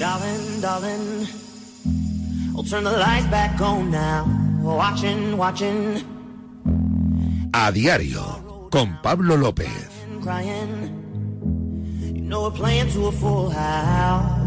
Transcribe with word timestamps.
Darling, 0.00 0.62
darling, 0.62 1.28
I'll 2.56 2.62
turn 2.62 2.84
the 2.84 2.90
lights 2.90 3.26
back 3.26 3.60
on 3.60 3.90
now. 3.90 4.24
Watching, 4.62 5.36
watching. 5.36 6.02
A 7.52 7.70
diario, 7.70 8.66
con 8.70 8.98
Pablo 9.02 9.36
López. 9.36 9.68
Crying. 10.22 10.88
You 12.14 12.22
know 12.22 12.44
we're 12.44 12.50
playing 12.52 12.90
to 12.92 13.08
a 13.08 13.12
full 13.12 13.50
house. 13.50 14.40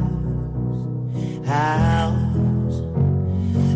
House. 1.46 2.82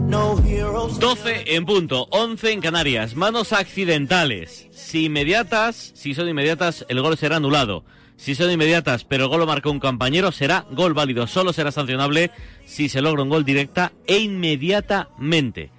No 0.01 0.37
heroes. 0.37 0.97
12 0.97 1.55
en 1.55 1.67
punto, 1.67 2.07
11 2.09 2.53
en 2.53 2.61
Canarias. 2.61 3.15
Manos 3.15 3.53
accidentales. 3.53 4.67
Si 4.71 5.05
inmediatas, 5.05 5.91
si 5.93 6.15
son 6.15 6.27
inmediatas, 6.27 6.87
el 6.89 7.03
gol 7.03 7.17
será 7.17 7.35
anulado. 7.35 7.83
Si 8.17 8.35
son 8.35 8.51
inmediatas, 8.51 9.03
pero 9.05 9.25
el 9.25 9.29
gol 9.29 9.41
lo 9.41 9.45
marcó 9.47 9.71
un 9.71 9.79
compañero, 9.79 10.31
será 10.31 10.65
gol 10.71 10.93
válido. 10.93 11.27
Solo 11.27 11.53
será 11.53 11.71
sancionable 11.71 12.31
si 12.65 12.89
se 12.89 13.01
logra 13.01 13.23
un 13.23 13.29
gol 13.29 13.45
directa 13.45 13.93
e 14.07 14.17
inmediatamente. 14.17 15.71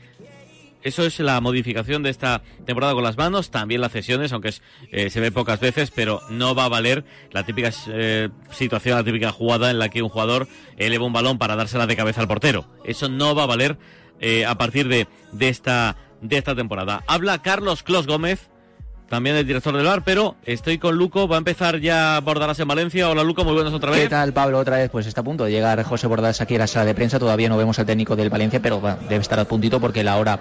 Eso 0.82 1.04
es 1.04 1.18
la 1.18 1.40
modificación 1.40 2.04
de 2.04 2.10
esta 2.10 2.42
temporada 2.64 2.94
con 2.94 3.02
las 3.02 3.16
manos, 3.16 3.50
también 3.50 3.80
las 3.80 3.90
cesiones, 3.90 4.32
aunque 4.32 4.54
eh, 4.92 5.10
se 5.10 5.20
ve 5.20 5.32
pocas 5.32 5.58
veces, 5.58 5.90
pero 5.90 6.22
no 6.30 6.54
va 6.54 6.66
a 6.66 6.68
valer 6.68 7.04
la 7.32 7.44
típica 7.44 7.72
eh, 7.88 8.28
situación, 8.52 8.96
la 8.96 9.04
típica 9.04 9.32
jugada 9.32 9.70
en 9.70 9.80
la 9.80 9.88
que 9.88 10.02
un 10.02 10.08
jugador 10.08 10.46
eleva 10.76 11.04
un 11.04 11.12
balón 11.12 11.38
para 11.38 11.56
dársela 11.56 11.88
de 11.88 11.96
cabeza 11.96 12.20
al 12.20 12.28
portero. 12.28 12.66
Eso 12.84 13.08
no 13.08 13.34
va 13.34 13.42
a 13.42 13.46
valer 13.46 13.76
eh, 14.20 14.46
a 14.46 14.56
partir 14.56 14.86
de, 14.86 15.08
de, 15.32 15.48
esta, 15.48 15.96
de 16.22 16.38
esta 16.38 16.54
temporada. 16.54 17.02
Habla 17.08 17.42
Carlos 17.42 17.82
Clos 17.82 18.06
Gómez, 18.06 18.47
también 19.08 19.36
el 19.36 19.46
director 19.46 19.76
del 19.76 19.86
bar, 19.86 20.02
pero 20.04 20.36
estoy 20.44 20.78
con 20.78 20.96
Luco, 20.96 21.26
va 21.28 21.36
a 21.36 21.38
empezar 21.38 21.80
ya 21.80 22.20
Bordalas 22.20 22.60
en 22.60 22.68
Valencia. 22.68 23.08
Hola 23.08 23.24
Luco, 23.24 23.44
muy 23.44 23.54
buenas 23.54 23.72
otra 23.72 23.90
vez. 23.90 24.02
¿Qué 24.02 24.08
tal 24.08 24.32
Pablo? 24.32 24.58
Otra 24.58 24.76
vez, 24.76 24.90
pues 24.90 25.06
está 25.06 25.22
a 25.22 25.24
punto 25.24 25.44
de 25.44 25.50
llegar 25.50 25.82
José 25.82 26.06
Bordalas 26.06 26.40
aquí 26.40 26.56
a 26.56 26.58
la 26.58 26.66
sala 26.66 26.84
de 26.84 26.94
prensa, 26.94 27.18
todavía 27.18 27.48
no 27.48 27.56
vemos 27.56 27.78
al 27.78 27.86
técnico 27.86 28.16
del 28.16 28.30
Valencia, 28.30 28.60
pero 28.60 28.80
bueno, 28.80 28.98
debe 29.08 29.22
estar 29.22 29.38
a 29.38 29.44
puntito 29.44 29.80
porque 29.80 30.04
la 30.04 30.16
hora 30.18 30.40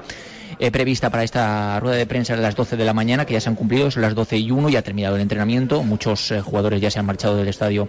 eh, 0.59 0.71
prevista 0.71 1.11
para 1.11 1.23
esta 1.23 1.79
rueda 1.79 1.97
de 1.97 2.07
prensa 2.07 2.33
es 2.33 2.39
las 2.39 2.55
12 2.55 2.77
de 2.77 2.85
la 2.85 2.93
mañana, 2.93 3.25
que 3.25 3.33
ya 3.33 3.39
se 3.39 3.47
han 3.47 3.55
cumplido, 3.55 3.91
son 3.91 4.01
las 4.01 4.15
12 4.15 4.37
y 4.37 4.49
1, 4.49 4.69
ya 4.69 4.79
ha 4.79 4.81
terminado 4.81 5.15
el 5.15 5.21
entrenamiento, 5.21 5.83
muchos 5.83 6.31
eh, 6.31 6.41
jugadores 6.41 6.81
ya 6.81 6.89
se 6.89 6.97
han 6.97 7.05
marchado 7.05 7.35
del 7.37 7.47
estadio 7.47 7.87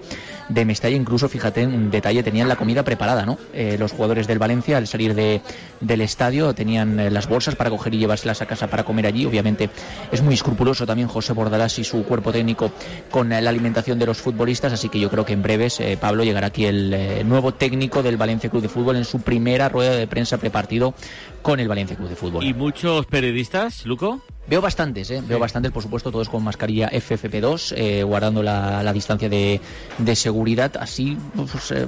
de 0.51 0.65
Mestalla, 0.67 0.95
incluso 0.95 1.31
fíjate, 1.31 1.67
un 1.67 1.91
detalle, 1.91 2.23
tenían 2.23 2.47
la 2.47 2.57
comida 2.57 2.83
preparada, 2.83 3.25
¿no? 3.25 3.39
Eh, 3.55 3.77
los 3.79 3.93
jugadores 3.93 4.27
del 4.27 4.39
Valencia 4.39 4.77
al 4.77 4.87
salir 4.87 5.15
de, 5.15 5.41
del 5.81 6.03
estadio 6.03 6.55
tenían 6.55 7.13
las 7.13 7.27
bolsas 7.27 7.57
para 7.57 7.71
coger 7.71 7.95
y 7.95 7.99
llevárselas 7.99 8.43
a 8.43 8.47
casa 8.47 8.67
para 8.67 8.85
comer 8.85 9.07
allí, 9.07 9.25
obviamente 9.25 9.71
es 10.13 10.21
muy 10.21 10.35
escrupuloso 10.35 10.87
también 10.87 11.09
José 11.09 11.33
Bordalás 11.33 11.79
y 11.79 11.85
su 11.85 12.05
cuerpo 12.05 12.33
técnico 12.33 12.71
con 13.11 13.31
la 13.31 13.39
alimentación 13.39 13.99
de 13.99 14.07
los 14.07 14.19
futbolistas, 14.19 14.73
así 14.75 14.91
que 14.91 15.01
yo 15.01 15.09
creo 15.09 15.25
que 15.25 15.33
en 15.33 15.43
breves, 15.43 15.81
Pablo, 16.01 16.23
llegará 16.23 16.49
aquí 16.49 16.67
el 16.67 17.27
nuevo 17.27 17.55
técnico 17.55 18.03
del 18.03 18.19
Valencia 18.19 18.51
Club 18.51 18.63
de 18.63 18.69
Fútbol 18.69 18.97
en 18.97 19.05
su 19.05 19.21
primera 19.21 19.69
rueda 19.69 19.93
de 19.93 20.07
prensa 20.07 20.37
prepartido 20.37 20.95
con 21.43 21.61
el 21.61 21.69
Valencia 21.69 21.97
Club 21.97 22.09
de 22.09 22.17
Fútbol. 22.17 22.45
¿Y 22.45 22.55
muchos 22.55 23.07
periodistas, 23.07 23.87
Luco? 23.87 24.21
Veo 24.49 24.63
bastantes, 24.63 25.11
¿eh? 25.11 25.23
veo 25.27 25.39
bastantes, 25.39 25.71
por 25.73 25.83
supuesto, 25.83 26.11
todos 26.11 26.31
con 26.31 26.43
mascarilla 26.43 26.91
FFP2, 26.91 27.75
eh, 27.77 28.03
guardando 28.03 28.43
la, 28.43 28.83
la 28.83 28.93
distancia 28.95 29.29
de, 29.29 29.61
de 29.99 30.17
seguridad. 30.17 30.73
Así 30.81 31.19
pues, 31.37 31.71
eh, 31.73 31.87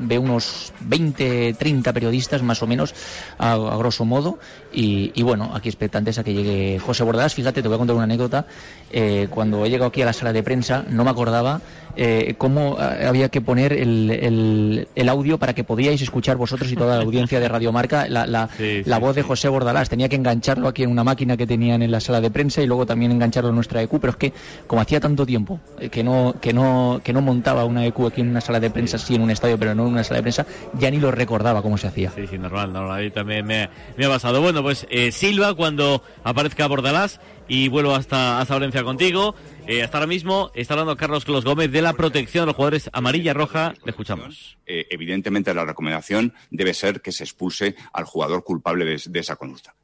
veo 0.00 0.20
unos 0.20 0.74
20, 0.80 1.54
30 1.54 1.92
periodistas 1.94 2.42
más 2.42 2.62
o 2.62 2.66
menos, 2.66 2.94
a, 3.38 3.52
a 3.52 3.76
grosso 3.78 4.04
modo. 4.04 4.38
Y, 4.74 5.10
y, 5.14 5.22
bueno, 5.22 5.52
aquí 5.54 5.70
expectantes 5.70 6.18
a 6.18 6.24
que 6.24 6.34
llegue 6.34 6.78
José 6.78 7.02
Bordadas. 7.02 7.34
Fíjate, 7.34 7.62
te 7.62 7.68
voy 7.68 7.76
a 7.76 7.78
contar 7.78 7.96
una 7.96 8.04
anécdota. 8.04 8.46
Eh, 8.92 9.28
cuando 9.30 9.64
he 9.64 9.70
llegado 9.70 9.88
aquí 9.88 10.02
a 10.02 10.04
la 10.04 10.12
sala 10.12 10.34
de 10.34 10.42
prensa, 10.42 10.84
no 10.90 11.02
me 11.02 11.10
acordaba 11.10 11.62
eh, 11.96 12.34
cómo 12.36 12.76
había 12.78 13.30
que 13.30 13.40
poner 13.40 13.72
el, 13.72 14.10
el, 14.10 14.88
el, 14.94 15.08
audio 15.08 15.38
para 15.38 15.54
que 15.54 15.64
podíais 15.64 16.02
escuchar 16.02 16.36
vosotros 16.36 16.70
y 16.70 16.76
toda 16.76 16.98
la 16.98 17.04
audiencia 17.04 17.40
de 17.40 17.48
Radio 17.48 17.72
Marca 17.72 18.06
la, 18.06 18.26
la, 18.26 18.50
sí, 18.54 18.82
la 18.84 18.96
sí, 18.96 19.02
voz 19.02 19.16
de 19.16 19.22
José 19.22 19.48
Bordalás. 19.48 19.88
Tenía 19.88 20.10
que 20.10 20.16
engancharlo 20.16 20.68
aquí 20.68 20.82
en 20.82 20.90
una 20.90 21.04
máquina 21.04 21.38
que 21.38 21.46
tenían 21.46 21.82
en 21.82 21.85
la 21.90 22.00
sala 22.00 22.20
de 22.20 22.30
prensa 22.30 22.62
y 22.62 22.66
luego 22.66 22.86
también 22.86 23.12
engancharlo 23.12 23.50
en 23.50 23.54
nuestra 23.54 23.82
EQ, 23.82 24.00
pero 24.00 24.10
es 24.10 24.16
que 24.16 24.32
como 24.66 24.82
hacía 24.82 25.00
tanto 25.00 25.26
tiempo 25.26 25.60
eh, 25.78 25.88
que 25.88 26.02
no 26.02 26.34
que 26.40 26.52
no 26.52 27.00
que 27.02 27.12
no 27.12 27.20
montaba 27.20 27.64
una 27.64 27.86
EQ 27.86 28.06
aquí 28.06 28.20
en 28.20 28.30
una 28.30 28.40
sala 28.40 28.60
de 28.60 28.70
prensa, 28.70 28.98
sí 28.98 29.14
en 29.14 29.22
un 29.22 29.30
estadio, 29.30 29.58
pero 29.58 29.74
no 29.74 29.86
en 29.86 29.92
una 29.92 30.04
sala 30.04 30.18
de 30.18 30.22
prensa, 30.22 30.46
ya 30.78 30.90
ni 30.90 30.98
lo 30.98 31.10
recordaba 31.10 31.62
cómo 31.62 31.78
se 31.78 31.88
hacía. 31.88 32.10
Sí, 32.10 32.26
sí, 32.26 32.38
normal, 32.38 32.72
normal. 32.72 32.98
Ahí 32.98 33.10
también 33.10 33.46
me, 33.46 33.68
me 33.96 34.06
ha 34.06 34.08
pasado. 34.08 34.40
Bueno, 34.40 34.62
pues 34.62 34.86
eh, 34.90 35.12
Silva 35.12 35.54
cuando 35.54 36.02
aparezca 36.24 36.66
Bordalás 36.66 37.20
y 37.48 37.68
vuelvo 37.68 37.94
hasta, 37.94 38.40
hasta 38.40 38.54
Valencia 38.54 38.82
contigo. 38.84 39.34
Eh, 39.66 39.82
hasta 39.82 39.98
ahora 39.98 40.06
mismo 40.06 40.50
está 40.54 40.74
hablando 40.74 40.96
Carlos 40.96 41.24
Clos 41.24 41.44
Gómez 41.44 41.70
de 41.72 41.82
la 41.82 41.92
protección 41.92 42.42
de 42.42 42.46
los 42.46 42.56
jugadores 42.56 42.90
amarilla-roja. 42.92 43.74
Le 43.84 43.90
escuchamos. 43.90 44.58
Eh, 44.66 44.86
evidentemente, 44.90 45.52
la 45.54 45.64
recomendación 45.64 46.34
debe 46.50 46.74
ser 46.74 47.00
que 47.00 47.12
se 47.12 47.24
expulse 47.24 47.74
al 47.92 48.04
jugador 48.04 48.44
culpable 48.44 48.84
de, 48.84 49.00
de 49.06 49.20
esa 49.20 49.36
conducta. 49.36 49.74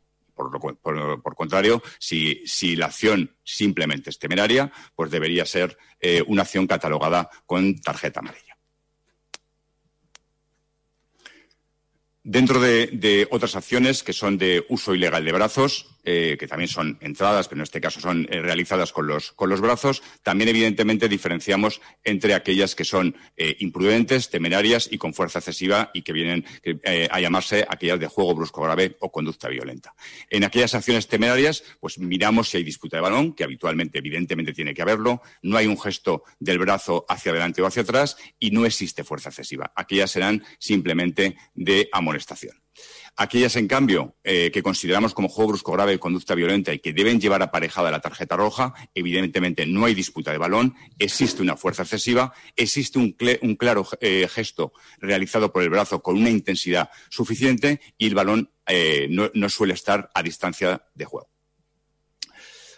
Por, 0.50 0.96
lo, 0.96 1.22
contrario, 1.22 1.82
si, 1.98 2.42
si 2.46 2.76
la 2.76 2.86
acción 2.86 3.36
simplemente 3.44 4.10
es 4.10 4.18
temeraria, 4.18 4.72
pues 4.94 5.10
debería 5.10 5.44
ser 5.46 5.76
eh, 6.00 6.22
una 6.26 6.42
acción 6.42 6.66
catalogada 6.66 7.30
con 7.46 7.80
tarjeta 7.80 8.20
amarilla. 8.20 8.56
Dentro 12.24 12.60
de, 12.60 12.86
de, 12.86 13.26
otras 13.32 13.56
acciones 13.56 14.04
que 14.04 14.12
son 14.12 14.38
de 14.38 14.64
uso 14.68 14.94
ilegal 14.94 15.24
de 15.24 15.32
brazos, 15.32 15.88
eh, 16.04 16.36
que 16.38 16.48
también 16.48 16.68
son 16.68 16.98
entradas, 17.00 17.48
pero 17.48 17.60
en 17.60 17.62
este 17.62 17.80
caso 17.80 18.00
son 18.00 18.26
eh, 18.30 18.40
realizadas 18.40 18.92
con 18.92 19.06
los, 19.06 19.34
brazos, 19.60 20.02
también 20.22 20.48
evidentemente 20.48 21.08
diferenciamos 21.08 21.80
entre 22.02 22.34
aquellas 22.34 22.74
que 22.74 22.84
son 22.84 23.14
eh, 23.36 23.56
imprudentes, 23.60 24.28
temerarias 24.28 24.88
y 24.90 24.98
con 24.98 25.14
fuerza 25.14 25.38
excesiva 25.38 25.90
y 25.94 26.02
que 26.02 26.12
vienen 26.12 26.44
a 27.10 27.20
llamarse 27.20 27.64
aquellas 27.68 28.00
de 28.00 28.06
juego 28.06 28.34
brusco 28.34 28.62
grave 28.62 28.96
o 29.00 29.12
conducta 29.12 29.48
violenta. 29.48 29.94
En 30.30 30.44
aquellas 30.44 30.74
acciones 30.74 31.06
temerarias, 31.06 31.62
pues 31.80 31.98
miramos 31.98 32.48
si 32.48 32.56
hay 32.56 32.64
disputa 32.64 32.96
de 32.96 33.02
balón, 33.02 33.34
que 33.34 33.44
habitualmente, 33.44 33.98
evidentemente, 33.98 34.52
tiene 34.52 34.74
que 34.74 34.82
haberlo, 34.82 35.22
no 35.42 35.56
hay 35.56 35.66
un 35.66 35.78
gesto 35.78 36.24
del 36.38 36.58
brazo 36.58 37.04
hacia 37.08 37.30
adelante 37.32 37.62
o 37.62 37.66
hacia 37.66 37.82
atrás 37.82 38.16
y 38.38 38.50
no 38.50 38.66
existe 38.66 39.04
fuerza 39.04 39.28
excesiva. 39.28 39.72
Aquellas 39.76 40.10
serán 40.10 40.44
simplemente 40.58 41.36
de 41.54 41.88
amonestación. 41.92 42.62
Aquellas, 43.14 43.56
en 43.56 43.68
cambio, 43.68 44.16
eh, 44.24 44.50
que 44.52 44.62
consideramos 44.62 45.12
como 45.12 45.28
juego 45.28 45.50
brusco 45.50 45.72
grave 45.72 45.92
de 45.92 45.98
conducta 45.98 46.34
violenta 46.34 46.72
y 46.72 46.78
que 46.78 46.94
deben 46.94 47.20
llevar 47.20 47.42
aparejada 47.42 47.90
la 47.90 48.00
tarjeta 48.00 48.36
roja, 48.36 48.72
evidentemente 48.94 49.66
no 49.66 49.84
hay 49.84 49.94
disputa 49.94 50.32
de 50.32 50.38
balón, 50.38 50.74
existe 50.98 51.42
una 51.42 51.58
fuerza 51.58 51.82
excesiva, 51.82 52.32
existe 52.56 52.98
un, 52.98 53.12
claro 53.56 53.86
eh, 54.00 54.26
gesto 54.30 54.72
realizado 54.98 55.52
por 55.52 55.62
el 55.62 55.68
brazo 55.68 56.02
con 56.02 56.16
una 56.16 56.30
intensidad 56.30 56.90
suficiente 57.10 57.82
y 57.98 58.06
el 58.06 58.14
balón 58.14 58.50
eh, 58.66 59.08
no, 59.10 59.48
suele 59.50 59.74
estar 59.74 60.10
a 60.14 60.22
distancia 60.22 60.82
de 60.94 61.04
juego. 61.04 61.28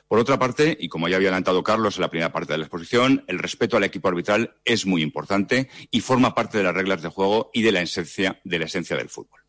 Por 0.09 0.19
otra 0.19 0.39
parte, 0.39 0.77
y 0.81 0.89
como 0.89 1.09
ya 1.09 1.17
había 1.17 1.29
adelantado 1.29 1.63
Carlos 1.63 1.97
en 1.97 2.03
la 2.03 2.11
primera 2.11 2.33
parte 2.33 2.53
de 2.53 2.59
la 2.59 2.65
exposición, 2.65 3.25
el 3.29 3.39
respeto 3.39 3.77
al 3.77 3.85
equipo 3.85 4.09
arbitral 4.09 4.57
es 4.65 4.85
muy 4.85 5.03
importante 5.03 5.71
y 5.93 6.01
forma 6.01 6.35
parte 6.35 6.59
de 6.59 6.65
las 6.65 6.75
reglas 6.75 7.03
de 7.03 7.09
juego 7.09 7.51
y 7.55 7.63
de 7.63 7.73
la 7.73 7.83
esencia 7.83 8.41
del 8.45 9.09
fútbol. 9.09 9.41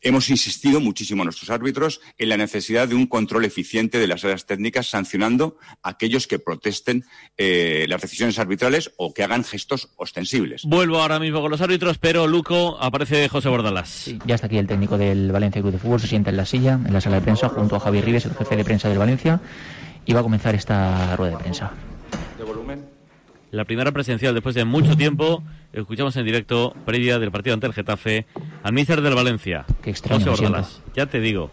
Hemos 0.00 0.30
insistido 0.30 0.80
muchísimo 0.80 1.22
a 1.22 1.24
nuestros 1.24 1.50
árbitros 1.50 2.00
en 2.18 2.28
la 2.28 2.36
necesidad 2.36 2.86
de 2.86 2.94
un 2.94 3.06
control 3.06 3.44
eficiente 3.44 3.98
de 3.98 4.06
las 4.06 4.24
áreas 4.24 4.46
técnicas, 4.46 4.86
sancionando 4.86 5.56
a 5.82 5.90
aquellos 5.90 6.26
que 6.26 6.38
protesten 6.38 7.04
eh, 7.36 7.86
las 7.88 8.00
decisiones 8.00 8.38
arbitrales 8.38 8.92
o 8.96 9.12
que 9.12 9.24
hagan 9.24 9.42
gestos 9.42 9.88
ostensibles. 9.96 10.62
Vuelvo 10.64 11.00
ahora 11.00 11.18
mismo 11.18 11.40
con 11.40 11.50
los 11.50 11.60
árbitros, 11.60 11.98
pero 11.98 12.26
Luco 12.26 12.78
aparece 12.80 13.28
José 13.28 13.48
Bordalás. 13.48 13.88
Sí, 13.88 14.18
ya 14.24 14.36
está 14.36 14.46
aquí 14.46 14.58
el 14.58 14.68
técnico 14.68 14.98
del 14.98 15.32
Valencia 15.32 15.60
Club 15.60 15.72
de 15.72 15.78
Fútbol, 15.78 16.00
se 16.00 16.06
sienta 16.06 16.30
en 16.30 16.36
la 16.36 16.46
silla, 16.46 16.74
en 16.74 16.92
la 16.92 17.00
sala 17.00 17.16
de 17.16 17.22
prensa, 17.22 17.48
junto 17.48 17.76
a 17.76 17.80
Javier 17.80 18.04
Rives, 18.04 18.26
el 18.26 18.34
jefe 18.34 18.56
de 18.56 18.64
prensa 18.64 18.88
del 18.88 18.98
Valencia, 18.98 19.40
y 20.04 20.12
va 20.12 20.20
a 20.20 20.22
comenzar 20.22 20.54
esta 20.54 21.16
rueda 21.16 21.36
de 21.36 21.42
prensa. 21.42 21.72
La 23.50 23.64
primera 23.64 23.92
presencial 23.92 24.34
después 24.34 24.54
de 24.54 24.64
mucho 24.64 24.96
tiempo. 24.96 25.42
Escuchamos 25.72 26.14
en 26.16 26.26
directo, 26.26 26.74
previa 26.84 27.18
del 27.18 27.30
partido 27.30 27.54
ante 27.54 27.66
el 27.66 27.72
Getafe, 27.72 28.26
al 28.62 28.72
míster 28.72 29.00
del 29.00 29.14
Valencia, 29.14 29.64
Qué 29.82 29.90
extraño, 29.90 30.30
José 30.30 30.44
Ordalas. 30.46 30.82
Ya 30.94 31.06
te 31.06 31.20
digo. 31.20 31.50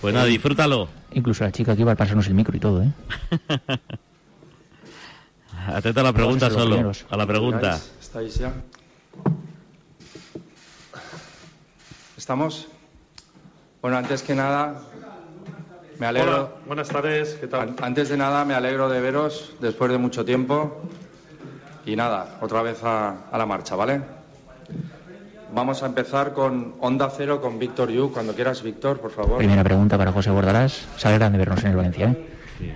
Pues 0.00 0.14
nada, 0.14 0.26
disfrútalo. 0.26 0.88
Incluso 1.12 1.44
la 1.44 1.52
chica 1.52 1.74
que 1.74 1.82
iba 1.82 1.92
a 1.92 1.96
pasarnos 1.96 2.26
el 2.28 2.34
micro 2.34 2.56
y 2.56 2.60
todo, 2.60 2.82
¿eh? 2.82 2.92
Atenta 5.66 6.00
a 6.00 6.04
la 6.04 6.12
pregunta 6.12 6.48
solo, 6.50 6.76
primeros. 6.76 7.04
a 7.10 7.16
la 7.16 7.26
pregunta. 7.26 7.78
¿Estáis 8.00 8.36
ya? 8.38 8.52
¿Estamos? 12.16 12.68
Bueno, 13.82 13.98
antes 13.98 14.22
que 14.22 14.34
nada, 14.34 14.80
me 15.98 16.06
alegro. 16.06 16.30
Hola, 16.30 16.50
buenas 16.66 16.88
tardes, 16.88 17.36
¿qué 17.40 17.48
tal? 17.48 17.74
Antes 17.82 18.08
de 18.08 18.16
nada, 18.16 18.44
me 18.44 18.54
alegro 18.54 18.88
de 18.88 19.00
veros 19.00 19.54
después 19.60 19.90
de 19.90 19.98
mucho 19.98 20.24
tiempo. 20.24 20.80
Y 21.88 21.96
nada, 21.96 22.36
otra 22.42 22.60
vez 22.60 22.84
a, 22.84 23.30
a 23.32 23.38
la 23.38 23.46
marcha, 23.46 23.74
¿vale? 23.74 24.02
Vamos 25.54 25.82
a 25.82 25.86
empezar 25.86 26.34
con 26.34 26.74
Onda 26.80 27.08
Cero 27.08 27.40
con 27.40 27.58
Víctor 27.58 27.88
Yu. 27.88 28.12
Cuando 28.12 28.34
quieras, 28.34 28.62
Víctor, 28.62 29.00
por 29.00 29.10
favor. 29.10 29.38
Primera 29.38 29.64
pregunta 29.64 29.96
para 29.96 30.12
José 30.12 30.30
Bordalás. 30.30 30.86
Se 30.98 31.08
alegran 31.08 31.32
de 31.32 31.38
vernos 31.38 31.64
en 31.64 31.70
el 31.70 31.76
Valencia, 31.76 32.10
¿eh? 32.10 32.26
Sí. 32.58 32.72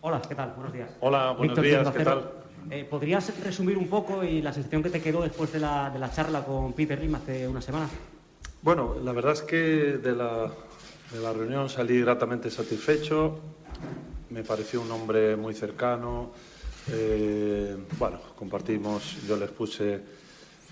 Hola, 0.00 0.20
¿qué 0.28 0.34
tal? 0.34 0.52
Buenos 0.56 0.72
días. 0.72 0.90
Hola, 0.98 1.30
buenos 1.38 1.62
días, 1.62 1.88
¿qué 1.92 2.04
tal? 2.04 2.30
Eh, 2.68 2.84
¿Podrías 2.84 3.32
resumir 3.44 3.78
un 3.78 3.86
poco 3.86 4.24
y 4.24 4.42
la 4.42 4.52
sensación 4.52 4.82
que 4.82 4.90
te 4.90 5.00
quedó 5.00 5.22
después 5.22 5.52
de 5.52 5.60
la, 5.60 5.88
de 5.90 6.00
la 6.00 6.10
charla 6.10 6.42
con 6.42 6.72
Peter 6.72 7.00
Lim 7.00 7.14
hace 7.14 7.46
una 7.46 7.60
semana? 7.62 7.88
Bueno, 8.62 8.96
la 9.04 9.12
verdad 9.12 9.34
es 9.34 9.42
que 9.42 9.56
de 9.56 10.16
la, 10.16 10.50
de 11.12 11.20
la 11.20 11.32
reunión 11.32 11.68
salí 11.68 12.00
gratamente 12.00 12.50
satisfecho. 12.50 13.38
Me 14.30 14.42
pareció 14.42 14.80
un 14.80 14.90
hombre 14.90 15.36
muy 15.36 15.54
cercano. 15.54 16.32
Eh, 16.90 17.76
bueno, 17.98 18.20
compartimos, 18.36 19.16
yo 19.26 19.36
les 19.36 19.50
puse 19.50 20.00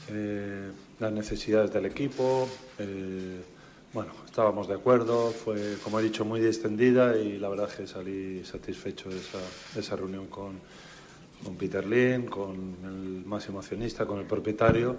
eh, 0.09 0.71
las 0.99 1.13
necesidades 1.13 1.73
del 1.73 1.87
equipo. 1.87 2.49
eh, 2.79 3.43
bueno, 3.95 4.11
estábamos 4.27 4.67
de 4.67 4.75
acuerdo. 4.75 5.31
Fue, 5.31 5.77
como 5.85 6.01
he 6.01 6.03
dicho, 6.03 6.25
muy 6.25 6.45
extendida 6.45 7.17
y 7.17 7.39
la 7.39 7.49
verdad 7.49 7.69
es 7.71 7.77
que 7.77 7.87
salí 7.87 8.45
satisfecho 8.45 9.09
de 9.09 9.21
esa, 9.79 9.95
reunión 9.95 10.27
con, 10.27 10.59
Peter 11.57 11.87
Lin, 11.87 12.27
con 12.27 12.75
el 12.83 13.25
máximo 13.25 13.61
accionista, 13.61 14.05
con 14.05 14.19
el 14.19 14.27
propietario, 14.27 14.97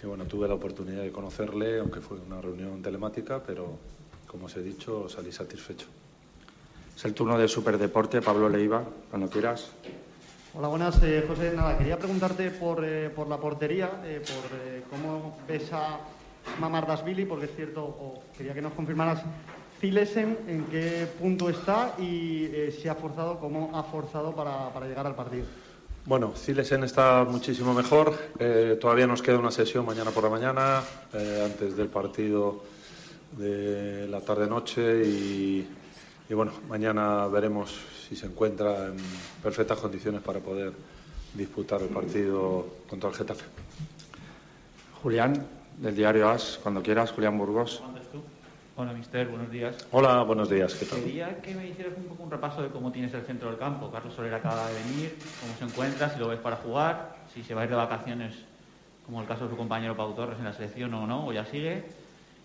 que 0.00 0.08
bueno, 0.08 0.24
tuve 0.24 0.48
la 0.48 0.54
oportunidad 0.54 1.02
de 1.02 1.12
conocerle, 1.12 1.78
aunque 1.78 2.00
fue 2.00 2.16
una 2.18 2.40
reunión 2.40 2.82
telemática, 2.82 3.40
pero 3.40 3.78
como 4.34 4.46
os 4.46 4.56
he 4.56 4.62
dicho, 4.62 5.08
salí 5.08 5.30
satisfecho. 5.30 5.86
Es 6.96 7.04
el 7.04 7.14
turno 7.14 7.38
de 7.38 7.46
Superdeporte, 7.46 8.20
Pablo 8.20 8.48
Leiva, 8.48 8.82
cuando 9.08 9.30
quieras. 9.30 9.70
Hola, 10.54 10.66
buenas, 10.66 11.00
eh, 11.04 11.24
José. 11.26 11.52
Nada, 11.54 11.78
quería 11.78 11.96
preguntarte 11.96 12.50
por, 12.50 12.84
eh, 12.84 13.10
por 13.14 13.28
la 13.28 13.38
portería, 13.38 14.02
eh, 14.02 14.20
por 14.26 14.58
eh, 14.58 14.82
cómo 14.90 15.38
ves 15.46 15.72
a 15.72 16.00
Mamardasvili, 16.58 17.26
porque 17.26 17.44
es 17.44 17.54
cierto, 17.54 17.84
o 17.84 18.24
quería 18.36 18.52
que 18.54 18.60
nos 18.60 18.72
confirmaras 18.72 19.22
Zilesen 19.80 20.36
en 20.48 20.64
qué 20.64 21.06
punto 21.16 21.48
está 21.48 21.94
y 21.96 22.46
eh, 22.46 22.76
si 22.76 22.88
ha 22.88 22.96
forzado, 22.96 23.38
cómo 23.38 23.70
ha 23.72 23.84
forzado 23.84 24.34
para, 24.34 24.70
para 24.70 24.88
llegar 24.88 25.06
al 25.06 25.14
partido. 25.14 25.46
Bueno, 26.06 26.32
Zilesen 26.36 26.82
está 26.82 27.24
muchísimo 27.24 27.72
mejor. 27.72 28.14
Eh, 28.40 28.76
todavía 28.80 29.06
nos 29.06 29.22
queda 29.22 29.38
una 29.38 29.52
sesión 29.52 29.86
mañana 29.86 30.10
por 30.10 30.24
la 30.24 30.30
mañana, 30.30 30.82
eh, 31.12 31.42
antes 31.44 31.76
del 31.76 31.86
partido 31.88 32.73
de 33.36 34.06
la 34.08 34.20
tarde-noche. 34.20 35.04
Y, 35.04 35.68
y 36.28 36.34
bueno, 36.34 36.52
mañana 36.68 37.26
veremos 37.26 37.74
si 38.08 38.16
se 38.16 38.26
encuentra 38.26 38.86
en 38.86 38.96
perfectas 39.42 39.78
condiciones 39.78 40.22
para 40.22 40.40
poder 40.40 40.72
disputar 41.34 41.82
el 41.82 41.88
partido 41.88 42.66
contra 42.88 43.10
el 43.10 43.16
Getafe. 43.16 43.44
Julián, 45.02 45.46
del 45.78 45.94
diario 45.94 46.28
AS, 46.28 46.60
cuando 46.62 46.82
quieras, 46.82 47.12
Julián 47.12 47.36
Burgos. 47.36 47.82
Hola, 48.76 48.92
mister, 48.92 49.28
buenos 49.28 49.50
días. 49.52 49.86
Hola, 49.92 50.22
buenos 50.22 50.50
días, 50.50 50.74
¿qué 50.74 50.84
tal? 50.84 50.98
Quería 50.98 51.40
que 51.40 51.54
me 51.54 51.68
hicieras 51.68 51.92
un 51.96 52.04
poco 52.06 52.24
un 52.24 52.30
repaso 52.30 52.60
de 52.60 52.70
cómo 52.70 52.90
tienes 52.90 53.14
el 53.14 53.22
centro 53.22 53.48
del 53.48 53.58
campo. 53.58 53.88
Carlos 53.88 54.14
Soler 54.14 54.34
acaba 54.34 54.66
de 54.66 54.74
venir, 54.74 55.16
cómo 55.40 55.54
se 55.56 55.64
encuentra, 55.64 56.10
si 56.10 56.18
lo 56.18 56.26
ves 56.26 56.40
para 56.40 56.56
jugar, 56.56 57.14
si 57.32 57.44
se 57.44 57.54
va 57.54 57.60
a 57.60 57.64
ir 57.64 57.70
de 57.70 57.76
vacaciones, 57.76 58.34
como 59.06 59.20
el 59.20 59.28
caso 59.28 59.44
de 59.44 59.50
su 59.50 59.56
compañero 59.56 59.96
Pau 59.96 60.12
Torres 60.14 60.38
en 60.40 60.44
la 60.44 60.52
selección 60.52 60.92
o 60.94 61.06
no, 61.06 61.28
o 61.28 61.32
ya 61.32 61.44
sigue. 61.44 61.84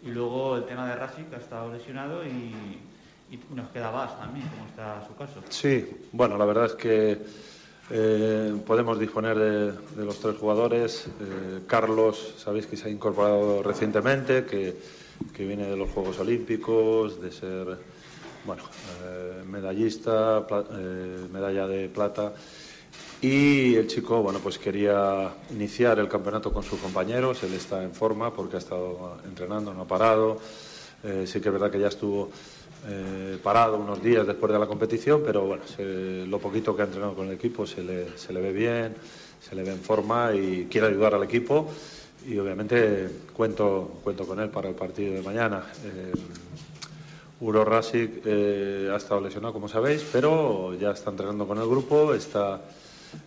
Y 0.04 0.10
luego 0.10 0.58
el 0.58 0.66
tema 0.66 0.88
de 0.88 0.96
Rasi, 0.96 1.24
que 1.24 1.36
ha 1.36 1.40
estado 1.40 1.72
lesionado, 1.72 2.26
y, 2.26 2.80
y 3.32 3.40
nos 3.54 3.70
queda 3.70 3.92
Vas 3.92 4.18
también, 4.20 4.48
cómo 4.48 4.68
está 4.68 5.06
su 5.08 5.16
caso. 5.16 5.42
Sí, 5.50 5.88
bueno, 6.12 6.38
la 6.38 6.46
verdad 6.46 6.66
es 6.66 6.74
que 6.74 7.20
eh, 7.92 8.56
podemos 8.68 9.00
disponer 9.00 9.38
de, 9.38 10.06
los 10.06 10.20
tres 10.20 10.38
jugadores. 10.38 11.08
Eh, 11.08 11.62
Carlos, 11.66 12.36
sabéis 12.38 12.68
que 12.68 12.78
se 12.78 12.88
ha 12.88 12.92
incorporado 12.92 13.64
recientemente, 13.64 14.46
que, 14.46 14.76
que 15.36 15.46
viene 15.46 15.66
de 15.66 15.76
los 15.76 15.90
Juegos 15.90 16.20
Olímpicos, 16.20 17.20
de 17.20 17.32
ser 17.32 17.78
bueno, 18.46 18.64
eh, 19.04 19.44
medallista, 19.46 20.46
medalla 21.32 21.68
de 21.68 21.90
plata. 21.90 22.34
Y 23.22 23.76
el 23.76 23.88
chico, 23.88 24.22
bueno, 24.22 24.40
pues 24.40 24.58
quería 24.58 25.30
iniciar 25.52 26.00
el 26.00 26.08
campeonato 26.08 26.54
con 26.54 26.64
sus 26.64 26.80
compañeros. 26.80 27.44
Él 27.44 27.54
está 27.54 27.84
en 27.84 27.92
forma 27.92 28.34
porque 28.34 28.56
ha 28.56 28.60
estado 28.60 29.18
entrenando, 29.26 29.74
no 29.74 29.82
ha 29.82 29.88
parado. 29.88 30.38
Eh, 31.04 31.26
sí 31.28 31.42
que 31.42 31.50
es 31.50 31.54
verdad 31.54 31.70
que 31.70 31.80
ya 31.80 31.90
estuvo 31.90 32.30
eh, 32.88 33.38
parado 33.44 33.78
unos 33.78 34.02
días 34.02 34.26
después 34.26 34.54
de 34.54 34.60
la 34.60 34.68
competición, 34.68 35.22
pero 35.26 35.46
bueno, 35.46 35.64
lo 36.28 36.40
poquito 36.40 36.74
que 36.74 36.84
ha 36.84 36.86
entrenado 36.86 37.14
con 37.14 37.28
el 37.28 37.34
equipo 37.34 37.68
se 37.68 37.84
le, 37.84 38.18
se 38.18 38.32
le 38.32 38.40
ve 38.40 38.54
bien, 38.54 38.96
se 39.42 39.54
le 39.54 39.64
ve 39.64 39.72
en 39.72 39.80
forma 39.80 40.34
y 40.34 40.68
quiere 40.72 40.88
ayudar 40.88 41.16
al 41.16 41.24
equipo. 41.24 41.70
Y 42.26 42.38
obviamente 42.38 43.10
cuento, 43.34 44.00
cuento 44.02 44.26
con 44.26 44.40
él 44.40 44.50
para 44.50 44.70
el 44.70 44.76
partido 44.76 45.14
de 45.14 45.22
mañana. 45.22 45.66
Eh, 45.84 46.14
Uro 47.42 47.66
Rasic 47.66 48.26
ha 48.26 48.96
estado 48.96 49.22
lesionado, 49.22 49.54
como 49.54 49.68
sabéis, 49.68 50.06
pero 50.12 50.74
ya 50.76 50.92
está 50.92 51.10
entrenando 51.10 51.48
con 51.48 51.58
el 51.58 51.68
grupo, 51.68 52.14
está, 52.14 52.60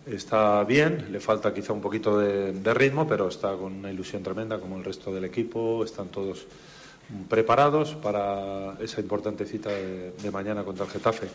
está 0.05 0.63
bien, 0.63 1.11
le 1.11 1.19
falta 1.19 1.53
quizá 1.53 1.73
un 1.73 1.81
poquito 1.81 2.17
de, 2.19 2.53
de 2.53 2.73
ritmo, 2.73 3.07
pero 3.07 3.27
está 3.27 3.55
con 3.55 3.73
una 3.73 3.91
ilusión 3.91 4.23
tremenda, 4.23 4.59
como 4.59 4.77
el 4.77 4.83
resto 4.83 5.13
del 5.13 5.25
equipo, 5.25 5.83
están 5.83 6.07
todos 6.09 6.45
preparados 7.29 7.95
para 7.95 8.77
esa 8.79 9.01
importante 9.01 9.45
cita 9.45 9.69
de, 9.69 10.11
de 10.11 10.31
mañana 10.31 10.63
contra 10.63 10.85
el 10.85 10.91
Getafe. 10.91 11.27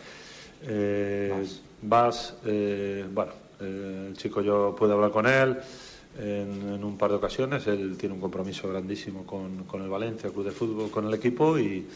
Eh, 0.63 1.45
Vas, 1.81 2.35
eh, 2.45 3.05
bueno, 3.13 3.31
eh, 3.61 4.07
el 4.09 4.17
chico 4.17 4.41
yo 4.41 4.75
puedo 4.77 4.93
hablar 4.93 5.11
con 5.11 5.25
él 5.27 5.57
en, 6.17 6.73
en 6.73 6.83
un 6.83 6.97
par 6.97 7.11
de 7.11 7.15
ocasiones, 7.17 7.67
él 7.67 7.95
tiene 7.97 8.15
un 8.15 8.19
compromiso 8.19 8.67
grandísimo 8.67 9.25
con, 9.25 9.63
con 9.63 9.81
el 9.81 9.89
Valencia, 9.89 10.29
Club 10.31 10.45
de 10.45 10.51
Fútbol, 10.51 10.91
con 10.91 11.05
el 11.05 11.13
equipo 11.13 11.57
y, 11.57 11.87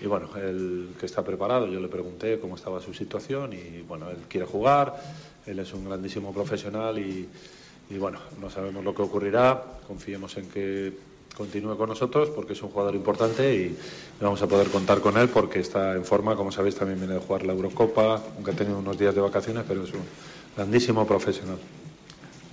y 0.00 0.06
bueno, 0.06 0.30
él 0.36 0.88
que 0.98 1.06
está 1.06 1.22
preparado, 1.22 1.68
yo 1.68 1.78
le 1.78 1.86
pregunté 1.86 2.40
cómo 2.40 2.56
estaba 2.56 2.80
su 2.80 2.92
situación 2.92 3.52
y 3.52 3.82
bueno, 3.82 4.10
él 4.10 4.16
quiere 4.28 4.46
jugar, 4.46 4.96
él 5.48 5.58
es 5.58 5.72
un 5.72 5.86
grandísimo 5.86 6.32
profesional 6.32 6.98
y, 6.98 7.28
y 7.90 7.98
bueno, 7.98 8.18
no 8.40 8.50
sabemos 8.50 8.84
lo 8.84 8.94
que 8.94 9.02
ocurrirá, 9.02 9.62
confiemos 9.86 10.36
en 10.36 10.48
que 10.48 10.92
continúe 11.36 11.76
con 11.76 11.88
nosotros 11.88 12.28
porque 12.30 12.52
es 12.52 12.62
un 12.62 12.70
jugador 12.70 12.94
importante 12.94 13.54
y 13.54 13.76
vamos 14.20 14.42
a 14.42 14.46
poder 14.46 14.68
contar 14.68 15.00
con 15.00 15.16
él 15.16 15.28
porque 15.28 15.60
está 15.60 15.94
en 15.94 16.04
forma, 16.04 16.36
como 16.36 16.52
sabéis 16.52 16.74
también 16.74 16.98
viene 16.98 17.14
de 17.14 17.20
jugar 17.20 17.44
la 17.44 17.52
Eurocopa, 17.52 18.22
aunque 18.34 18.50
ha 18.50 18.54
tenido 18.54 18.78
unos 18.78 18.98
días 18.98 19.14
de 19.14 19.20
vacaciones, 19.20 19.64
pero 19.66 19.84
es 19.84 19.92
un 19.92 20.02
grandísimo 20.56 21.06
profesional. 21.06 21.58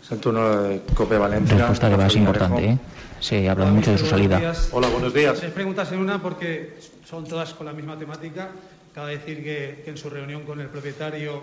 Es 0.01 0.12
el 0.12 0.19
turno 0.19 0.62
de 0.62 0.81
Cope 0.94 1.18
Valencia. 1.18 1.57
Respuesta 1.57 1.89
que 1.89 1.95
va 1.97 2.06
a 2.06 2.09
ser 2.09 2.24
Rafael 2.24 2.38
importante. 2.45 2.69
¿eh? 2.74 2.77
Se 3.19 3.50
habla 3.50 3.65
mucho 3.65 3.92
de 3.92 3.97
su 3.97 4.06
salida. 4.06 4.53
Hola, 4.71 4.88
buenos 4.89 5.13
días. 5.13 5.39
Tres 5.39 5.51
preguntas 5.51 5.92
en 5.92 6.00
una 6.00 6.21
porque 6.21 6.77
son 7.03 7.25
todas 7.25 7.56
con 7.56 7.65
la 7.65 7.74
misma 7.74 7.97
temática. 7.97 8.51
Acaba 8.92 9.07
de 9.07 9.18
decir 9.18 9.44
que, 9.44 9.81
que 9.83 9.89
en 9.89 9.97
su 9.97 10.12
reunión 10.12 10.44
con 10.44 10.62
el 10.62 10.68
propietario 10.68 11.42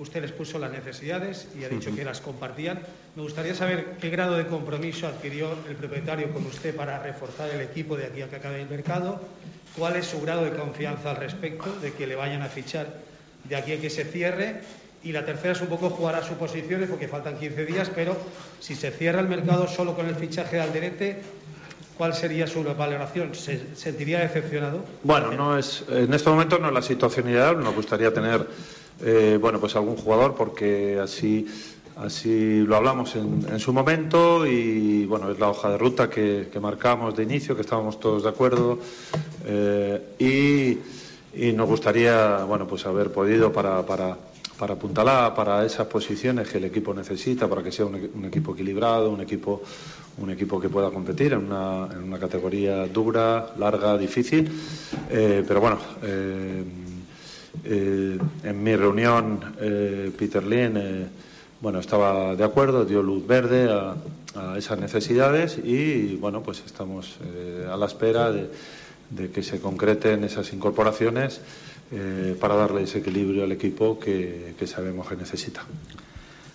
usted 0.00 0.22
les 0.22 0.32
puso 0.32 0.58
las 0.58 0.72
necesidades 0.72 1.46
y 1.58 1.64
ha 1.64 1.68
dicho 1.68 1.94
que 1.94 2.04
las 2.04 2.20
compartían. 2.20 2.80
Me 3.14 3.22
gustaría 3.22 3.54
saber 3.54 3.96
qué 4.00 4.08
grado 4.08 4.36
de 4.36 4.46
compromiso 4.46 5.06
adquirió 5.06 5.50
el 5.68 5.76
propietario 5.76 6.32
con 6.32 6.46
usted 6.46 6.74
para 6.74 7.02
reforzar 7.02 7.50
el 7.50 7.60
equipo 7.60 7.96
de 7.96 8.06
aquí 8.06 8.22
a 8.22 8.28
que 8.28 8.36
acabe 8.36 8.62
el 8.62 8.68
mercado. 8.68 9.20
¿Cuál 9.76 9.96
es 9.96 10.06
su 10.06 10.20
grado 10.20 10.44
de 10.44 10.52
confianza 10.52 11.10
al 11.10 11.16
respecto 11.16 11.70
de 11.80 11.92
que 11.92 12.06
le 12.06 12.16
vayan 12.16 12.42
a 12.42 12.46
fichar 12.46 12.86
de 13.44 13.56
aquí 13.56 13.72
a 13.72 13.80
que 13.80 13.90
se 13.90 14.04
cierre? 14.04 14.62
Y 15.02 15.12
la 15.12 15.24
tercera 15.24 15.52
es 15.52 15.60
un 15.60 15.68
poco 15.68 15.90
jugar 15.90 16.14
a 16.14 16.22
suposiciones 16.22 16.88
porque 16.88 17.08
faltan 17.08 17.38
15 17.38 17.66
días, 17.66 17.90
pero 17.94 18.16
si 18.58 18.74
se 18.74 18.90
cierra 18.90 19.20
el 19.20 19.28
mercado 19.28 19.68
solo 19.68 19.94
con 19.94 20.06
el 20.06 20.16
fichaje 20.16 20.56
de 20.56 20.62
Alderete, 20.62 21.22
¿cuál 21.96 22.14
sería 22.14 22.46
su 22.46 22.62
valoración? 22.64 23.34
¿Se 23.34 23.76
sentiría 23.76 24.20
decepcionado? 24.20 24.84
Bueno, 25.02 25.32
no 25.32 25.56
es, 25.56 25.84
en 25.88 26.12
este 26.12 26.28
momento 26.28 26.58
no 26.58 26.68
es 26.68 26.74
la 26.74 26.82
situación 26.82 27.28
ideal. 27.28 27.62
Nos 27.62 27.74
gustaría 27.74 28.12
tener, 28.12 28.46
eh, 29.02 29.38
bueno, 29.40 29.58
pues 29.60 29.76
algún 29.76 29.96
jugador 29.96 30.34
porque 30.34 30.98
así, 31.02 31.46
así 31.96 32.60
lo 32.60 32.76
hablamos 32.76 33.16
en, 33.16 33.58
su 33.58 33.72
momento 33.72 34.46
y 34.46 35.06
bueno, 35.06 35.30
es 35.30 35.38
la 35.38 35.48
hoja 35.48 35.70
de 35.70 35.78
ruta 35.78 36.10
que, 36.10 36.48
marcamos 36.60 37.16
de 37.16 37.22
inicio, 37.22 37.54
que 37.54 37.62
estábamos 37.62 37.98
todos 37.98 38.22
de 38.22 38.28
acuerdo 38.28 38.78
eh, 39.46 40.78
y, 41.34 41.52
nos 41.52 41.68
gustaría, 41.68 42.44
bueno, 42.44 42.66
pues 42.66 42.84
haber 42.86 43.12
podido 43.12 43.52
para, 43.52 43.86
para, 43.86 44.16
para 44.58 44.74
apuntalar 44.74 45.34
para 45.34 45.64
esas 45.64 45.86
posiciones 45.86 46.48
que 46.48 46.58
el 46.58 46.64
equipo 46.64 46.92
necesita, 46.92 47.48
para 47.48 47.62
que 47.62 47.70
sea 47.70 47.86
un, 47.86 47.94
equi- 47.94 48.10
un 48.14 48.24
equipo 48.24 48.52
equilibrado, 48.52 49.10
un 49.10 49.20
equipo, 49.20 49.62
un 50.18 50.30
equipo 50.30 50.60
que 50.60 50.68
pueda 50.68 50.90
competir 50.90 51.32
en 51.32 51.46
una, 51.46 51.88
en 51.92 52.02
una 52.02 52.18
categoría 52.18 52.86
dura, 52.88 53.54
larga, 53.58 53.96
difícil. 53.96 54.50
Eh, 55.08 55.44
pero 55.46 55.60
bueno, 55.60 55.78
eh, 57.64 58.18
en 58.44 58.62
mi 58.62 58.76
reunión, 58.76 59.40
eh, 59.60 60.10
Peter 60.16 60.44
Lin 60.44 60.76
eh, 60.76 61.06
bueno, 61.60 61.78
estaba 61.80 62.34
de 62.36 62.44
acuerdo, 62.44 62.84
dio 62.84 63.02
luz 63.02 63.26
verde 63.26 63.70
a, 63.70 63.94
a 64.34 64.56
esas 64.56 64.78
necesidades 64.78 65.58
y 65.62 66.16
bueno, 66.16 66.42
pues 66.42 66.62
estamos 66.64 67.16
eh, 67.22 67.66
a 67.70 67.76
la 67.76 67.86
espera 67.86 68.32
de, 68.32 68.48
de 69.10 69.30
que 69.30 69.42
se 69.42 69.60
concreten 69.60 70.24
esas 70.24 70.52
incorporaciones 70.52 71.40
eh, 71.92 72.36
para 72.40 72.54
darle 72.54 72.84
ese 72.84 72.98
equilibrio 72.98 73.44
al 73.44 73.52
equipo 73.52 73.98
que, 73.98 74.54
que 74.58 74.66
sabemos 74.66 75.08
que 75.08 75.16
necesita. 75.16 75.64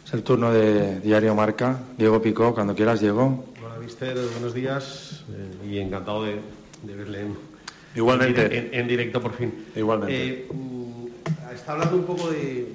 Es 0.06 0.14
el 0.14 0.24
turno 0.24 0.52
de 0.52 1.00
Diario 1.02 1.36
Marca. 1.36 1.80
Diego 1.98 2.22
Picó, 2.22 2.54
cuando 2.54 2.74
quieras, 2.76 3.00
Diego. 3.02 3.46
Hola, 3.64 3.80
mister, 3.84 4.16
buenos 4.34 4.54
días 4.54 5.24
eh, 5.32 5.68
y 5.72 5.78
encantado 5.80 6.24
de, 6.24 6.38
de 6.84 6.96
verle 6.96 7.22
en, 7.22 7.36
Igualmente. 7.96 8.58
en, 8.58 8.74
en 8.74 8.88
directo 8.88 9.22
por 9.22 9.34
fin. 9.34 9.66
Igualmente. 9.76 10.48
Está 11.56 11.72
hablando 11.72 11.96
un 11.96 12.04
poco 12.04 12.30
de, 12.30 12.68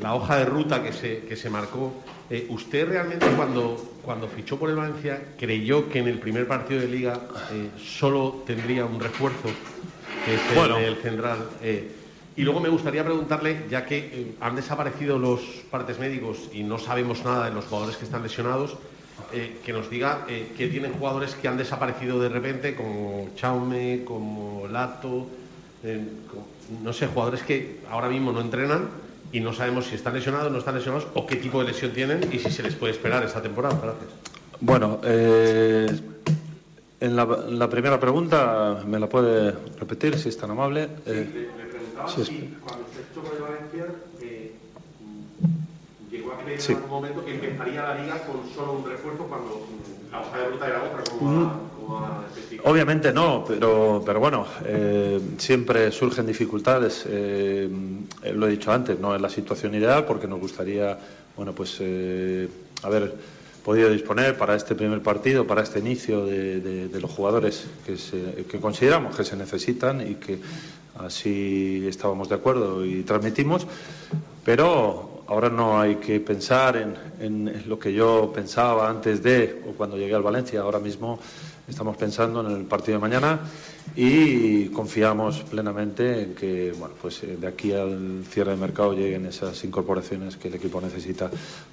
la 0.00 0.14
hoja 0.14 0.36
de 0.36 0.44
ruta 0.44 0.82
que 0.82 0.92
se, 0.92 1.20
que 1.20 1.34
se 1.34 1.50
marcó. 1.50 1.92
Eh, 2.30 2.46
¿Usted 2.50 2.86
realmente 2.88 3.26
cuando, 3.36 3.98
cuando 4.04 4.28
fichó 4.28 4.58
por 4.58 4.70
el 4.70 4.76
Valencia 4.76 5.34
creyó 5.38 5.88
que 5.88 5.98
en 5.98 6.08
el 6.08 6.18
primer 6.18 6.46
partido 6.46 6.80
de 6.80 6.88
liga 6.88 7.18
eh, 7.52 7.70
solo 7.78 8.44
tendría 8.46 8.84
un 8.84 9.00
refuerzo, 9.00 9.48
que 10.24 10.34
es 10.34 10.50
el- 10.50 10.56
Bueno. 10.56 10.78
el, 10.78 10.96
central? 10.96 11.48
eh, 11.62 11.96
y 12.36 12.42
luego 12.42 12.60
me 12.60 12.68
gustaría 12.70 13.04
preguntarle, 13.04 13.66
ya 13.68 13.84
que 13.84 14.36
han 14.40 14.56
desaparecido 14.56 15.18
los 15.18 15.40
partes 15.70 15.98
médicos 15.98 16.48
y 16.52 16.62
no 16.62 16.78
sabemos 16.78 17.22
nada 17.24 17.46
de 17.46 17.54
los 17.54 17.66
jugadores 17.66 17.96
que 17.98 18.04
están 18.06 18.22
lesionados, 18.22 18.78
eh, 19.34 19.60
que 19.62 19.72
nos 19.72 19.90
diga 19.90 20.24
eh, 20.28 20.54
que 20.56 20.68
tienen 20.68 20.92
jugadores 20.94 21.34
que 21.34 21.48
han 21.48 21.58
desaparecido 21.58 22.18
de 22.20 22.30
repente, 22.30 22.74
como 22.74 23.28
Chaume, 23.34 24.02
como 24.06 24.66
Lato, 24.66 25.28
eh, 25.84 26.00
no 26.82 26.92
sé, 26.92 27.06
jugadores 27.08 27.42
que 27.42 27.80
ahora 27.90 28.08
mismo 28.08 28.32
no 28.32 28.40
entrenan 28.40 28.88
y 29.32 29.40
no 29.40 29.52
sabemos 29.52 29.86
si 29.86 29.94
están 29.96 30.14
lesionados, 30.14 30.50
no 30.52 30.58
están 30.58 30.74
lesionados 30.74 31.06
o 31.14 31.26
qué 31.26 31.36
tipo 31.36 31.60
de 31.60 31.68
lesión 31.72 31.92
tienen 31.92 32.28
y 32.32 32.38
si 32.38 32.50
se 32.50 32.62
les 32.62 32.74
puede 32.74 32.92
esperar 32.92 33.22
esta 33.24 33.40
temporada. 33.42 33.78
Gracias. 33.82 34.10
Bueno, 34.60 35.00
eh, 35.04 35.86
en 37.00 37.16
la, 37.16 37.22
en 37.48 37.58
la 37.58 37.68
primera 37.68 37.98
pregunta, 37.98 38.82
¿me 38.86 38.98
la 39.00 39.08
puede 39.08 39.52
repetir 39.78 40.16
si 40.18 40.28
es 40.28 40.36
tan 40.36 40.50
amable? 40.52 40.88
Eh, 41.06 41.48
sí, 42.06 42.20
es- 42.22 42.28
cuando 42.64 42.84
usted 42.86 43.02
por 43.14 43.34
el 43.34 43.42
Valencia 43.42 43.86
llegó 46.10 46.32
a 46.32 46.38
creer 46.38 46.60
Sí. 46.60 46.72
en 46.72 46.78
algún 46.78 46.90
momento 46.90 47.24
que 47.24 47.34
empezaría 47.34 47.82
la 47.82 47.94
liga 48.02 48.18
con 48.26 48.48
solo 48.54 48.72
un 48.74 48.88
refuerzo 48.88 49.24
cuando 49.24 49.66
la 50.12 50.20
hoja 50.20 50.38
de 50.38 50.48
ruta 50.50 50.66
era 50.68 50.82
otra, 50.82 51.02
como 51.04 51.30
ha, 51.30 51.60
como 51.76 51.98
ha 51.98 52.24
especificado. 52.28 52.70
Obviamente 52.70 53.12
no, 53.12 53.44
pero, 53.46 54.02
pero 54.04 54.20
bueno, 54.20 54.46
eh, 54.64 55.20
siempre 55.38 55.90
surgen 55.90 56.26
dificultades. 56.26 57.04
eh, 57.08 57.68
eh, 58.22 58.32
lo 58.32 58.46
he 58.46 58.50
dicho 58.50 58.70
antes, 58.72 58.98
no 59.00 59.14
es 59.14 59.20
la 59.20 59.28
situación 59.30 59.74
ideal 59.74 60.04
porque 60.04 60.28
nos 60.28 60.38
gustaría, 60.40 60.98
bueno, 61.36 61.52
pues 61.54 61.76
eh, 61.80 62.48
haber 62.82 63.14
podido 63.64 63.90
disponer 63.90 64.36
para 64.36 64.54
este 64.56 64.74
primer 64.74 65.00
partido, 65.02 65.46
para 65.46 65.62
este 65.62 65.78
inicio 65.78 66.26
de, 66.26 66.60
de- 66.60 66.88
de 66.88 67.00
los 67.00 67.10
jugadores 67.10 67.64
que, 67.86 67.96
se- 67.96 68.44
que 68.50 68.58
consideramos 68.60 69.16
que 69.16 69.24
se 69.24 69.36
necesitan 69.36 70.00
y 70.00 70.16
que 70.16 70.40
así 70.98 71.84
estábamos 71.88 72.28
de 72.28 72.34
acuerdo 72.34 72.84
y 72.84 73.02
transmitimos. 73.04 73.66
Pero 74.44 75.11
ahora 75.32 75.48
no 75.48 75.80
hay 75.80 75.96
que 75.96 76.20
pensar 76.20 76.76
en, 76.76 77.62
lo 77.66 77.78
que 77.78 77.92
yo 77.92 78.30
pensaba 78.34 78.90
antes 78.90 79.22
de 79.22 79.62
o 79.66 79.72
cuando 79.72 79.96
llegué 79.96 80.14
al 80.14 80.22
Valencia. 80.22 80.60
Ahora 80.60 80.78
mismo 80.78 81.18
estamos 81.66 81.96
pensando 81.96 82.46
en 82.46 82.54
el 82.54 82.64
partido 82.64 82.98
de 82.98 83.00
mañana 83.00 83.40
y 83.96 84.66
confiamos 84.66 85.40
plenamente 85.40 86.22
en 86.22 86.34
que 86.34 86.72
bueno, 86.72 86.94
pues 87.00 87.22
eh, 87.22 87.38
de 87.40 87.46
aquí 87.46 87.72
al 87.72 88.24
cierre 88.28 88.50
de 88.50 88.56
mercado 88.58 88.92
lleguen 88.92 89.24
esas 89.24 89.64
incorporaciones 89.64 90.36
que 90.36 90.48
el 90.48 90.54
equipo 90.54 90.82
necesita. 90.82 91.30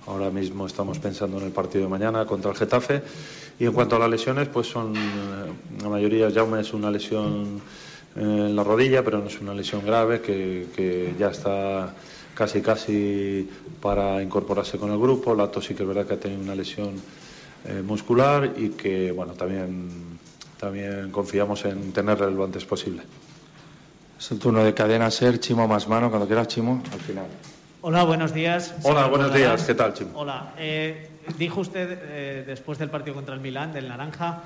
Ahora 0.08 0.30
mismo 0.30 0.66
estamos 0.66 0.98
pensando 1.00 1.38
en 1.40 1.46
el 1.46 1.52
partido 1.52 1.84
de 1.84 1.90
mañana 1.90 2.26
contra 2.26 2.52
el 2.52 2.58
Getafe 2.58 3.02
y 3.60 3.66
en 3.66 3.74
cuanto 3.74 3.98
a 3.98 4.00
las 4.00 4.10
lesiones, 4.10 4.48
pues 4.48 4.68
son 4.68 4.96
eh, 4.96 5.80
la 5.84 5.90
mayoría, 5.90 6.32
Jaume 6.32 6.62
es 6.62 6.74
una 6.74 6.90
lesión 6.90 7.62
eh, 8.16 8.22
en 8.22 8.56
la 8.56 8.64
rodilla, 8.64 9.04
pero 9.04 9.20
no 9.20 9.28
es 9.28 9.42
una 9.42 9.54
lesión 9.54 9.86
grave 9.86 10.22
que 10.22 11.14
ya 11.20 11.28
está 11.28 11.94
casi 12.40 12.62
casi 12.62 13.50
para 13.82 14.24
incorporarse 14.24 14.78
con 14.78 14.92
el 14.92 14.98
grupo. 14.98 15.36
Lato 15.36 15.62
sí 15.62 15.76
que 15.76 15.84
es 15.84 15.90
verdad 15.90 16.08
que 16.08 16.14
ha 16.14 16.20
tenido 16.20 16.42
una 16.42 16.56
lesión 16.56 16.96
eh, 17.66 17.82
muscular 17.86 18.54
y 18.56 18.70
que 18.70 19.12
bueno 19.12 19.34
también 19.34 20.18
también 20.58 21.12
confiamos 21.12 21.66
en 21.66 21.92
tenerle 21.92 22.32
lo 22.32 22.46
antes 22.46 22.64
posible. 22.64 23.02
Es 24.18 24.32
el 24.32 24.40
turno 24.40 24.64
de 24.64 24.74
cadena 24.74 25.12
ser, 25.12 25.42
Chimo 25.42 25.68
más 25.68 25.90
mano, 25.90 26.10
cuando 26.10 26.28
quieras, 26.28 26.48
Chimo, 26.48 26.82
al 26.94 27.00
final. 27.00 27.26
Hola, 27.82 28.04
buenos 28.04 28.34
días. 28.34 28.74
Hola, 28.84 29.08
buenos 29.08 29.34
días. 29.34 29.64
¿Qué 29.64 29.76
tal, 29.76 29.94
Chimo? 29.94 30.12
Hola. 30.16 30.54
eh, 30.58 31.10
dijo 31.38 31.62
usted 31.62 32.00
eh, 32.04 32.44
después 32.46 32.78
del 32.78 32.90
partido 32.90 33.16
contra 33.16 33.36
el 33.36 33.42
Milán, 33.42 33.74
del 33.74 33.88
Naranja, 33.88 34.44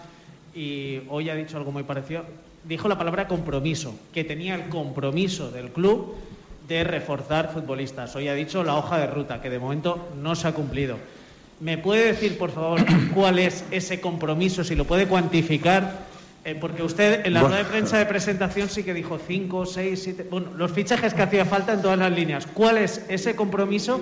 y 0.56 1.02
hoy 1.10 1.30
ha 1.30 1.36
dicho 1.36 1.58
algo 1.58 1.72
muy 1.72 1.84
parecido. 1.84 2.24
Dijo 2.64 2.88
la 2.88 2.98
palabra 2.98 3.28
compromiso, 3.28 3.96
que 4.14 4.24
tenía 4.24 4.56
el 4.56 4.70
compromiso 4.70 5.52
del 5.52 5.72
club 5.72 6.16
de 6.68 6.84
reforzar 6.84 7.52
futbolistas. 7.52 8.16
Hoy 8.16 8.28
ha 8.28 8.34
dicho 8.34 8.64
la 8.64 8.78
hoja 8.78 8.98
de 8.98 9.08
ruta, 9.08 9.42
que 9.42 9.50
de 9.50 9.60
momento 9.60 10.10
no 10.22 10.36
se 10.36 10.48
ha 10.48 10.54
cumplido. 10.54 10.98
¿Me 11.60 11.78
puede 11.78 12.08
decir, 12.08 12.38
por 12.38 12.52
favor, 12.52 12.82
cuál 13.14 13.40
es 13.40 13.66
ese 13.72 14.02
compromiso, 14.02 14.64
si 14.64 14.76
lo 14.76 14.86
puede 14.86 15.08
cuantificar? 15.08 16.13
Eh, 16.46 16.56
porque 16.60 16.84
usted 16.84 17.26
en 17.26 17.34
la 17.34 17.42
Bueno. 17.42 17.56
rueda 17.56 17.64
de 17.64 17.70
prensa 17.72 17.98
de 17.98 18.06
presentación 18.06 18.68
sí 18.70 18.84
que 18.84 18.94
dijo 18.94 19.18
5, 19.26 19.66
6, 19.66 20.00
7. 20.04 20.28
Bueno, 20.30 20.48
los 20.58 20.72
fichajes 20.72 21.14
que 21.14 21.22
hacía 21.22 21.46
falta 21.46 21.74
en 21.74 21.82
todas 21.82 21.98
las 21.98 22.12
líneas. 22.12 22.48
¿Cuál 22.54 22.80
es 22.80 23.02
ese 23.08 23.36
compromiso? 23.36 24.02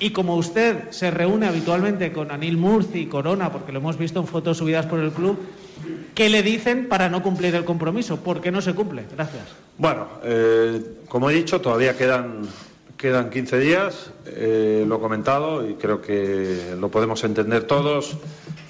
Y 0.00 0.10
como 0.10 0.36
usted 0.36 0.90
se 0.90 1.10
reúne 1.10 1.46
habitualmente 1.46 2.12
con 2.12 2.30
Anil 2.30 2.56
Murci 2.58 2.98
y 3.00 3.06
Corona, 3.06 3.50
porque 3.50 3.72
lo 3.72 3.78
hemos 3.78 3.96
visto 3.96 4.20
en 4.20 4.26
fotos 4.26 4.58
subidas 4.58 4.84
por 4.86 5.00
el 5.00 5.10
club, 5.12 5.38
¿qué 6.14 6.28
le 6.28 6.42
dicen 6.42 6.88
para 6.88 7.08
no 7.08 7.22
cumplir 7.22 7.54
el 7.54 7.64
compromiso? 7.64 8.18
¿Por 8.18 8.40
qué 8.42 8.52
no 8.52 8.60
se 8.60 8.74
cumple? 8.74 9.04
Gracias. 9.16 9.44
Bueno, 9.78 10.06
eh, 10.24 10.82
como 11.08 11.30
he 11.30 11.34
dicho, 11.34 11.60
todavía 11.62 11.96
quedan, 11.96 12.42
quedan 12.98 13.30
15 13.30 13.58
días, 13.58 14.10
eh, 14.26 14.84
lo 14.86 14.96
he 14.96 15.00
comentado 15.00 15.68
y 15.68 15.74
creo 15.74 16.00
que 16.02 16.74
lo 16.78 16.90
podemos 16.90 17.24
entender 17.24 17.64
todos, 17.64 18.18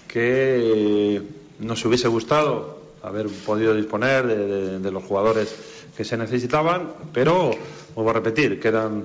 que 0.07 1.21
nos 1.59 1.85
hubiese 1.85 2.09
gustado 2.09 2.79
haber 3.03 3.27
podido 3.47 3.75
disponer 3.75 4.27
de, 4.27 4.91
los 4.91 5.05
jugadores 5.05 5.55
que 5.97 6.05
se 6.05 6.17
necesitaban, 6.17 6.93
pero, 7.13 7.51
vuelvo 7.95 8.11
a 8.11 8.15
repetir, 8.15 8.61
quedan, 8.61 9.05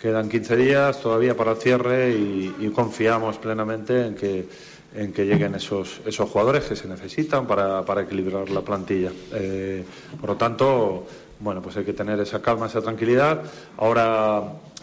quedan 0.00 0.28
15 0.28 0.56
días 0.56 1.00
todavía 1.00 1.36
para 1.36 1.52
el 1.52 1.56
cierre 1.58 2.10
y, 2.10 2.54
y 2.60 2.68
confiamos 2.70 3.38
plenamente 3.38 4.06
en 4.06 4.14
que, 4.14 4.46
en 4.94 5.12
que 5.12 5.26
lleguen 5.26 5.54
esos, 5.54 6.00
esos 6.06 6.30
jugadores 6.30 6.64
que 6.64 6.76
se 6.76 6.86
necesitan 6.86 7.46
para, 7.46 7.84
para 7.84 8.02
equilibrar 8.02 8.48
la 8.50 8.60
plantilla. 8.60 9.10
Eh, 9.32 9.84
por 10.20 10.30
lo 10.30 10.36
tanto, 10.36 11.06
bueno, 11.40 11.60
pues 11.60 11.76
hay 11.76 11.84
que 11.84 11.92
tener 11.92 12.20
esa 12.20 12.40
calma, 12.40 12.66
esa 12.66 12.80
tranquilidad. 12.80 13.42
Ahora 13.76 14.40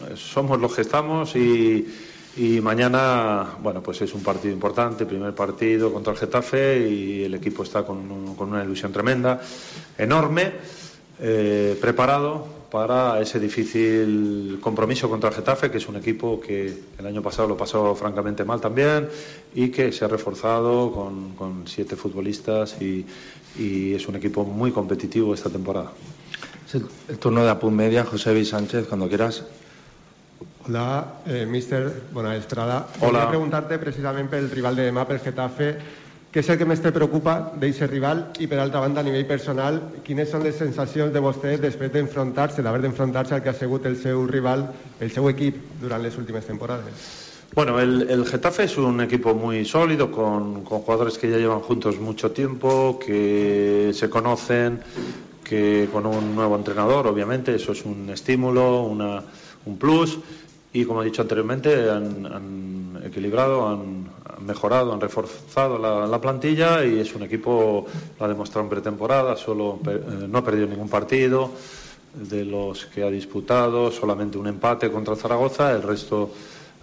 eh, 0.09 0.15
somos 0.15 0.59
los 0.59 0.75
que 0.75 0.81
estamos 0.81 1.35
y, 1.35 1.87
y 2.37 2.61
mañana, 2.61 3.55
bueno, 3.61 3.81
pues 3.83 4.01
es 4.01 4.13
un 4.13 4.23
partido 4.23 4.53
importante, 4.53 5.05
primer 5.05 5.33
partido 5.35 5.91
contra 5.91 6.13
el 6.13 6.19
Getafe 6.19 6.87
y 6.89 7.23
el 7.23 7.33
equipo 7.33 7.63
está 7.63 7.83
con, 7.83 8.09
un- 8.09 8.35
con 8.35 8.49
una 8.49 8.63
ilusión 8.63 8.91
tremenda, 8.93 9.41
enorme, 9.97 10.51
eh, 11.19 11.77
preparado 11.79 12.47
para 12.71 13.19
ese 13.19 13.37
difícil 13.37 14.59
compromiso 14.61 15.09
contra 15.09 15.29
el 15.29 15.35
Getafe, 15.35 15.69
que 15.69 15.77
es 15.77 15.87
un 15.89 15.97
equipo 15.97 16.39
que 16.39 16.73
el 16.97 17.05
año 17.05 17.21
pasado 17.21 17.49
lo 17.49 17.57
pasó 17.57 17.93
francamente 17.95 18.45
mal 18.45 18.61
también 18.61 19.09
y 19.53 19.67
que 19.69 19.91
se 19.91 20.05
ha 20.05 20.07
reforzado 20.07 20.91
con, 21.37 21.63
siete 21.65 21.97
futbolistas 21.97 22.81
y, 22.81 23.05
y 23.59 23.93
es 23.93 24.07
un 24.07 24.15
equipo 24.15 24.45
muy 24.45 24.71
competitivo 24.71 25.33
esta 25.33 25.49
temporada. 25.49 25.91
El 27.09 27.17
turno 27.17 27.43
de 27.43 27.49
Apun 27.49 27.75
Media, 27.75 28.05
José 28.05 28.31
Luis 28.31 28.47
Sánchez, 28.47 28.87
cuando 28.87 29.09
quieras. 29.09 29.43
Hola, 30.67 31.21
eh, 31.25 31.45
mister 31.45 31.91
Bonaestrada. 32.13 32.87
Hola. 32.99 33.07
Volia 33.11 33.29
preguntar-te 33.29 33.77
precisament 33.81 34.29
pel 34.29 34.49
rival 34.51 34.77
de 34.77 34.87
demà, 34.89 35.07
pel 35.09 35.19
Getafe, 35.23 35.71
què 36.31 36.39
és 36.39 36.49
el 36.53 36.59
que 36.61 36.67
més 36.69 36.79
te 36.79 36.93
preocupa 36.95 37.33
d'aquest 37.59 37.91
rival 37.91 38.21
i, 38.39 38.47
per 38.47 38.61
altra 38.63 38.79
banda, 38.79 39.01
a 39.01 39.03
nivell 39.03 39.25
personal, 39.27 39.81
quines 40.05 40.29
són 40.31 40.45
les 40.47 40.55
sensacions 40.55 41.11
de 41.11 41.19
vostè 41.19 41.57
després 41.59 41.91
d'enfrontar-se, 41.91 42.63
d'haver 42.63 42.85
d'enfrontar-se 42.85 43.35
al 43.35 43.43
que 43.43 43.51
ha 43.51 43.57
sigut 43.57 43.89
el 43.89 43.97
seu 43.99 44.23
rival, 44.29 44.63
el 45.01 45.11
seu 45.11 45.27
equip, 45.29 45.57
durant 45.81 46.01
les 46.01 46.15
últimes 46.17 46.47
temporades? 46.47 47.09
Bueno, 47.53 47.81
el, 47.81 48.07
el 48.09 48.25
Getafe 48.25 48.63
es 48.63 48.77
un 48.77 49.01
equipo 49.01 49.33
muy 49.35 49.65
sólido, 49.65 50.09
con, 50.09 50.63
con 50.63 50.79
jugadores 50.79 51.17
que 51.17 51.29
ya 51.29 51.37
llevan 51.37 51.59
juntos 51.59 51.99
mucho 51.99 52.31
tiempo, 52.31 52.97
que 52.97 53.91
se 53.93 54.09
conocen, 54.09 54.79
que 55.43 55.89
con 55.91 56.05
un 56.05 56.33
nuevo 56.33 56.55
entrenador, 56.55 57.07
obviamente, 57.07 57.53
eso 57.55 57.73
es 57.73 57.83
un 57.83 58.09
estímulo, 58.09 58.83
una, 58.83 59.21
un 59.65 59.77
plus. 59.77 60.19
Y 60.73 60.85
como 60.85 61.01
he 61.01 61.05
dicho 61.05 61.21
anteriormente, 61.21 61.89
han, 61.89 63.01
equilibrado, 63.03 63.67
han, 63.67 64.09
mejorado, 64.45 64.93
han 64.93 65.01
reforzado 65.01 65.77
la, 65.77 66.07
la 66.07 66.21
plantilla 66.21 66.85
y 66.85 66.99
es 66.99 67.13
un 67.13 67.23
equipo, 67.23 67.85
lo 68.19 68.25
ha 68.25 68.29
demostrado 68.29 68.65
en 68.65 68.69
pretemporada, 68.69 69.35
solo 69.35 69.79
eh, 69.87 70.27
no 70.29 70.37
ha 70.37 70.43
perdido 70.43 70.67
ningún 70.67 70.89
partido 70.89 71.51
de 72.13 72.45
los 72.45 72.85
que 72.85 73.03
ha 73.03 73.09
disputado, 73.09 73.91
solamente 73.91 74.37
un 74.37 74.47
empate 74.47 74.91
contra 74.91 75.15
Zaragoza, 75.15 75.71
el 75.71 75.83
resto 75.83 76.31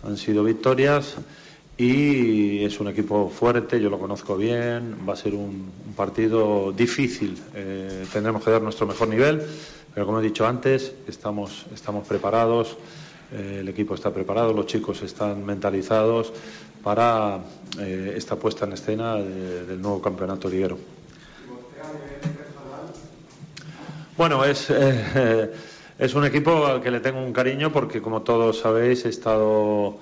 han 0.05 0.17
sido 0.17 0.45
victorias 0.45 1.17
y 1.79 2.65
es 2.65 2.81
un 2.81 2.89
equipo 2.89 3.31
fuerte, 3.31 3.81
yo 3.81 3.89
lo 3.89 3.99
conozco 4.01 4.37
bien, 4.37 4.99
va 5.09 5.13
a 5.13 5.17
ser 5.17 5.35
un, 5.35 5.73
partido 5.97 6.73
difícil, 6.73 7.41
eh, 7.55 8.05
tendremos 8.13 8.45
que 8.45 8.51
dar 8.51 8.63
nuestro 8.63 8.87
mejor 8.87 9.09
nivel, 9.09 9.43
pero 9.95 10.07
como 10.07 10.21
he 10.21 10.23
dicho 10.23 10.47
antes, 10.47 10.93
estamos, 11.07 11.67
estamos 11.73 12.07
preparados, 12.07 12.77
eh, 13.33 13.59
el 13.61 13.69
equipo 13.69 13.95
está 13.95 14.13
preparado, 14.13 14.53
los 14.53 14.67
chicos 14.67 15.03
están 15.03 15.45
mentalizados 15.45 16.33
para 16.83 17.41
eh, 17.81 18.15
esta 18.17 18.37
puesta 18.37 18.65
en 18.65 18.73
escena 18.73 19.17
de- 19.17 19.67
del 19.67 19.81
nuevo 19.81 20.01
campeonato 20.03 20.49
liguero. 20.49 20.79
Bueno, 24.17 24.45
es, 24.45 24.69
Es 25.99 26.15
un 26.15 26.25
equipo 26.25 26.65
al 26.65 26.81
que 26.81 26.93
le 26.93 27.01
tengo 27.01 27.21
un 27.21 27.33
cariño 27.33 27.73
porque, 27.73 28.01
como 28.01 28.23
todos 28.23 28.61
sabéis, 28.61 29.05
he 29.05 29.09
estado 29.09 29.97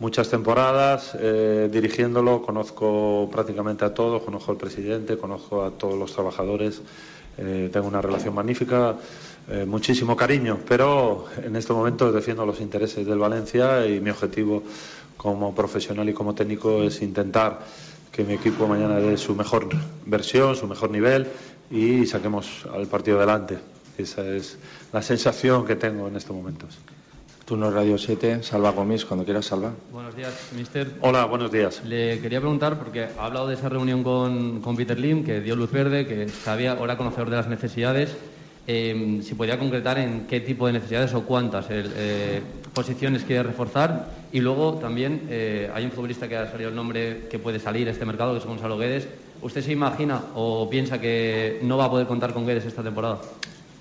muchas 0.00 0.30
temporadas 0.30 1.12
eh, 1.14 1.68
dirigiéndolo, 1.70 2.42
conozco 2.42 3.28
prácticamente 3.30 3.84
a 3.84 3.94
todos, 3.94 4.22
conozco 4.22 4.50
al 4.50 4.56
presidente, 4.56 5.16
conozco 5.16 5.62
a 5.62 5.70
todos 5.70 5.96
los 5.96 6.12
trabajadores, 6.12 6.82
eh, 7.38 7.68
tengo 7.72 7.86
una 7.86 8.00
relación 8.00 8.34
magnífica, 8.34 8.96
eh, 9.48 9.64
muchísimo 9.66 10.16
cariño, 10.16 10.58
pero 10.66 11.26
en 11.44 11.54
estos 11.54 11.76
momentos 11.76 12.14
defiendo 12.14 12.44
los 12.46 12.60
intereses 12.60 13.06
del 13.06 13.18
Valencia 13.18 13.86
y 13.86 14.00
mi 14.00 14.10
objetivo 14.10 14.62
como 15.16 15.54
profesional 15.54 16.08
y 16.08 16.14
como 16.14 16.34
técnico 16.34 16.82
es 16.82 17.02
intentar 17.02 17.60
que 18.10 18.24
mi 18.24 18.34
equipo 18.34 18.66
mañana 18.66 18.96
dé 18.96 19.18
su 19.18 19.34
mejor 19.34 19.68
versión, 20.06 20.56
su 20.56 20.66
mejor 20.66 20.90
nivel 20.90 21.26
y 21.70 22.06
saquemos 22.06 22.66
al 22.72 22.86
partido 22.86 23.18
adelante. 23.18 23.58
Esa 23.98 24.26
es 24.34 24.56
la 24.92 25.02
sensación 25.02 25.66
que 25.66 25.76
tengo 25.76 26.08
en 26.08 26.16
estos 26.16 26.34
momentos. 26.34 26.78
Turno 27.50 27.68
Radio 27.68 27.98
7, 27.98 28.44
Salva 28.44 28.70
Gomis, 28.70 29.04
cuando 29.04 29.24
quieras, 29.24 29.46
Salva. 29.46 29.72
Buenos 29.90 30.14
días, 30.14 30.52
mister. 30.56 30.86
Hola, 31.00 31.24
buenos 31.24 31.50
días. 31.50 31.82
Le 31.84 32.20
quería 32.20 32.38
preguntar, 32.38 32.78
porque 32.78 33.08
ha 33.18 33.24
hablado 33.26 33.48
de 33.48 33.54
esa 33.54 33.68
reunión 33.68 34.04
con, 34.04 34.60
con 34.60 34.76
Peter 34.76 34.96
Lim, 34.96 35.24
que 35.24 35.40
dio 35.40 35.56
luz 35.56 35.72
verde, 35.72 36.06
que 36.06 36.28
sabía, 36.28 36.74
ahora 36.74 36.96
conocedor 36.96 37.28
de 37.28 37.34
las 37.34 37.48
necesidades. 37.48 38.16
Eh, 38.68 39.18
si 39.24 39.34
podía 39.34 39.58
concretar 39.58 39.98
en 39.98 40.28
qué 40.28 40.38
tipo 40.38 40.68
de 40.68 40.74
necesidades 40.74 41.12
o 41.12 41.22
cuántas 41.22 41.66
eh, 41.70 42.40
posiciones 42.72 43.24
quiere 43.24 43.42
reforzar. 43.42 44.10
Y 44.30 44.38
luego 44.38 44.74
también 44.74 45.26
eh, 45.28 45.68
hay 45.74 45.84
un 45.84 45.90
futbolista 45.90 46.28
que 46.28 46.36
ha 46.36 46.48
salido 46.48 46.70
el 46.70 46.76
nombre 46.76 47.26
que 47.28 47.40
puede 47.40 47.58
salir 47.58 47.88
a 47.88 47.90
este 47.90 48.06
mercado, 48.06 48.30
que 48.30 48.38
es 48.38 48.46
Gonzalo 48.46 48.78
Guedes. 48.78 49.08
¿Usted 49.42 49.62
se 49.62 49.72
imagina 49.72 50.22
o 50.36 50.70
piensa 50.70 51.00
que 51.00 51.58
no 51.64 51.76
va 51.78 51.86
a 51.86 51.90
poder 51.90 52.06
contar 52.06 52.32
con 52.32 52.46
Guedes 52.46 52.66
esta 52.66 52.84
temporada? 52.84 53.18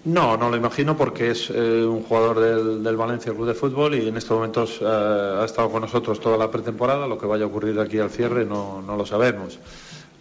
No, 0.06 0.38
no 0.38 0.50
lo 0.50 0.56
imagino 0.56 0.96
porque 0.96 1.32
es 1.32 1.50
eh, 1.50 1.84
un 1.84 2.04
jugador 2.04 2.40
del, 2.40 2.84
del, 2.84 2.96
Valencia 2.96 3.34
Club 3.34 3.48
de 3.48 3.54
Fútbol 3.54 3.96
y 3.96 4.08
en 4.08 4.16
estos 4.16 4.38
momentos 4.38 4.80
eh, 4.82 4.86
ha 4.86 5.44
estado 5.44 5.70
con 5.70 5.82
nosotros 5.82 6.22
toda 6.22 6.38
la 6.38 6.50
pretemporada. 6.50 7.06
Lo 7.06 7.18
que 7.18 7.26
vaya 7.26 7.44
a 7.44 7.48
ocurrir 7.48 7.78
aquí 7.80 8.00
al 8.00 8.10
cierre 8.10 8.46
no, 8.46 8.82
no, 8.82 8.96
lo 8.96 9.06
sabemos. 9.06 9.60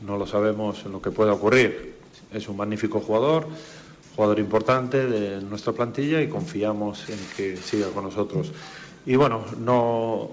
No 0.05 0.17
lo 0.17 0.27
sabemos 0.27 0.85
lo 0.85 1.01
que 1.01 1.13
pueda 1.13 1.33
ocurrir. 1.33 1.95
Es 2.33 2.49
un 2.49 2.57
magnífico 2.57 2.99
jugador, 3.01 3.47
jugador 4.17 4.41
importante 4.41 5.07
de 5.07 5.41
nuestra 5.43 5.73
plantilla 5.73 6.21
y 6.21 6.29
confiamos 6.29 7.09
en 7.09 7.19
que 7.37 7.57
siga 7.57 7.89
con 7.91 8.05
nosotros. 8.05 8.51
Y 9.07 9.15
bueno, 9.15 9.45
no, 9.61 10.31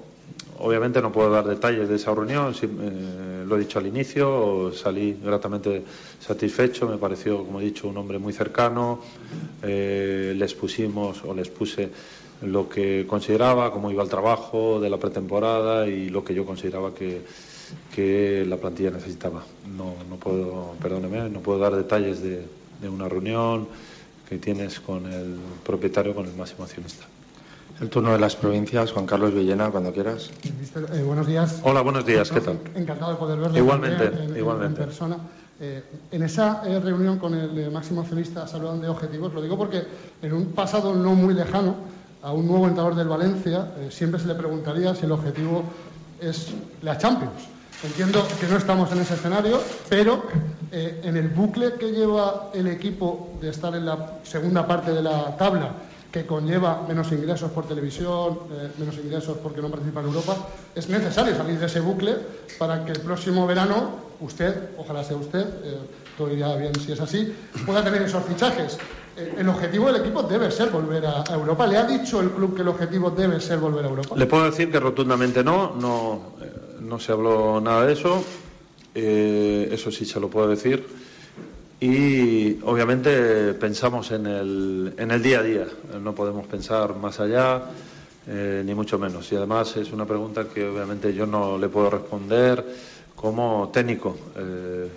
Obviamente 0.58 1.02
no 1.02 1.12
puedo 1.12 1.30
dar 1.30 1.46
detalles 1.46 1.90
de 1.90 1.96
esa 1.96 2.16
reunión, 2.16 2.56
eh, 2.62 3.44
lo 3.46 3.58
he 3.58 3.60
dicho 3.60 3.78
al 3.78 3.88
inicio, 3.88 4.72
salí 4.74 5.18
gratamente 5.22 5.84
satisfecho, 6.20 6.88
me 6.88 6.98
pareció, 6.98 7.44
como 7.44 7.60
he 7.60 7.66
dicho, 7.66 7.90
un 7.90 7.98
hombre 7.98 8.20
muy 8.20 8.32
cercano, 8.32 9.02
eh, 9.62 10.34
les 10.36 10.54
pusimos 10.54 11.24
o 11.26 11.34
les 11.34 11.50
puse 11.50 11.90
lo 12.42 12.70
que 12.70 13.06
consideraba, 13.06 13.72
cómo 13.72 13.92
iba 13.92 14.02
el 14.02 14.10
trabajo 14.10 14.80
de 14.80 14.90
la 14.90 14.98
pretemporada 14.98 15.88
y 15.88 16.10
lo 16.10 16.24
que 16.24 16.34
yo 16.34 16.46
consideraba 16.46 16.94
que, 16.94 17.24
la 18.48 18.58
plantilla 18.58 18.92
necesitaba. 18.92 19.44
No, 19.76 19.96
no 20.10 20.16
puedo, 20.18 20.76
perdóneme, 20.82 21.30
no 21.30 21.40
puedo 21.40 21.60
dar 21.60 21.76
detalles 21.76 22.22
de, 22.22 22.46
de 22.82 22.90
una 22.90 23.10
reunión 23.10 23.68
que 24.30 24.38
tienes 24.38 24.80
con 24.80 25.12
el 25.12 25.38
propietario, 25.66 26.14
con 26.14 26.26
el 26.28 26.36
máximo 26.36 26.64
accionista. 26.64 27.08
El 27.82 27.90
turno 27.90 28.14
de 28.14 28.20
las 28.20 28.38
provincias, 28.38 28.94
Juan 28.94 29.06
Carlos 29.06 29.34
Villena, 29.34 29.70
cuando 29.70 29.92
quieras. 29.92 30.30
Eh, 30.94 31.04
buenos 31.04 31.28
días. 31.28 31.60
Hola, 31.64 31.82
buenos 31.82 32.06
días, 32.06 32.32
¿qué 32.32 32.40
tal? 32.40 32.58
Encantado 32.74 33.12
de 33.12 33.18
poder 33.18 33.38
verle 33.38 33.60
igualmente, 33.60 34.06
en, 34.06 34.38
igualmente. 34.38 34.82
en 34.82 34.88
persona. 34.88 35.18
Eh, 35.60 35.84
en 36.12 36.24
esa 36.24 36.64
eh, 36.66 36.80
reunión 36.80 37.20
con 37.20 37.34
el 37.34 37.70
máximo 37.72 38.00
accionista 38.00 38.48
se 38.48 38.56
hablaban 38.56 38.80
de 38.80 38.88
objetivos, 38.88 39.34
lo 39.34 39.42
digo 39.42 39.58
porque 39.58 39.84
en 40.22 40.34
un 40.34 40.54
pasado 40.54 40.96
no 40.96 41.16
muy 41.16 41.34
lejano, 41.34 41.76
a 42.24 42.32
un 42.32 42.48
nuevo 42.48 42.66
entrenador 42.66 42.96
del 42.96 43.10
Valencia 43.10 43.68
siempre 43.90 44.22
se 44.22 44.28
le 44.28 44.36
preguntaría 44.36 44.96
si 44.96 45.06
el 45.06 45.12
objetivo 45.12 45.64
es 46.22 46.54
la 46.82 46.98
Champions. 46.98 47.50
Entiendo 47.84 48.26
que 48.40 48.48
no 48.48 48.56
estamos 48.58 48.92
en 48.94 49.00
ese 49.00 49.14
escenario, 49.14 49.62
pero 49.90 50.24
en 50.72 51.18
el 51.18 51.28
bucle 51.28 51.74
que 51.74 51.92
lleva 51.92 52.50
el 52.54 52.68
equipo 52.68 53.38
de 53.42 53.50
estar 53.50 53.76
en 53.76 53.86
la 53.86 54.20
segunda 54.24 54.66
parte 54.66 54.92
de 54.92 55.04
la 55.04 55.38
tabla 55.38 55.76
que 56.16 56.26
conlleva 56.26 56.86
menos 56.88 57.12
ingresos 57.12 57.52
por 57.52 57.68
televisión, 57.68 58.40
eh, 58.50 58.72
menos 58.78 58.96
ingresos 59.04 59.38
porque 59.44 59.62
no 59.62 59.70
participa 59.70 60.00
en 60.00 60.06
Europa, 60.06 60.48
es 60.74 60.88
necesario 60.88 61.36
salir 61.36 61.60
de 61.60 61.66
ese 61.66 61.82
bucle 61.82 62.16
para 62.58 62.86
que 62.86 62.94
el 62.94 63.02
próximo 63.02 63.46
verano 63.46 64.00
usted, 64.22 64.70
ojalá 64.78 65.04
sea 65.04 65.18
usted, 65.18 65.42
eh, 65.42 65.78
todo 66.18 66.32
iría 66.32 66.56
bien 66.56 66.74
si 66.80 66.94
es 66.94 67.02
así, 67.02 67.36
pueda 67.66 67.84
tener 67.84 68.02
esos 68.02 68.24
fichajes. 68.24 68.78
Eh, 69.18 69.36
el 69.40 69.50
objetivo 69.50 69.92
del 69.92 69.98
equipo 69.98 70.24
debe 70.24 70.50
ser 70.52 70.70
volver 70.70 71.06
a, 71.06 71.26
a 71.30 71.34
Europa. 71.34 71.68
¿Le 71.68 71.76
ha 71.76 71.84
dicho 71.84 72.22
el 72.22 72.30
club 72.30 72.56
que 72.56 72.62
el 72.62 72.70
objetivo 72.70 73.12
debe 73.12 73.42
ser 73.42 73.60
volver 73.60 73.84
a 73.84 73.90
Europa? 73.90 74.16
Le 74.16 74.26
puedo 74.26 74.46
decir 74.46 74.72
que 74.72 74.80
rotundamente 74.80 75.44
no, 75.44 75.76
no, 75.76 76.36
eh, 76.42 76.78
no 76.80 76.98
se 76.98 77.12
habló 77.12 77.60
nada 77.60 77.86
de 77.86 77.92
eso, 77.92 78.24
eso 78.94 79.92
sí 79.92 80.06
se 80.06 80.22
lo 80.22 80.30
puedo 80.30 80.48
decir 80.48 80.88
y 81.80 82.60
obviamente 82.64 83.54
pensamos 83.54 84.12
en 84.12 84.26
el, 84.26 84.94
en 84.98 85.12
el 85.12 85.22
día 85.22 85.40
a 85.40 85.44
día, 85.44 85.68
no 86.02 86.16
podemos 86.16 86.48
pensar 86.48 86.96
más 86.96 87.20
allá, 87.20 87.64
eh, 88.28 88.64
ni 88.66 88.74
mucho 88.74 88.98
menos. 88.98 89.32
Y 89.32 89.36
además 89.36 89.76
es 89.78 89.92
una 89.92 90.06
pregunta 90.06 90.48
que 90.48 90.68
obviamente 90.68 91.14
yo 91.14 91.26
no 91.26 91.58
le 91.58 91.68
puedo 91.68 91.90
responder 91.90 92.66
como 93.16 93.70
técnico. 93.74 94.18
Eh, 94.36 94.90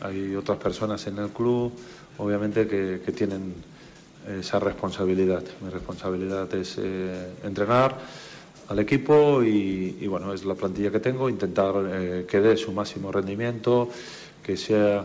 hay 0.00 0.34
otras 0.34 0.58
personas 0.58 1.06
en 1.06 1.18
el 1.18 1.30
club, 1.30 1.72
obviamente, 2.18 2.66
que, 2.66 3.12
tienen 3.12 3.54
esa 4.28 4.58
responsabilidad. 4.58 5.42
Mi 5.62 5.70
responsabilidad 5.70 6.52
es 6.54 6.76
eh, 6.78 7.32
entrenar 7.44 7.96
al 8.68 8.78
equipo 8.78 9.42
y, 9.42 9.96
y, 10.00 10.06
bueno, 10.06 10.32
es 10.32 10.44
la 10.44 10.54
plantilla 10.54 10.90
que 10.90 11.00
tengo, 11.00 11.28
intentar 11.28 11.74
eh, 11.90 12.26
que 12.28 12.40
dé 12.40 12.56
su 12.56 12.72
máximo 12.72 13.10
rendimiento, 13.10 13.88
que 14.42 14.56
sea 14.56 15.04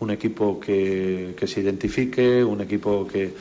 un 0.00 0.10
equipo 0.10 0.60
que, 0.60 1.34
que 1.36 1.46
se 1.46 1.60
identifique, 1.60 2.44
un 2.44 2.60
equipo 2.60 3.06
que, 3.06 3.32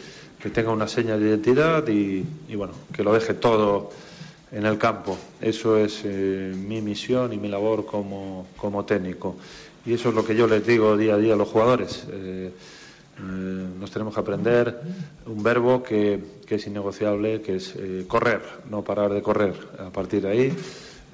que, 0.41 0.50
tenga 0.50 0.72
una 0.72 0.88
seña 0.88 1.17
de 1.17 1.30
identidad 1.30 1.88
y, 1.88 2.26
y, 2.48 2.56
bueno, 2.56 2.74
que 2.93 3.04
lo 3.04 3.13
deje 3.13 3.34
todo 3.36 3.91
en 4.52 4.65
el 4.65 4.78
campo. 4.78 5.17
Eso 5.41 5.78
es 5.78 6.02
eh, 6.04 6.54
mi 6.56 6.82
misión 6.82 7.34
y 7.34 7.38
mi 7.38 7.48
labor 7.48 7.86
como, 7.86 8.48
como, 8.58 8.86
técnico. 8.86 9.36
Y 9.86 9.93
eso 9.93 10.10
es 10.10 10.15
lo 10.15 10.26
que 10.26 10.36
yo 10.36 10.48
les 10.48 10.65
digo 10.65 10.98
día 10.98 11.15
a 11.15 11.17
día 11.17 11.34
a 11.34 11.38
los 11.38 11.50
jugadores. 11.50 12.06
Eh, 12.12 12.52
eh, 12.52 13.22
nos 13.80 13.91
tenemos 13.91 14.13
que 14.13 14.20
aprender 14.20 14.80
un 15.26 15.41
verbo 15.43 15.82
que, 15.84 16.20
que 16.46 16.56
es 16.56 16.67
innegociable, 16.67 17.41
que 17.41 17.56
es 17.56 17.74
correr, 18.08 18.41
no 18.70 18.84
parar 18.84 19.13
de 19.13 19.22
correr. 19.22 19.54
A 19.80 19.89
partir 19.89 20.22
de 20.22 20.30
ahí, 20.30 20.54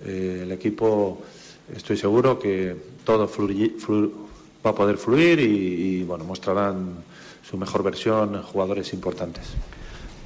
el 0.05 0.51
equipo, 0.51 1.21
estoy 1.73 1.97
seguro 1.97 2.39
que 2.39 2.75
todo 3.05 3.27
fluye, 3.27 3.75
flu, 3.77 4.22
va 4.65 4.71
a 4.71 4.75
poder 4.75 4.97
fluir 4.97 5.39
y, 5.39 6.03
bueno, 6.03 6.23
mostrarán 6.23 7.03
su 7.47 7.57
mejor 7.57 7.83
versión 7.83 8.41
jugadores 8.43 8.93
importantes. 8.93 9.43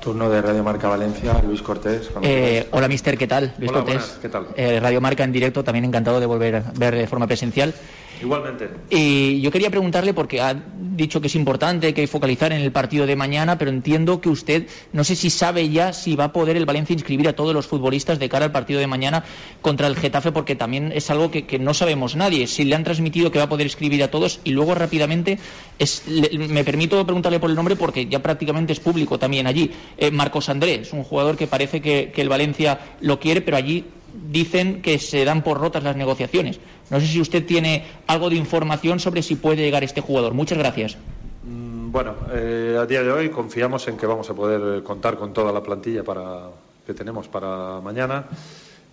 Turno 0.07 0.29
de 0.29 0.41
Radio 0.41 0.63
Marca 0.63 0.87
Valencia, 0.87 1.41
Luis 1.45 1.61
Cortés. 1.61 2.09
Eh, 2.21 2.65
hola, 2.71 2.87
mister, 2.87 3.17
¿qué 3.17 3.27
tal? 3.27 3.53
Luis 3.57 3.69
hola, 3.69 3.79
Cortés. 3.81 3.97
Buenas, 3.97 4.19
¿qué 4.21 4.29
tal? 4.29 4.47
Eh, 4.55 4.79
Radio 4.79 5.01
Marca 5.01 5.25
en 5.25 5.33
directo, 5.33 5.65
también 5.65 5.83
encantado 5.83 6.21
de 6.21 6.25
volver 6.25 6.55
a 6.55 6.71
ver 6.77 6.95
de 6.95 7.07
forma 7.07 7.27
presencial. 7.27 7.73
Igualmente. 8.21 8.69
Y 8.89 9.41
yo 9.41 9.51
quería 9.51 9.69
preguntarle, 9.69 10.13
porque 10.13 10.41
ha 10.41 10.55
dicho 10.75 11.21
que 11.21 11.27
es 11.27 11.35
importante 11.35 11.93
que 11.93 12.01
hay 12.01 12.07
focalizar 12.07 12.51
en 12.51 12.61
el 12.61 12.71
partido 12.71 13.05
de 13.05 13.15
mañana, 13.15 13.57
pero 13.59 13.69
entiendo 13.69 14.21
que 14.21 14.29
usted, 14.29 14.65
no 14.93 15.03
sé 15.03 15.15
si 15.15 15.29
sabe 15.29 15.69
ya 15.69 15.93
si 15.93 16.15
va 16.15 16.23
a 16.23 16.33
poder 16.33 16.57
el 16.57 16.65
Valencia 16.65 16.93
inscribir 16.93 17.27
a 17.27 17.33
todos 17.33 17.53
los 17.53 17.67
futbolistas 17.67 18.17
de 18.17 18.29
cara 18.29 18.45
al 18.45 18.51
partido 18.51 18.79
de 18.79 18.87
mañana 18.87 19.23
contra 19.61 19.85
el 19.85 19.95
Getafe, 19.95 20.31
porque 20.31 20.55
también 20.55 20.91
es 20.95 21.11
algo 21.11 21.29
que, 21.29 21.45
que 21.45 21.59
no 21.59 21.75
sabemos 21.75 22.15
nadie. 22.15 22.47
Si 22.47 22.63
le 22.63 22.73
han 22.73 22.83
transmitido 22.83 23.29
que 23.29 23.37
va 23.37 23.45
a 23.45 23.49
poder 23.49 23.67
inscribir 23.67 24.01
a 24.01 24.09
todos 24.09 24.39
y 24.43 24.51
luego 24.51 24.73
rápidamente, 24.73 25.37
es, 25.77 26.07
le, 26.07 26.47
me 26.47 26.63
permito 26.63 27.05
preguntarle 27.05 27.39
por 27.39 27.51
el 27.51 27.55
nombre 27.55 27.75
porque 27.75 28.07
ya 28.07 28.19
prácticamente 28.23 28.73
es 28.73 28.79
público 28.79 29.19
también 29.19 29.45
allí. 29.45 29.69
Eh, 29.97 30.11
Marcos 30.11 30.49
Andrés, 30.49 30.93
un 30.93 31.03
jugador 31.03 31.35
que 31.37 31.47
parece 31.47 31.81
que, 31.81 32.11
el 32.15 32.29
Valencia 32.29 32.79
lo 33.01 33.19
quiere, 33.19 33.41
pero 33.41 33.57
allí 33.57 33.85
dicen 34.31 34.81
que 34.81 34.99
se 34.99 35.25
dan 35.25 35.43
por 35.43 35.59
rotas 35.59 35.83
las 35.83 35.95
negociaciones. 35.95 36.59
No 36.89 36.99
sé 36.99 37.07
si 37.07 37.19
usted 37.19 37.45
tiene 37.45 37.85
algo 38.07 38.29
de 38.29 38.35
información 38.35 38.99
sobre 38.99 39.21
si 39.21 39.35
puede 39.35 39.57
llegar 39.63 39.83
este 39.83 40.01
jugador. 40.01 40.33
Muchas 40.33 40.57
gracias. 40.57 40.97
Bueno, 41.43 42.15
eh, 42.31 42.77
a 42.79 42.85
día 42.85 43.01
de 43.01 43.11
hoy 43.11 43.29
confiamos 43.29 43.87
en 43.87 43.97
que 43.97 44.05
vamos 44.05 44.29
a 44.29 44.33
poder 44.33 44.83
contar 44.83 45.17
con 45.17 45.33
toda 45.33 45.51
la 45.51 45.63
plantilla 45.63 46.03
para, 46.03 46.49
que 46.85 46.93
tenemos 46.93 47.27
para 47.27 47.81
mañana 47.81 48.25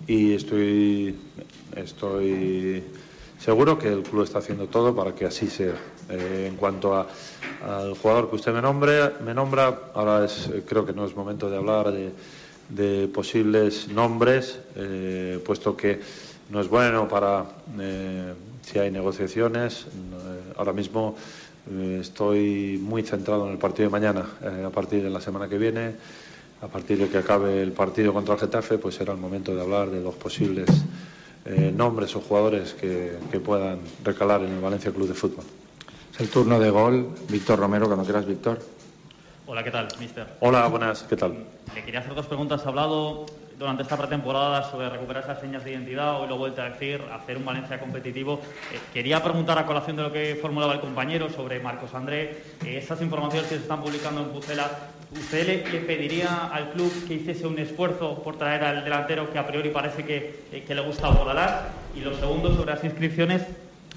y 0.06 0.32
estoy, 0.34 1.14
estoy 1.76 2.82
seguro 3.44 3.78
que 3.78 3.88
el 3.88 4.02
club 4.02 4.22
está 4.22 4.38
haciendo 4.38 4.68
todo 4.68 4.94
para 4.94 5.14
que 5.14 5.26
así 5.26 5.48
sea. 5.48 5.74
Eh, 6.08 6.46
en 6.48 6.56
cuanto 6.56 6.96
al 6.96 7.94
jugador 7.94 8.30
que 8.30 8.36
usted 8.36 8.54
me, 8.54 8.62
nombre, 8.62 9.10
me 9.22 9.34
nombra, 9.34 9.90
ahora 9.92 10.24
es, 10.24 10.50
creo 10.66 10.86
que 10.86 10.94
no 10.94 11.04
es 11.04 11.14
momento 11.14 11.50
de 11.50 11.56
hablar 11.58 11.92
de, 11.92 13.08
posibles 13.08 13.88
nombres, 13.88 14.58
eh, 14.76 15.38
puesto 15.44 15.76
que 15.76 16.00
no 16.48 16.60
es 16.60 16.68
bueno 16.68 17.06
para 17.06 17.44
eh, 17.78 18.32
si 18.62 18.78
hay 18.78 18.90
negociaciones. 18.90 19.82
Eh, 19.82 20.52
ahora 20.56 20.72
mismo 20.72 21.14
eh, 21.70 21.98
estoy 22.00 22.78
muy 22.82 23.02
centrado 23.02 23.46
en 23.46 23.52
el 23.52 23.58
partido 23.58 23.90
de 23.90 23.92
mañana. 23.92 24.26
Eh, 24.42 24.64
a 24.66 24.70
partir 24.70 25.02
de 25.02 25.10
la 25.10 25.20
semana 25.20 25.48
que 25.48 25.58
viene, 25.58 25.94
a 26.62 26.68
partir 26.68 26.96
de 26.98 27.08
que 27.08 27.18
acabe 27.18 27.62
el 27.62 27.72
partido 27.72 28.14
contra 28.14 28.34
el 28.34 28.40
Getafe, 28.40 28.78
pues 28.78 28.94
será 28.94 29.12
el 29.12 29.18
momento 29.18 29.54
de 29.54 29.60
hablar 29.60 29.90
de 29.90 30.00
los 30.00 30.14
posibles 30.14 30.68
eh, 31.44 31.72
nombres 31.74 32.14
o 32.16 32.20
jugadores 32.20 32.74
que, 32.74 33.18
que 33.30 33.40
puedan 33.40 33.80
recalar 34.02 34.42
en 34.42 34.52
el 34.52 34.60
Valencia 34.60 34.90
Club 34.92 35.08
de 35.08 35.14
Fútbol. 35.14 35.44
Es 36.12 36.20
el 36.20 36.28
turno 36.28 36.60
de 36.60 36.70
gol. 36.70 37.10
Víctor 37.28 37.58
Romero, 37.58 37.86
cuando 37.86 38.04
quieras, 38.04 38.24
Víctor. 38.26 38.58
Hola, 39.46 39.62
¿qué 39.62 39.70
tal, 39.70 39.88
mister? 40.00 40.26
Hola, 40.40 40.66
buenas, 40.68 41.02
¿qué 41.02 41.16
tal? 41.16 41.44
Le 41.74 41.84
quería 41.84 42.00
hacer 42.00 42.14
dos 42.14 42.26
preguntas. 42.26 42.64
Ha 42.64 42.68
hablado 42.70 43.26
durante 43.58 43.82
esta 43.82 43.96
pretemporada 43.96 44.70
sobre 44.70 44.88
recuperar 44.88 45.24
esas 45.24 45.40
señas 45.40 45.62
de 45.64 45.72
identidad. 45.72 46.20
Hoy 46.20 46.28
lo 46.28 46.36
he 46.36 46.38
vuelto 46.38 46.62
a 46.62 46.70
decir, 46.70 47.02
hacer 47.12 47.36
un 47.36 47.44
Valencia 47.44 47.78
competitivo. 47.78 48.40
Eh, 48.72 48.78
quería 48.92 49.22
preguntar 49.22 49.58
a 49.58 49.66
colación 49.66 49.96
de 49.96 50.02
lo 50.02 50.12
que 50.12 50.38
formulaba 50.40 50.72
el 50.72 50.80
compañero 50.80 51.28
sobre 51.28 51.60
Marcos 51.60 51.94
André. 51.94 52.42
Eh, 52.64 52.78
esas 52.78 53.02
informaciones 53.02 53.48
que 53.48 53.56
se 53.56 53.62
están 53.62 53.82
publicando 53.82 54.22
en 54.22 54.28
Pucela, 54.28 54.70
¿usted 55.18 55.46
le, 55.46 55.70
le, 55.70 55.80
pediría 55.80 56.46
al 56.46 56.70
club 56.70 56.92
que 57.06 57.14
hiciese 57.14 57.46
un 57.46 57.58
esfuerzo 57.58 58.22
por 58.22 58.36
traer 58.36 58.64
al 58.64 58.84
delantero 58.84 59.30
que 59.32 59.38
a 59.38 59.46
priori 59.46 59.70
parece 59.70 60.04
que, 60.04 60.44
eh, 60.52 60.64
que 60.66 60.74
le 60.74 60.82
gusta 60.82 61.08
Bordalás? 61.08 61.62
Y 61.96 62.00
lo 62.00 62.16
segundo, 62.18 62.54
sobre 62.54 62.74
las 62.74 62.84
inscripciones, 62.84 63.42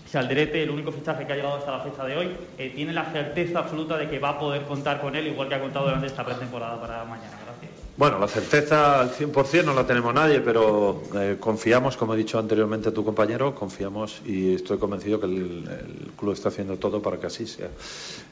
si 0.10 0.18
Alderete, 0.18 0.64
el 0.64 0.70
único 0.70 0.92
fichaje 0.92 1.26
que 1.26 1.34
ha 1.34 1.36
llegado 1.36 1.58
hasta 1.58 1.72
la 1.72 1.84
fecha 1.84 2.06
de 2.06 2.18
hoy, 2.18 2.30
eh, 2.58 2.72
tiene 2.74 2.94
la 2.94 3.12
certeza 3.12 3.60
absoluta 3.60 3.98
de 3.98 4.10
que 4.10 4.20
va 4.20 4.30
a 4.30 4.40
poder 4.40 4.64
contar 4.64 5.02
con 5.02 5.16
él, 5.16 5.28
igual 5.28 5.50
que 5.50 5.56
ha 5.56 5.62
contado 5.62 5.86
durante 5.86 6.08
esta 6.08 6.24
pretemporada 6.24 6.80
para 6.80 7.04
mañana. 7.04 7.38
Gracias. 7.46 7.72
Bueno, 7.98 8.20
la 8.20 8.28
certeza 8.28 9.02
al 9.02 9.12
100% 9.12 9.66
no 9.66 9.74
la 9.74 9.86
tenemos 9.86 10.14
nadie, 10.14 10.40
pero 10.40 11.02
eh, 11.16 11.38
confiamos, 11.40 11.98
como 11.98 12.14
he 12.14 12.18
dicho 12.18 12.38
anteriormente 12.38 12.90
a 12.90 12.94
tu 12.94 13.04
compañero, 13.04 13.56
confiamos 13.56 14.22
y 14.24 14.54
estoy 14.54 14.78
convencido 14.78 15.20
que 15.20 15.26
el, 15.26 15.68
el 15.68 16.12
club 16.16 16.34
está 16.34 16.50
haciendo 16.50 16.78
todo 16.78 17.02
para 17.02 17.18
que 17.18 17.26
así 17.26 17.48
sea. 17.48 17.70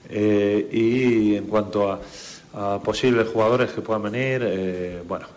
Eh, 0.08 0.70
y 0.72 1.36
en 1.36 1.46
cuanto 1.48 1.92
a, 1.92 2.00
a, 2.56 2.80
posibles 2.84 3.28
jugadores 3.28 3.72
que 3.72 3.82
puedan 3.82 4.04
venir, 4.04 4.42
eh, 4.44 5.04
bueno. 5.08 5.28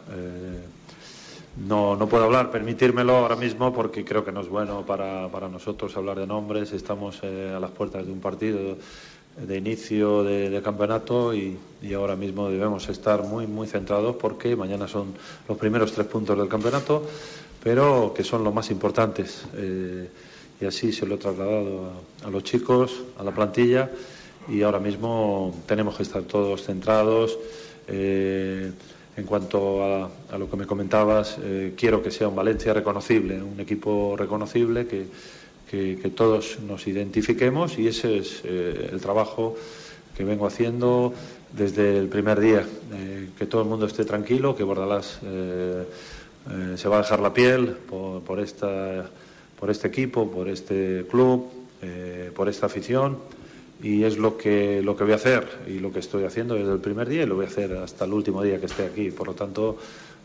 No, 1.66 1.96
no, 1.96 2.08
puedo 2.08 2.24
hablar, 2.24 2.50
permitírmelo 2.52 3.16
ahora 3.16 3.34
mismo 3.34 3.72
porque 3.72 4.04
creo 4.04 4.24
que 4.24 4.30
no 4.30 4.42
es 4.42 4.48
bueno 4.48 4.86
para, 4.86 5.28
para 5.28 5.48
nosotros 5.48 5.96
hablar 5.96 6.18
de 6.18 6.26
nombres. 6.26 6.72
Estamos 6.72 7.18
eh, 7.22 7.52
a 7.56 7.58
las 7.58 7.72
puertas 7.72 8.06
de 8.06 8.12
un 8.12 8.20
partido 8.20 8.76
de 9.36 9.56
inicio 9.56 10.22
de, 10.22 10.60
campeonato 10.62 11.34
y, 11.34 11.56
y, 11.82 11.94
ahora 11.94 12.16
mismo 12.16 12.48
debemos 12.48 12.88
estar 12.88 13.22
muy, 13.24 13.46
muy 13.46 13.66
centrados 13.66 14.16
porque 14.16 14.54
mañana 14.56 14.86
son 14.86 15.14
los 15.48 15.58
primeros 15.58 15.92
tres 15.92 16.06
puntos 16.06 16.38
del 16.38 16.48
campeonato, 16.48 17.04
pero 17.62 18.12
que 18.14 18.22
son 18.22 18.44
los 18.44 18.54
más 18.54 18.70
importantes. 18.70 19.44
Eh, 19.54 20.08
y 20.60 20.64
así 20.64 20.92
se 20.92 21.06
lo 21.06 21.16
he 21.16 21.18
trasladado 21.18 21.90
a 22.24 22.30
los 22.30 22.44
chicos, 22.44 23.02
a 23.18 23.24
la 23.24 23.32
plantilla 23.32 23.90
y 24.48 24.62
ahora 24.62 24.80
mismo 24.80 25.54
tenemos 25.66 25.96
que 25.96 26.02
estar 26.02 26.22
todos 26.22 26.62
centrados. 26.64 27.38
Eh, 27.86 28.72
en 29.16 29.24
cuanto 29.24 29.82
a, 29.82 30.38
lo 30.38 30.48
que 30.48 30.56
me 30.56 30.66
comentabas, 30.66 31.38
eh, 31.42 31.74
quiero 31.76 32.02
que 32.02 32.10
sea 32.10 32.28
un 32.28 32.36
Valencia 32.36 32.72
reconocible, 32.72 33.42
un 33.42 33.58
equipo 33.58 34.14
reconocible 34.16 34.86
que, 34.86 35.06
que, 35.68 36.10
todos 36.10 36.60
nos 36.60 36.86
identifiquemos 36.86 37.78
y 37.78 37.88
ese 37.88 38.18
es 38.18 38.42
eh, 38.44 38.90
el 38.92 39.00
trabajo 39.00 39.56
que 40.16 40.22
vengo 40.22 40.46
haciendo 40.46 41.12
desde 41.52 41.98
el 41.98 42.08
primer 42.08 42.38
día. 42.38 42.64
Que 43.36 43.46
todo 43.46 43.62
el 43.62 43.68
mundo 43.68 43.86
esté 43.86 44.04
tranquilo, 44.04 44.54
que 44.54 44.62
Bordalás 44.62 45.18
se 46.76 46.88
va 46.88 46.96
a 46.96 47.02
dejar 47.02 47.20
la 47.20 47.32
piel 47.32 47.76
por, 47.88 48.40
esta, 48.40 49.10
por 49.58 49.70
este 49.70 49.88
equipo, 49.88 50.30
por 50.30 50.48
este 50.48 51.04
club, 51.08 51.48
por 52.34 52.48
esta 52.48 52.66
afición 52.66 53.18
y 53.82 54.02
es 54.04 54.18
lo 54.18 54.36
que, 54.36 54.82
lo 54.82 54.96
que 54.96 55.04
voy 55.04 55.12
a 55.12 55.16
hacer 55.16 55.46
y 55.66 55.78
lo 55.78 55.92
que 55.92 56.00
estoy 56.00 56.24
haciendo 56.24 56.54
desde 56.54 56.72
el 56.72 56.80
primer 56.80 57.08
día 57.08 57.22
y 57.22 57.26
lo 57.26 57.36
voy 57.36 57.44
a 57.44 57.48
hacer 57.48 57.72
hasta 57.76 58.04
el 58.04 58.12
último 58.12 58.42
día 58.42 58.58
que 58.58 58.66
esté 58.66 58.84
aquí. 58.86 59.10
Por 59.10 59.28
lo 59.28 59.34
tanto, 59.34 59.78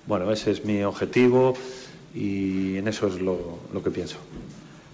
bueno, 0.07 0.31
ese 0.31 0.51
es 0.51 0.65
mi 0.65 0.83
objetivo 0.83 1.53
y 2.15 2.77
en 2.77 2.87
eso 2.87 3.07
es 3.07 3.19
lo, 3.21 3.59
lo 3.73 3.83
que 3.83 3.91
pienso. 3.91 4.17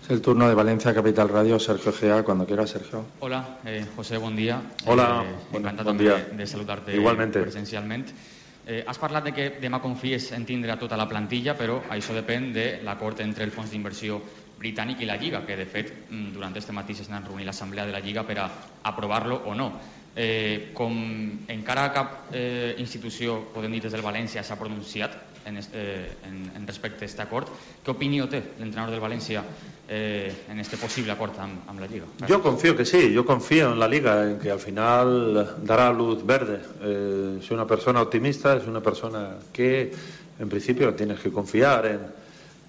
Es 0.03 0.09
el 0.09 0.21
turno 0.21 0.47
de 0.49 0.55
Valencia 0.55 0.93
Capital 0.93 1.29
Radio, 1.29 1.59
Sergio 1.59 1.91
Gea, 1.93 2.23
cuando 2.23 2.45
quiera, 2.45 2.65
Sergio. 2.67 3.05
Hola, 3.19 3.59
eh, 3.65 3.85
José, 3.95 4.17
bon 4.17 4.35
dia. 4.35 4.61
Hola, 4.85 5.23
eh, 5.25 5.35
bon, 5.51 5.61
encantat 5.61 5.85
bon 5.85 5.97
també 5.97 6.03
dia. 6.09 6.17
de 6.35 6.47
saludar-te 6.47 6.95
Igualmente. 6.95 7.41
presencialment. 7.41 8.07
Eh, 8.65 8.83
has 8.85 8.99
parlat 9.01 9.23
de 9.25 9.31
que 9.33 9.49
demà 9.61 9.79
confies 9.81 10.31
en 10.31 10.45
tindre 10.45 10.71
a 10.71 10.77
tota 10.79 10.97
la 10.97 11.07
plantilla, 11.09 11.55
però 11.57 11.79
això 11.89 12.13
depèn 12.13 12.51
de 12.53 12.79
l'acord 12.83 13.19
entre 13.21 13.43
el 13.43 13.51
fons 13.51 13.71
d'inversió 13.71 14.21
britànic 14.59 15.01
i 15.01 15.07
la 15.07 15.17
Lliga, 15.17 15.45
que 15.47 15.55
de 15.57 15.65
fet 15.65 15.93
mm, 16.09 16.33
durant 16.35 16.55
este 16.59 16.75
matí 16.75 16.95
s'està 16.97 17.21
reunint 17.23 17.47
l'assemblea 17.47 17.87
de 17.87 17.95
la 17.95 18.03
Lliga 18.03 18.25
per 18.27 18.37
a 18.43 18.49
aprovar-lo 18.91 19.41
o 19.47 19.55
no. 19.55 19.71
Eh, 20.19 20.71
com 20.75 20.93
encara 21.47 21.89
cap 21.95 22.33
eh, 22.35 22.75
institució, 22.81 23.39
podem 23.53 23.77
dir 23.77 23.85
des 23.85 23.93
del 23.93 24.03
València, 24.03 24.43
s'ha 24.43 24.57
pronunciat 24.59 25.15
en, 25.45 25.57
este, 25.57 25.81
en, 26.27 26.51
en 26.55 26.67
respecte 26.67 27.05
a 27.05 27.07
aquest 27.07 27.21
acord, 27.23 27.51
què 27.85 27.93
opinió 27.93 28.27
té 28.29 28.41
l'entrenador 28.59 28.91
del 28.93 29.03
València 29.03 29.43
eh, 29.87 30.45
en 30.49 30.59
este 30.59 30.77
posible 30.81 31.13
acord 31.13 31.39
amb, 31.39 31.69
amb 31.71 31.79
la 31.79 31.87
Lliga? 31.87 32.09
Yo 32.27 32.41
confío 32.43 32.75
que 32.75 32.85
sí, 32.85 33.13
yo 33.13 33.25
confío 33.25 33.71
en 33.71 33.79
la 33.79 33.87
Liga, 33.87 34.23
en 34.25 34.39
que 34.39 34.51
al 34.51 34.59
final 34.59 35.55
dará 35.63 35.91
luz 35.93 36.25
verde. 36.25 36.59
Eh, 36.81 37.39
soy 37.41 37.55
una 37.55 37.67
persona 37.67 38.01
optimista, 38.01 38.57
es 38.57 38.67
una 38.67 38.81
persona 38.81 39.37
que 39.53 39.91
en 40.39 40.49
principio 40.49 40.93
tienes 40.93 41.19
que 41.19 41.31
confiar 41.31 41.85
en, 41.85 42.01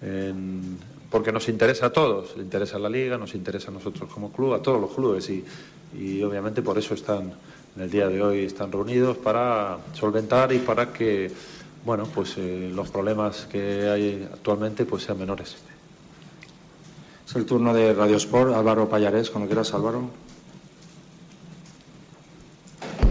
en 0.03 0.79
porque 1.11 1.33
nos 1.33 1.49
interesa 1.49 1.87
a 1.87 1.93
todos, 1.93 2.37
le 2.37 2.45
interesa 2.45 2.77
a 2.77 2.81
la 2.81 2.89
Liga, 2.89 3.19
nos 3.19 3.35
interesa 3.35 3.71
a 3.71 3.75
nosotros 3.75 4.09
como 4.13 4.31
club, 4.31 4.55
a 4.55 4.63
todos 4.63 4.81
los 4.81 4.93
clubes 4.93 5.29
y, 5.29 5.45
y 5.99 6.23
obviamente 6.23 6.63
por 6.63 6.79
eso 6.79 6.95
están 6.95 7.33
en 7.77 7.83
el 7.83 7.91
día 7.91 8.09
de 8.09 8.23
hoy 8.23 8.45
están 8.45 8.73
reunidos 8.73 9.17
para 9.17 9.79
solventar 9.93 10.53
y 10.53 10.59
para 10.59 10.93
que 10.93 11.31
bueno 11.85 12.05
pues 12.05 12.35
eh, 12.37 12.71
los 12.73 12.91
problemas 12.91 13.47
que 13.51 13.89
hay 13.89 14.29
actualmente 14.33 14.85
pues 14.85 15.05
sean 15.05 15.19
menores. 15.19 15.57
Es 17.29 17.37
el 17.37 17.47
turno 17.47 17.73
de 17.73 17.95
Radio 17.95 18.17
Sport, 18.17 18.55
Álvaro 18.55 18.89
Payarés, 18.89 19.31
cuando 19.31 19.49
quieras 19.49 19.73
Álvaro. 19.73 20.11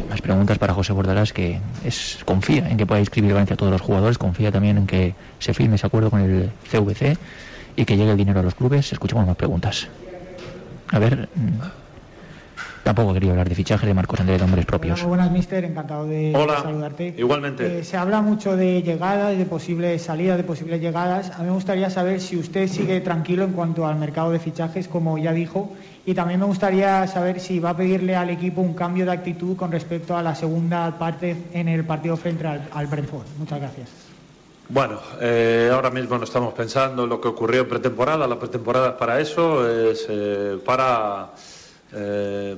Las 0.10 0.22
preguntas 0.22 0.58
para 0.58 0.74
José 0.74 0.92
Bordalás 0.92 1.32
que 1.32 1.62
es 1.86 2.20
confía 2.26 2.70
en 2.70 2.78
que 2.78 2.86
pueda 2.86 3.00
inscribir 3.00 3.32
Valencia 3.32 3.54
a 3.54 3.58
todos 3.58 3.72
los 3.72 3.82
jugadores, 3.82 4.18
confía 4.18 4.52
también 4.52 4.78
en 4.78 4.88
que 4.88 5.16
se 5.40 5.54
firme 5.54 5.76
ese 5.76 5.88
acuerdo 5.88 6.10
con 6.10 6.22
el 6.22 6.52
CVC 6.70 7.18
y 7.80 7.86
que 7.86 7.96
llegue 7.96 8.12
el 8.12 8.18
dinero 8.18 8.42
a 8.42 8.44
los 8.44 8.56
clubes. 8.56 8.92
Escuchemos 8.92 9.26
más 9.26 9.38
preguntas. 9.38 9.88
A 10.92 11.00
ver, 11.00 11.30
tampoco 12.84 13.14
quería 13.14 13.32
hablar 13.32 13.48
de 13.48 13.56
fichaje 13.56 13.88
de 13.88 13.94
Marcos 13.94 14.20
Andrés 14.20 14.40
de 14.40 14.44
hombres 14.44 14.66
propios. 14.66 15.00
Hola, 15.00 15.08
buenas, 15.08 15.32
mister. 15.32 15.64
Encantado 15.64 16.06
de 16.06 16.34
Hola, 16.36 16.62
saludarte. 16.62 17.16
Igualmente. 17.18 17.80
Eh, 17.80 17.84
se 17.86 17.96
habla 17.96 18.22
mucho 18.22 18.58
de 18.58 18.84
llegadas, 18.84 19.38
de 19.38 19.46
posibles 19.46 20.02
salidas, 20.02 20.36
de 20.36 20.44
posibles 20.44 20.82
llegadas. 20.82 21.32
A 21.32 21.38
mí 21.38 21.46
me 21.46 21.54
gustaría 21.54 21.90
saber 21.90 22.20
si 22.20 22.36
usted 22.36 22.68
sigue 22.68 23.00
tranquilo 23.00 23.46
en 23.46 23.54
cuanto 23.54 23.88
al 23.88 23.96
mercado 23.96 24.32
de 24.32 24.40
fichajes, 24.40 24.90
como 24.90 25.18
ya 25.18 25.32
dijo. 25.32 25.72
Y 26.06 26.16
también 26.16 26.42
me 26.42 26.48
gustaría 26.48 27.08
saber 27.08 27.40
si 27.40 27.60
va 27.60 27.70
a 27.70 27.78
pedirle 27.78 28.18
al 28.18 28.30
equipo 28.30 28.60
un 28.60 28.74
cambio 28.74 29.06
de 29.06 29.14
actitud 29.14 29.56
con 29.56 29.72
respecto 29.72 30.18
a 30.18 30.22
la 30.22 30.36
segunda 30.36 30.98
parte 31.00 31.46
en 31.54 31.70
el 31.70 31.86
partido 31.86 32.18
frente 32.18 32.46
al, 32.46 32.68
al 32.74 32.88
Brentford. 32.88 33.28
Muchas 33.38 33.60
gracias. 33.62 34.09
Bueno, 34.72 35.02
eh, 35.20 35.68
ahora 35.74 35.90
mismo 35.90 36.16
no 36.20 36.26
estamos 36.26 36.54
pensando 36.54 37.06
en 37.06 37.10
lo 37.10 37.20
que 37.20 37.28
ocurrió 37.28 37.62
en 37.62 37.68
pretemporada. 37.68 38.28
La 38.28 38.38
pretemporada 38.38 38.90
es 38.90 38.96
para 38.98 39.20
eso, 39.20 39.68
es 39.68 40.06
eh, 40.08 40.60
para 40.64 41.32
eh, 41.92 42.56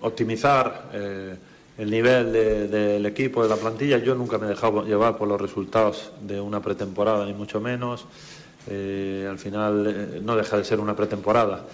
optimizar 0.00 0.88
eh, 0.94 1.36
el 1.76 1.90
nivel 1.90 2.32
del 2.32 3.02
de, 3.02 3.08
equipo, 3.08 3.42
de 3.42 3.50
la 3.50 3.56
plantilla. 3.56 3.98
Yo 3.98 4.14
nunca 4.14 4.38
me 4.38 4.46
he 4.46 4.48
dejado 4.48 4.86
llevar 4.86 5.18
por 5.18 5.28
los 5.28 5.38
resultados 5.38 6.10
de 6.22 6.40
una 6.40 6.62
pretemporada, 6.62 7.26
ni 7.26 7.34
mucho 7.34 7.60
menos. 7.60 8.06
Al 8.66 9.38
final 9.38 10.24
no 10.24 10.36
deja 10.36 10.56
de 10.56 10.64
ser 10.64 10.80
una 10.80 10.96
pretemporada. 10.96 11.66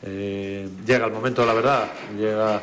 llega 0.00 1.06
el 1.06 1.12
momento 1.12 1.40
de 1.40 1.46
la 1.48 1.54
verdad, 1.54 1.88
llega 2.16 2.62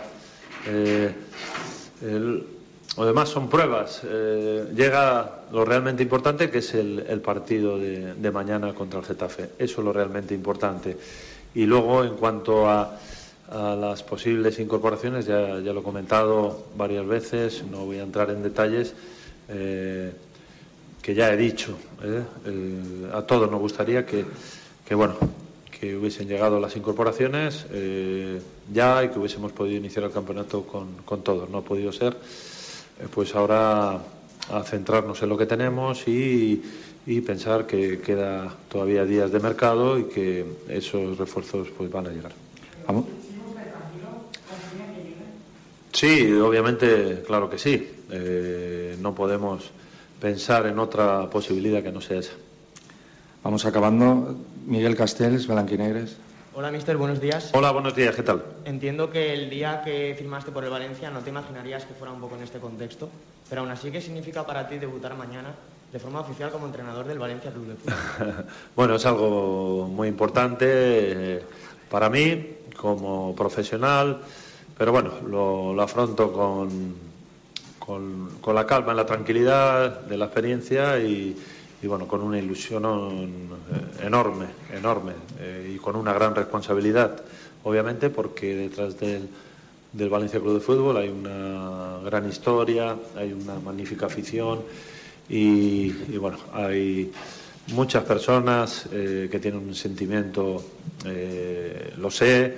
el, 2.02 2.55
lo 2.98 3.06
demás 3.06 3.30
son 3.30 3.50
pruebas. 3.50 4.02
Eh, 4.04 4.72
llega 4.74 5.42
lo 5.52 5.66
realmente 5.66 6.04
importante, 6.04 6.50
que 6.50 6.60
es 6.60 6.74
el, 6.74 7.06
el 7.08 7.22
partido 7.22 7.78
de, 7.78 8.32
mañana 8.32 8.74
contra 8.74 9.00
el 9.00 9.06
Getafe. 9.06 9.50
Eso 9.60 9.82
es 9.82 9.86
lo 9.86 9.92
realmente 9.92 10.34
importante. 10.34 10.98
Y 11.54 11.66
luego, 11.66 12.04
en 12.04 12.16
cuanto 12.16 12.70
a, 12.70 12.98
a 13.50 13.76
las 13.76 14.02
posibles 14.04 14.60
incorporaciones, 14.60 15.26
ya, 15.26 15.56
lo 15.56 15.80
he 15.80 15.84
comentado 15.84 16.68
varias 16.78 17.06
veces, 17.06 17.64
no 17.70 17.86
voy 17.86 18.00
a 18.00 18.04
entrar 18.04 18.30
en 18.30 18.44
detalles, 18.44 18.94
eh, 19.50 20.14
que 21.02 21.14
ya 21.14 21.32
he 21.32 21.38
dicho. 21.38 21.78
¿eh? 22.02 22.24
a 23.14 23.22
todos 23.24 23.52
nos 23.52 23.60
gustaría 23.60 24.06
que, 24.06 24.26
bueno, 24.96 25.16
que 25.80 25.96
hubiesen 25.96 26.28
llegado 26.28 26.60
las 26.60 26.76
incorporaciones 26.76 27.66
ya 28.74 29.04
y 29.04 29.10
que 29.10 29.20
hubiésemos 29.20 29.52
podido 29.52 29.78
iniciar 29.78 30.06
el 30.06 30.12
campeonato 30.12 30.64
con, 30.64 30.96
con 31.06 31.22
todos. 31.22 31.50
No 31.50 31.60
ha 31.60 31.64
podido 31.64 31.92
ser 31.92 32.18
pues 33.14 33.36
ahora 33.36 34.00
a 34.50 34.64
centrarnos 34.64 35.22
en 35.24 35.30
lo 35.30 35.38
que 35.38 35.46
tenemos 35.46 36.08
y, 36.08 36.64
y, 37.06 37.22
pensar 37.22 37.66
que 37.66 38.00
queda 38.00 38.54
todavía 38.70 39.06
días 39.06 39.32
de 39.32 39.40
mercado 39.40 39.98
y 39.98 40.06
que 40.06 40.46
esos 40.70 41.18
refuerzos 41.18 41.70
pues 41.76 41.92
van 41.92 42.08
a 42.08 42.10
llegar. 42.10 42.32
¿Vamos? 42.88 43.06
Sí, 45.96 46.30
obviamente, 46.34 47.24
claro 47.26 47.50
que 47.50 47.58
sí. 47.58 47.90
Eh, 48.12 48.98
no 49.00 49.16
podemos 49.16 49.72
pensar 50.20 50.68
en 50.68 50.78
otra 50.78 51.30
posibilidad 51.30 51.82
que 51.82 51.92
no 51.92 52.02
sea 52.02 52.20
esa. 52.20 52.34
Vamos 53.44 53.66
acabando. 53.66 54.36
Miguel 54.66 54.96
Castells, 54.98 55.48
Blanquinegres. 55.48 56.18
Hola, 56.58 56.72
mister, 56.72 56.96
buenos 56.96 57.20
días. 57.20 57.50
Hola, 57.54 57.72
buenos 57.72 57.94
días, 57.94 58.16
¿qué 58.16 58.24
tal? 58.24 58.42
Entiendo 58.64 59.10
que 59.10 59.34
el 59.34 59.50
día 59.50 59.82
que 59.84 60.16
firmaste 60.18 60.54
por 60.54 60.64
el 60.64 60.70
Valencia 60.70 61.10
no 61.10 61.20
te 61.20 61.30
imaginarías 61.30 61.84
que 61.84 61.94
fuera 61.94 62.14
un 62.14 62.22
poco 62.22 62.38
en 62.38 62.44
este 62.44 62.60
contexto, 62.60 63.10
pero 63.50 63.60
aún 63.60 63.72
así, 63.72 63.92
¿qué 63.92 64.00
significa 64.00 64.46
para 64.46 64.66
ti 64.66 64.78
debutar 64.78 65.18
mañana 65.18 65.54
de 65.92 66.00
forma 66.00 66.22
oficial 66.22 66.52
como 66.52 66.68
entrenador 66.68 67.08
del 67.08 67.20
Valencia 67.20 67.52
Club 67.52 67.68
de 67.68 67.76
Fútbol? 67.76 68.46
bueno, 68.78 68.96
es 68.96 69.06
algo 69.06 69.90
muy 69.90 70.08
importante 70.08 70.66
eh, 70.70 71.44
para 71.90 72.10
mí 72.10 72.56
como 72.78 73.36
profesional, 73.36 74.22
pero 74.78 74.94
bueno, 74.94 75.12
lo, 75.28 75.74
lo 75.74 75.82
afronto 75.82 76.32
con, 76.32 76.96
con, 77.80 78.30
con, 78.40 78.56
la 78.56 78.66
calma, 78.66 78.94
la 78.94 79.06
tranquilidad 79.06 80.00
de 80.04 80.16
la 80.16 80.26
experiencia 80.28 81.00
y, 81.00 81.36
y 81.82 81.88
bueno, 81.88 82.08
con 82.08 82.22
una 82.22 82.40
ilusión 82.40 82.84
eh, 82.86 84.06
enorme, 84.06 84.48
enorme 84.74 85.14
eh, 85.40 85.74
y 85.76 85.78
con 85.78 85.96
una 85.96 86.14
gran 86.14 86.34
responsabilidad, 86.36 87.22
obviamente, 87.64 88.10
porque 88.10 88.56
detrás 88.56 89.00
del, 89.00 89.28
del 89.94 90.10
Valencia 90.10 90.40
Club 90.40 90.56
de 90.56 90.60
Fútbol 90.62 90.98
hay 90.98 91.10
una 91.10 92.00
gran 92.06 92.28
historia, 92.28 92.96
hay 93.16 93.34
una 93.34 93.60
magnífica 93.60 94.06
afición 94.06 94.62
y, 95.30 95.94
y 96.10 96.18
bueno, 96.18 96.38
hay 96.54 97.12
muchas 97.74 98.04
personas 98.04 98.88
eh, 98.92 99.28
que 99.30 99.40
tienen 99.40 99.68
un 99.68 99.76
sentimiento, 99.76 100.64
lo 101.98 102.12
sé, 102.12 102.56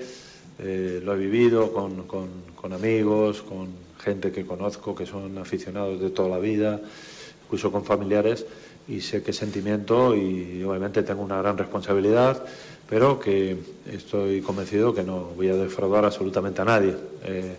lo 0.60 1.14
he 1.14 1.18
vivido 1.18 1.72
con, 1.74 2.04
con, 2.08 2.74
amigos, 2.74 3.42
con 3.42 3.70
gente 4.00 4.32
que 4.32 4.46
conozco 4.46 4.96
que 4.96 5.06
son 5.06 5.38
aficionados 5.38 6.00
de 6.00 6.10
toda 6.10 6.30
la 6.30 6.40
vida, 6.40 6.80
incluso 7.46 7.72
con 7.72 7.86
familiares, 7.86 8.46
y 8.88 9.02
sé 9.02 9.22
qué 9.22 9.34
sentimiento 9.34 10.16
y 10.16 10.64
obviamente 10.64 11.04
tengo 11.04 11.22
una 11.22 11.42
gran 11.42 11.58
responsabilidad, 11.58 12.44
pero 12.90 13.20
que 13.20 13.58
estoy 13.92 14.42
convencido 14.42 14.94
que 14.94 15.04
no 15.04 15.26
voy 15.36 15.50
a 15.50 15.56
defraudar 15.56 16.06
absolutamente 16.06 16.62
a 16.62 16.66
nadie. 16.66 16.96
Eh, 17.24 17.58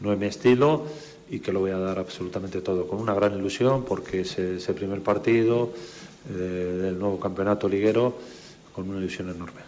no 0.00 0.12
es 0.12 0.18
mi 0.18 0.26
estilo 0.26 0.84
y 1.30 1.40
que 1.40 1.52
lo 1.52 1.60
voy 1.60 1.70
a 1.70 1.78
dar 1.78 1.98
absolutamente 1.98 2.60
todo, 2.60 2.86
con 2.86 3.00
una 3.00 3.14
gran 3.14 3.36
ilusión 3.36 3.84
porque 3.84 4.20
es 4.20 4.38
ese 4.38 4.74
primer 4.74 5.00
partido 5.00 5.72
eh, 6.30 6.32
del 6.32 6.98
nuevo 6.98 7.18
campeonato 7.18 7.68
liguero 7.68 8.14
con 8.74 8.88
una 8.88 8.98
ilusión 8.98 9.30
enorme. 9.30 9.60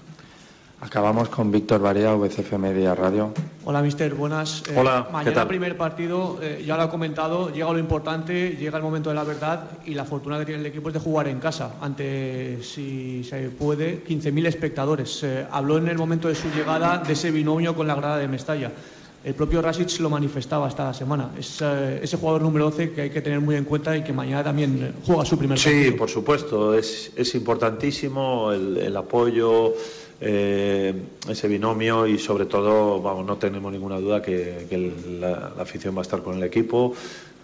Acabamos 0.83 1.29
con 1.29 1.53
Víctor 1.53 1.83
Barea, 1.83 2.15
VCF 2.15 2.55
Media 2.55 2.95
Radio. 2.95 3.35
Hola, 3.67 3.83
mister, 3.83 4.15
buenas. 4.15 4.63
Eh, 4.67 4.75
Hola, 4.79 5.09
mañana 5.13 5.31
¿qué 5.31 5.35
tal? 5.35 5.47
primer 5.47 5.77
partido, 5.77 6.39
eh, 6.41 6.65
ya 6.67 6.75
lo 6.79 6.85
ha 6.85 6.91
comentado, 6.91 7.53
llega 7.53 7.71
lo 7.71 7.79
importante, 7.79 8.57
llega 8.59 8.79
el 8.79 8.83
momento 8.83 9.11
de 9.11 9.17
la 9.17 9.25
verdad 9.25 9.65
y 9.85 9.93
la 9.93 10.07
fortuna 10.07 10.39
que 10.39 10.47
tiene 10.47 10.61
el 10.63 10.67
equipo 10.67 10.89
es 10.89 10.95
de 10.95 11.01
jugar 11.01 11.29
en 11.29 11.39
casa, 11.39 11.75
ante, 11.83 12.63
si 12.63 13.23
se 13.25 13.51
puede, 13.51 14.03
15.000 14.05 14.47
espectadores. 14.47 15.23
Eh, 15.23 15.47
habló 15.51 15.77
en 15.77 15.89
el 15.89 15.99
momento 15.99 16.29
de 16.29 16.35
su 16.35 16.49
llegada 16.49 16.97
de 16.97 17.13
ese 17.13 17.31
binomio 17.31 17.75
con 17.75 17.87
la 17.87 17.95
grada 17.95 18.17
de 18.17 18.27
Mestalla. 18.29 18.73
El 19.23 19.35
propio 19.35 19.61
Rasic 19.61 20.01
lo 20.01 20.09
manifestaba 20.09 20.67
esta 20.67 20.95
semana. 20.95 21.33
Es 21.39 21.59
eh, 21.61 22.01
ese 22.03 22.17
jugador 22.17 22.41
número 22.41 22.69
11 22.69 22.93
que 22.93 23.03
hay 23.03 23.11
que 23.11 23.21
tener 23.21 23.39
muy 23.41 23.55
en 23.55 23.65
cuenta 23.65 23.95
y 23.95 24.03
que 24.03 24.15
mañana 24.15 24.43
también 24.45 24.95
juega 25.05 25.27
su 25.27 25.37
primer 25.37 25.59
partido. 25.59 25.85
Sí, 25.85 25.91
por 25.91 26.09
supuesto, 26.09 26.73
es, 26.73 27.13
es 27.15 27.35
importantísimo 27.35 28.51
el, 28.51 28.79
el 28.79 28.97
apoyo, 28.97 29.75
eh, 30.21 30.95
ese 31.29 31.49
binomio 31.49 32.07
y 32.07 32.19
sobre 32.19 32.47
todo, 32.47 33.01
vamos, 33.01 33.25
no 33.27 33.37
tenemos 33.37 33.73
ninguna 33.73 33.99
duda 33.99 34.21
que, 34.21 34.67
que 34.69 34.75
el, 34.75 35.21
la, 35.21 35.53
la, 35.57 35.63
afición 35.63 35.95
va 35.95 36.01
a 36.01 36.03
estar 36.03 36.23
con 36.23 36.37
el 36.37 36.43
equipo. 36.43 36.95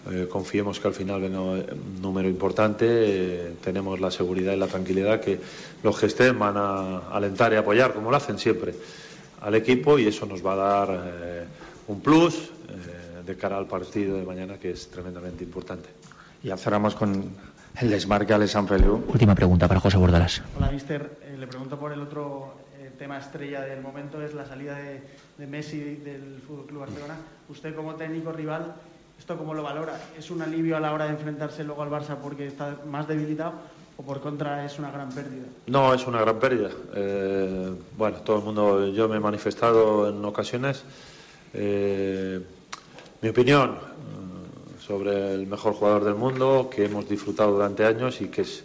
Eh, 0.09 0.27
confiemos 0.29 0.79
que 0.79 0.87
al 0.87 0.93
final 0.93 1.21
venga 1.21 1.41
un 1.41 2.01
número 2.01 2.29
importante, 2.29 2.85
eh, 2.87 3.53
tenemos 3.61 3.99
la 3.99 4.09
seguridad 4.09 4.53
y 4.53 4.57
la 4.57 4.67
tranquilidad 4.67 5.19
que 5.19 5.39
los 5.83 5.99
que 5.99 6.05
estén 6.05 6.39
van 6.39 6.55
a 6.55 7.09
alentar 7.09 7.51
y 7.51 7.57
apoyar, 7.57 7.93
como 7.93 8.09
lo 8.09 8.17
hacen 8.17 8.37
siempre, 8.39 8.73
al 9.41 9.55
equipo 9.55 9.99
y 9.99 10.07
eso 10.07 10.25
nos 10.25 10.45
va 10.45 10.53
a 10.53 10.55
dar 10.55 10.89
eh, 10.91 11.45
un 11.87 12.01
plus 12.01 12.35
eh, 12.35 13.23
de 13.25 13.37
cara 13.37 13.57
al 13.57 13.67
partido 13.67 14.17
de 14.17 14.25
mañana 14.25 14.57
que 14.57 14.71
es 14.71 14.89
tremendamente 14.89 15.43
importante. 15.43 15.89
Y 16.43 16.47
ya 16.47 16.57
cerramos 16.57 16.95
con 16.95 17.31
el 17.79 17.89
desmarque 17.89 18.33
a 18.33 18.47
San 18.47 18.67
Feliu. 18.67 19.03
Última 19.07 19.35
pregunta 19.35 19.67
para 19.67 19.79
José 19.79 19.97
Bordalás. 19.97 20.41
Hola, 20.57 20.71
mister. 20.71 21.17
Eh, 21.23 21.35
le 21.37 21.47
pregunto 21.47 21.77
por 21.77 21.91
el 21.91 22.01
otro 22.01 22.53
tema 22.97 23.17
estrella 23.17 23.61
del 23.61 23.81
momento, 23.81 24.21
es 24.21 24.33
la 24.33 24.45
salida 24.45 24.77
de, 24.77 25.47
Messi 25.47 25.79
del 25.79 26.41
Club 26.45 26.79
Barcelona. 26.79 27.15
Usted, 27.49 27.75
como 27.75 27.95
técnico 27.95 28.31
rival, 28.31 28.75
¿esto 29.17 29.37
cómo 29.37 29.53
lo 29.53 29.63
valora? 29.63 29.99
¿Es 30.17 30.31
un 30.31 30.41
alivio 30.41 30.75
a 30.75 30.79
la 30.79 30.93
hora 30.93 31.05
de 31.05 31.11
enfrentarse 31.11 31.63
luego 31.63 31.83
al 31.83 31.89
Barça 31.89 32.17
porque 32.17 32.47
está 32.47 32.77
más 32.85 33.07
debilitado? 33.07 33.53
¿O 33.97 34.03
por 34.03 34.21
contra 34.21 34.63
es 34.63 34.77
una 34.77 34.91
gran 34.91 35.09
pérdida? 35.09 35.45
No, 35.65 35.93
es 35.93 36.05
una 36.05 36.21
gran 36.21 36.39
pérdida. 36.39 36.69
Eh, 36.93 37.73
bueno, 37.97 38.17
todo 38.17 38.37
el 38.37 38.43
mundo, 38.43 38.87
yo 38.89 39.07
me 39.09 39.17
he 39.17 39.19
manifestado 39.19 40.09
en 40.09 40.23
ocasiones. 40.23 40.83
Eh, 41.53 42.39
mi 43.21 43.29
opinión 43.29 43.71
eh, 43.71 44.81
sobre 44.85 45.33
el 45.33 45.47
mejor 45.47 45.73
jugador 45.73 46.03
del 46.03 46.13
mundo 46.13 46.69
que 46.69 46.85
hemos 46.85 47.09
disfrutado 47.09 47.53
durante 47.53 47.85
años 47.85 48.21
y 48.21 48.27
que 48.27 48.41
es, 48.41 48.63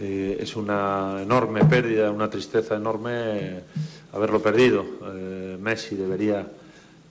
eh, 0.00 0.38
es 0.40 0.54
una 0.56 1.20
enorme 1.22 1.64
pérdida, 1.64 2.10
una 2.10 2.30
tristeza 2.30 2.76
enorme 2.76 3.62
haberlo 4.12 4.40
perdido. 4.40 4.84
Eh, 5.14 5.56
Messi 5.60 5.96
debería, 5.96 6.46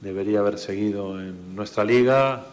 debería 0.01 0.39
haber 0.39 0.57
seguido 0.57 1.19
en 1.19 1.55
nuestra 1.55 1.83
liga. 1.83 2.45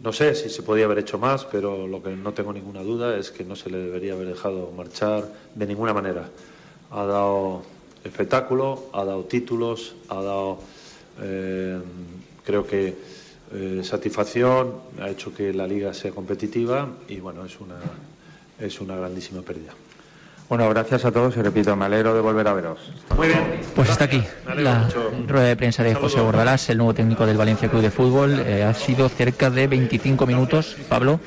No 0.00 0.12
sé 0.12 0.34
si 0.34 0.48
se 0.48 0.62
podía 0.62 0.84
haber 0.84 0.98
hecho 0.98 1.18
más, 1.18 1.44
pero 1.44 1.86
lo 1.88 2.02
que 2.02 2.10
no 2.10 2.32
tengo 2.32 2.52
ninguna 2.52 2.82
duda 2.82 3.16
es 3.16 3.30
que 3.30 3.44
no 3.44 3.56
se 3.56 3.70
le 3.70 3.78
debería 3.78 4.12
haber 4.12 4.28
dejado 4.28 4.72
marchar 4.76 5.32
de 5.54 5.66
ninguna 5.66 5.92
manera. 5.92 6.28
Ha 6.90 7.04
dado 7.04 7.62
espectáculo, 8.04 8.90
ha 8.92 9.04
dado 9.04 9.24
títulos, 9.24 9.94
ha 10.08 10.22
dado, 10.22 10.58
eh, 11.20 11.80
creo 12.44 12.66
que, 12.66 12.94
eh, 13.52 13.80
satisfacción, 13.82 14.74
ha 15.00 15.08
hecho 15.08 15.34
que 15.34 15.52
la 15.52 15.66
liga 15.66 15.92
sea 15.94 16.12
competitiva 16.12 16.88
y 17.08 17.18
bueno, 17.18 17.44
es 17.44 17.58
una, 17.58 17.80
es 18.60 18.80
una 18.80 18.96
grandísima 18.96 19.42
pérdida. 19.42 19.72
Bueno, 20.48 20.66
gracias 20.70 21.04
a 21.04 21.12
todos 21.12 21.36
y 21.36 21.42
repito, 21.42 21.76
me 21.76 21.84
alegro 21.84 22.14
de 22.14 22.22
volver 22.22 22.48
a 22.48 22.54
veros. 22.54 22.78
Muy 23.14 23.28
bien. 23.28 23.60
Pues 23.74 23.90
está 23.90 24.04
aquí 24.04 24.22
la 24.56 24.88
rueda 25.26 25.46
de 25.46 25.56
prensa 25.56 25.82
de 25.82 25.94
José 25.94 26.20
Bordalás, 26.20 26.70
el 26.70 26.78
nuevo 26.78 26.94
técnico 26.94 27.26
del 27.26 27.36
Valencia 27.36 27.68
Club 27.68 27.82
de 27.82 27.90
Fútbol. 27.90 28.42
Eh, 28.46 28.62
ha 28.62 28.72
sido 28.72 29.10
cerca 29.10 29.50
de 29.50 29.66
25 29.66 30.26
minutos, 30.26 30.74
Pablo, 30.88 31.20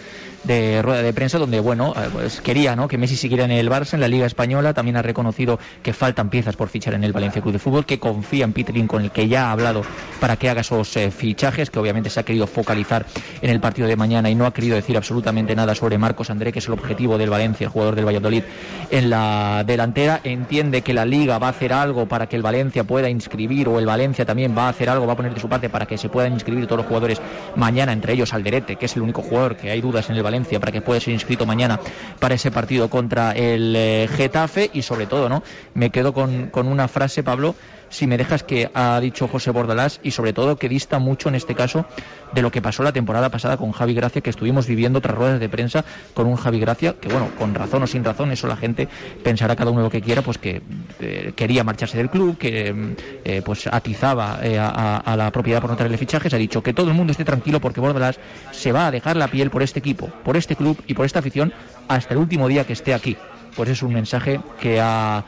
de 0.44 0.82
rueda 0.82 1.02
de 1.02 1.14
prensa 1.14 1.38
donde, 1.38 1.60
bueno, 1.60 1.94
eh, 1.96 2.10
pues 2.12 2.42
quería 2.42 2.76
¿no? 2.76 2.88
que 2.88 2.98
Messi 2.98 3.16
siguiera 3.16 3.46
en 3.46 3.52
el 3.52 3.70
Barça, 3.70 3.94
en 3.94 4.02
la 4.02 4.08
Liga 4.08 4.26
Española. 4.26 4.74
También 4.74 4.98
ha 4.98 5.02
reconocido 5.02 5.60
que 5.84 5.94
faltan 5.94 6.30
piezas 6.30 6.56
por 6.56 6.70
fichar 6.70 6.94
en 6.94 7.04
el 7.04 7.14
Valencia 7.14 7.42
Club 7.42 7.54
de 7.54 7.60
Fútbol, 7.60 7.86
que 7.86 8.00
confía 8.00 8.46
en 8.46 8.54
Peter 8.54 8.72
con 8.88 9.04
el 9.04 9.12
que 9.12 9.28
ya 9.28 9.50
ha 9.50 9.52
hablado 9.52 9.84
para 10.20 10.38
que 10.38 10.50
haga 10.50 10.62
esos 10.62 10.96
eh, 10.98 11.12
fichajes, 11.12 11.70
que 11.70 11.80
obviamente 11.80 12.10
se 12.10 12.20
ha 12.20 12.24
querido 12.24 12.48
focalizar 12.48 13.06
en 13.42 13.50
el 13.50 13.60
partido 13.60 13.88
de 13.88 13.96
mañana 13.96 14.30
y 14.30 14.36
no 14.36 14.46
ha 14.46 14.54
querido 14.54 14.76
decir 14.76 14.96
absolutamente 14.96 15.56
nada 15.56 15.76
sobre 15.76 15.98
Marcos 15.98 16.30
André, 16.30 16.52
que 16.52 16.60
es 16.60 16.68
el 16.68 16.74
objetivo 16.74 17.18
del 17.18 17.30
Valencia, 17.30 17.66
el 17.66 17.72
jugador 17.72 17.96
del 17.96 18.06
Valladolid, 18.06 18.44
en 18.90 19.10
la 19.10 19.64
delantera. 19.66 20.22
Entiende 20.24 20.82
que 20.82 20.94
la 20.94 21.06
Liga 21.06 21.38
va 21.38 21.48
a 21.48 21.50
hacer 21.52 21.74
algo 21.74 22.08
para 22.08 22.28
que 22.28 22.38
el 22.38 22.42
Valencia 22.42 22.84
pueda 22.86 23.10
inscribir, 23.10 23.68
o 23.68 23.78
el 23.78 23.86
Valencia 23.86 24.26
también 24.26 24.56
va 24.58 24.68
a 24.68 24.70
hacer 24.70 24.90
algo, 24.90 25.06
va 25.06 25.14
a 25.14 25.18
poner 25.18 25.34
de 25.34 25.40
su 25.40 25.50
parte 25.50 25.70
para 25.70 25.86
que 25.86 25.98
se 25.98 26.10
puedan 26.10 26.34
inscribir 26.34 26.66
todos 26.66 26.78
los 26.78 26.88
jugadores 26.88 27.22
mañana, 27.56 27.92
entre 27.92 28.14
ellos 28.14 28.34
Alderete, 28.34 28.78
que 28.78 28.86
es 28.86 28.96
el 28.96 29.02
único 29.02 29.22
jugador 29.22 29.58
que 29.58 29.70
hay 29.70 29.82
dudas 29.82 30.10
en 30.10 30.16
el 30.16 30.24
Valencia 30.24 30.31
para 30.60 30.72
que 30.72 30.82
pueda 30.82 31.00
ser 31.00 31.14
inscrito 31.14 31.46
mañana 31.46 31.80
para 32.20 32.36
ese 32.36 32.52
partido 32.52 32.90
contra 32.90 33.32
el 33.34 33.76
eh, 33.76 34.10
Getafe 34.12 34.70
y 34.74 34.82
sobre 34.82 35.06
todo, 35.06 35.30
¿no? 35.30 35.44
Me 35.74 35.90
quedo 35.90 36.14
con, 36.14 36.48
con 36.48 36.68
una 36.68 36.88
frase, 36.88 37.24
Pablo, 37.24 37.56
si 37.92 38.08
me 38.08 38.18
dejas 38.18 38.44
que 38.44 38.72
ha 38.74 39.00
dicho 39.00 39.28
José 39.28 39.52
Bordalás 39.52 40.00
y 40.02 40.12
sobre 40.12 40.34
todo 40.34 40.56
que 40.56 40.68
dista 40.68 40.98
mucho 40.98 41.30
en 41.30 41.36
este 41.36 41.54
caso 41.54 41.86
de 42.34 42.42
lo 42.42 42.52
que 42.52 42.62
pasó 42.62 42.82
la 42.82 42.94
temporada 42.94 43.30
pasada 43.30 43.58
con 43.58 43.72
Javi 43.72 43.94
Gracia, 43.94 44.22
que 44.22 44.30
estuvimos 44.30 44.66
viviendo 44.66 45.00
otras 45.00 45.16
ruedas 45.16 45.40
de 45.40 45.50
prensa 45.50 45.86
con 46.14 46.26
un 46.26 46.38
Javi 46.38 46.60
Gracia, 46.60 46.96
que 47.00 47.10
bueno, 47.10 47.30
con 47.38 47.54
razón 47.54 47.84
o 47.84 47.88
sin 47.88 48.04
razón, 48.04 48.32
eso 48.32 48.48
la 48.48 48.56
gente 48.56 48.88
pensará 49.24 49.56
cada 49.56 49.72
uno 49.72 49.82
lo 49.82 49.90
que 49.90 50.02
quiera, 50.02 50.22
pues 50.22 50.38
que 50.38 50.62
eh, 51.00 51.34
quería 51.36 51.64
marcharse 51.64 51.98
del 51.98 52.10
club, 52.10 52.38
que 52.38 52.96
eh, 53.26 53.42
pues 53.44 53.68
atizaba 53.68 54.40
eh, 54.42 54.58
a, 54.58 54.98
a, 54.98 55.18
la 55.18 55.32
propiedad 55.32 55.60
por 55.60 55.70
no 55.70 55.76
traerle 55.76 55.98
fichajes, 55.98 56.34
ha 56.34 56.38
dicho 56.38 56.64
que 56.64 56.74
todo 56.74 56.88
el 56.88 56.94
mundo 56.96 57.12
esté 57.12 57.26
tranquilo 57.26 57.60
porque 57.60 57.82
Bordalás 57.82 58.20
se 58.52 58.72
va 58.72 58.88
a 58.88 58.92
dejar 58.92 59.18
la 59.18 59.28
piel 59.28 59.50
por 59.50 59.62
este 59.62 59.80
equipo, 59.80 60.08
por 60.24 60.38
este 60.38 60.56
club 60.56 60.82
y 60.88 60.94
por 60.94 61.06
esta 61.06 61.20
afición 61.20 61.54
hasta 61.90 62.14
el 62.14 62.20
último 62.22 62.48
día 62.48 62.66
que 62.66 62.74
esté 62.74 62.94
aquí. 62.94 63.18
Pues 63.56 63.70
es 63.70 63.84
un 63.84 63.94
mensaje 63.94 64.40
que 64.62 64.80
ha 64.80 65.26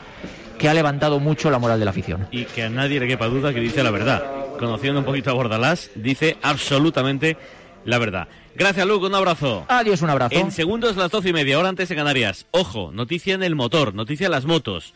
que 0.58 0.68
ha 0.68 0.74
levantado 0.74 1.20
mucho 1.20 1.50
la 1.50 1.58
moral 1.58 1.78
de 1.78 1.84
la 1.84 1.90
afición. 1.90 2.28
Y 2.30 2.44
que 2.44 2.64
a 2.64 2.70
nadie 2.70 3.00
le 3.00 3.06
quepa 3.06 3.26
duda 3.26 3.52
que 3.52 3.60
dice 3.60 3.82
la 3.82 3.90
verdad. 3.90 4.22
Conociendo 4.58 5.00
un 5.00 5.04
poquito 5.04 5.30
a 5.30 5.34
Bordalás, 5.34 5.90
dice 5.94 6.36
absolutamente 6.42 7.36
la 7.84 7.98
verdad. 7.98 8.28
Gracias, 8.54 8.86
Luke. 8.86 9.06
Un 9.06 9.14
abrazo. 9.14 9.64
Adiós, 9.68 10.02
un 10.02 10.10
abrazo. 10.10 10.34
En 10.34 10.52
segundos, 10.52 10.96
las 10.96 11.10
doce 11.10 11.30
y 11.30 11.32
media, 11.32 11.58
hora 11.58 11.68
antes 11.68 11.88
de 11.88 11.96
Canarias. 11.96 12.46
Ojo, 12.52 12.92
noticia 12.92 13.34
en 13.34 13.42
el 13.42 13.56
motor, 13.56 13.94
noticia 13.94 14.26
en 14.26 14.32
las 14.32 14.44
motos. 14.44 14.94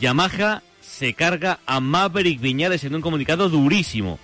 Yamaha 0.00 0.62
se 0.80 1.14
carga 1.14 1.58
a 1.66 1.80
Maverick 1.80 2.40
Viñales 2.40 2.84
en 2.84 2.94
un 2.94 3.00
comunicado 3.00 3.48
durísimo. 3.48 4.18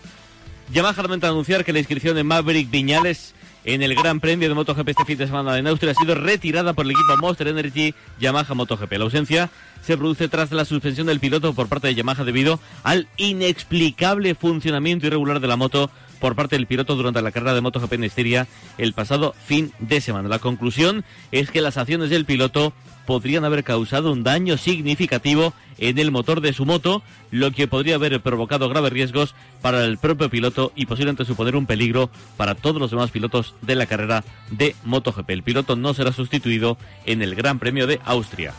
Yamaha 0.73 1.03
lamenta 1.03 1.29
anunciar 1.29 1.65
que 1.65 1.73
la 1.73 1.81
inscripción 1.81 2.15
de 2.15 2.23
Maverick 2.23 2.71
Viñales 2.71 3.35
en 3.65 3.83
el 3.83 3.95
Gran 3.95 4.21
Premio 4.21 4.49
de 4.49 4.55
MotoGP 4.55 4.89
este 4.89 5.05
fin 5.05 5.19
de 5.19 5.27
semana 5.27 5.59
en 5.59 5.67
Austria 5.67 5.93
ha 5.93 5.95
sido 5.95 6.15
retirada 6.15 6.73
por 6.73 6.87
el 6.87 6.93
equipo 6.93 7.17
Monster 7.21 7.49
Energy 7.49 7.95
Yamaha 8.19 8.55
MotoGP. 8.55 8.93
La 8.93 9.05
ausencia 9.05 9.51
se 9.83 9.97
produce 9.97 10.29
tras 10.29 10.53
la 10.53 10.65
suspensión 10.65 11.07
del 11.07 11.21
piloto 11.21 11.53
por 11.53 11.69
parte 11.69 11.89
de 11.89 11.95
Yamaha 11.95 12.25
debido 12.25 12.61
al 12.83 13.09
inexplicable 13.17 14.35
funcionamiento 14.35 15.07
irregular 15.07 15.41
de 15.41 15.49
la 15.49 15.57
moto 15.57 15.91
por 16.21 16.37
parte 16.37 16.57
del 16.57 16.67
piloto 16.67 16.95
durante 16.95 17.23
la 17.23 17.33
carrera 17.33 17.55
de 17.55 17.61
MotoGP 17.61 17.95
en 17.95 18.05
Estiria 18.05 18.47
el 18.79 18.93
pasado 18.93 19.35
fin 19.45 19.73
de 19.81 20.01
semana. 20.01 20.29
La 20.29 20.39
conclusión 20.39 21.05
es 21.33 21.51
que 21.51 21.61
las 21.61 21.77
acciones 21.77 22.11
del 22.11 22.27
piloto 22.27 22.73
podrían 23.07 23.45
haber 23.45 23.65
causado 23.65 24.13
un 24.13 24.23
daño 24.23 24.57
significativo 24.57 25.53
en 25.79 25.99
el 25.99 26.13
motor 26.13 26.41
de 26.41 26.53
su 26.53 26.65
moto, 26.65 27.03
lo 27.33 27.51
que 27.51 27.67
podría 27.67 27.97
haber 27.97 28.21
provocado 28.21 28.69
graves 28.69 28.93
riesgos 28.93 29.35
para 29.63 29.85
el 29.85 29.99
propio 29.99 30.31
piloto 30.31 30.73
y 30.77 30.87
posiblemente 30.87 31.25
suponer 31.25 31.57
un 31.57 31.67
peligro 31.67 32.11
para 32.37 32.55
todos 32.55 32.81
los 32.81 32.91
demás 32.91 33.11
pilotos 33.11 33.55
de 33.63 33.75
la 33.75 33.87
carrera 33.87 34.23
de 34.51 34.77
MotoGP. 34.85 35.31
El 35.31 35.43
piloto 35.43 35.75
no 35.75 35.95
será 35.95 36.13
sustituido 36.13 36.79
en 37.07 37.23
el 37.23 37.35
Gran 37.35 37.59
Premio 37.59 37.87
de 37.87 37.99
Austria. 38.05 38.53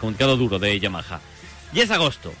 Comunicado 0.00 0.36
duro 0.36 0.58
de 0.58 0.78
Yamaha. 0.80 1.20
Y 1.74 1.80
es 1.80 1.90
agosto. 1.90 2.32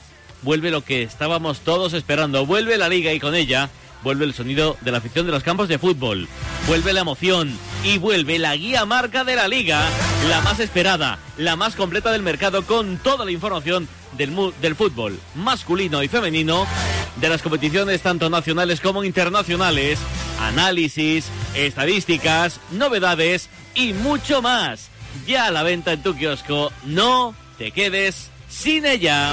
Vuelve 0.42 0.70
lo 0.70 0.82
que 0.82 1.02
estábamos 1.02 1.60
todos 1.60 1.92
esperando. 1.92 2.46
Vuelve 2.46 2.78
la 2.78 2.88
liga 2.88 3.12
y 3.12 3.20
con 3.20 3.34
ella 3.34 3.70
vuelve 4.02 4.24
el 4.24 4.34
sonido 4.34 4.76
de 4.80 4.92
la 4.92 4.98
afición 4.98 5.26
de 5.26 5.32
los 5.32 5.42
campos 5.42 5.68
de 5.68 5.78
fútbol, 5.78 6.28
vuelve 6.66 6.92
la 6.92 7.00
emoción 7.00 7.56
y 7.84 7.98
vuelve 7.98 8.38
la 8.38 8.56
guía 8.56 8.84
marca 8.84 9.24
de 9.24 9.36
la 9.36 9.48
liga, 9.48 9.82
la 10.28 10.40
más 10.40 10.60
esperada, 10.60 11.18
la 11.36 11.56
más 11.56 11.74
completa 11.74 12.10
del 12.12 12.22
mercado 12.22 12.64
con 12.64 12.98
toda 12.98 13.24
la 13.24 13.30
información 13.30 13.88
del, 14.16 14.52
del 14.60 14.76
fútbol 14.76 15.18
masculino 15.34 16.02
y 16.02 16.08
femenino, 16.08 16.66
de 17.16 17.28
las 17.28 17.42
competiciones 17.42 18.02
tanto 18.02 18.30
nacionales 18.30 18.80
como 18.80 19.04
internacionales, 19.04 19.98
análisis, 20.40 21.26
estadísticas, 21.54 22.60
novedades 22.70 23.48
y 23.74 23.92
mucho 23.92 24.42
más. 24.42 24.90
Ya 25.26 25.46
a 25.46 25.50
la 25.50 25.62
venta 25.62 25.92
en 25.92 26.02
tu 26.02 26.16
kiosco, 26.16 26.72
no 26.84 27.34
te 27.58 27.70
quedes 27.70 28.30
sin 28.48 28.86
ella. 28.86 29.32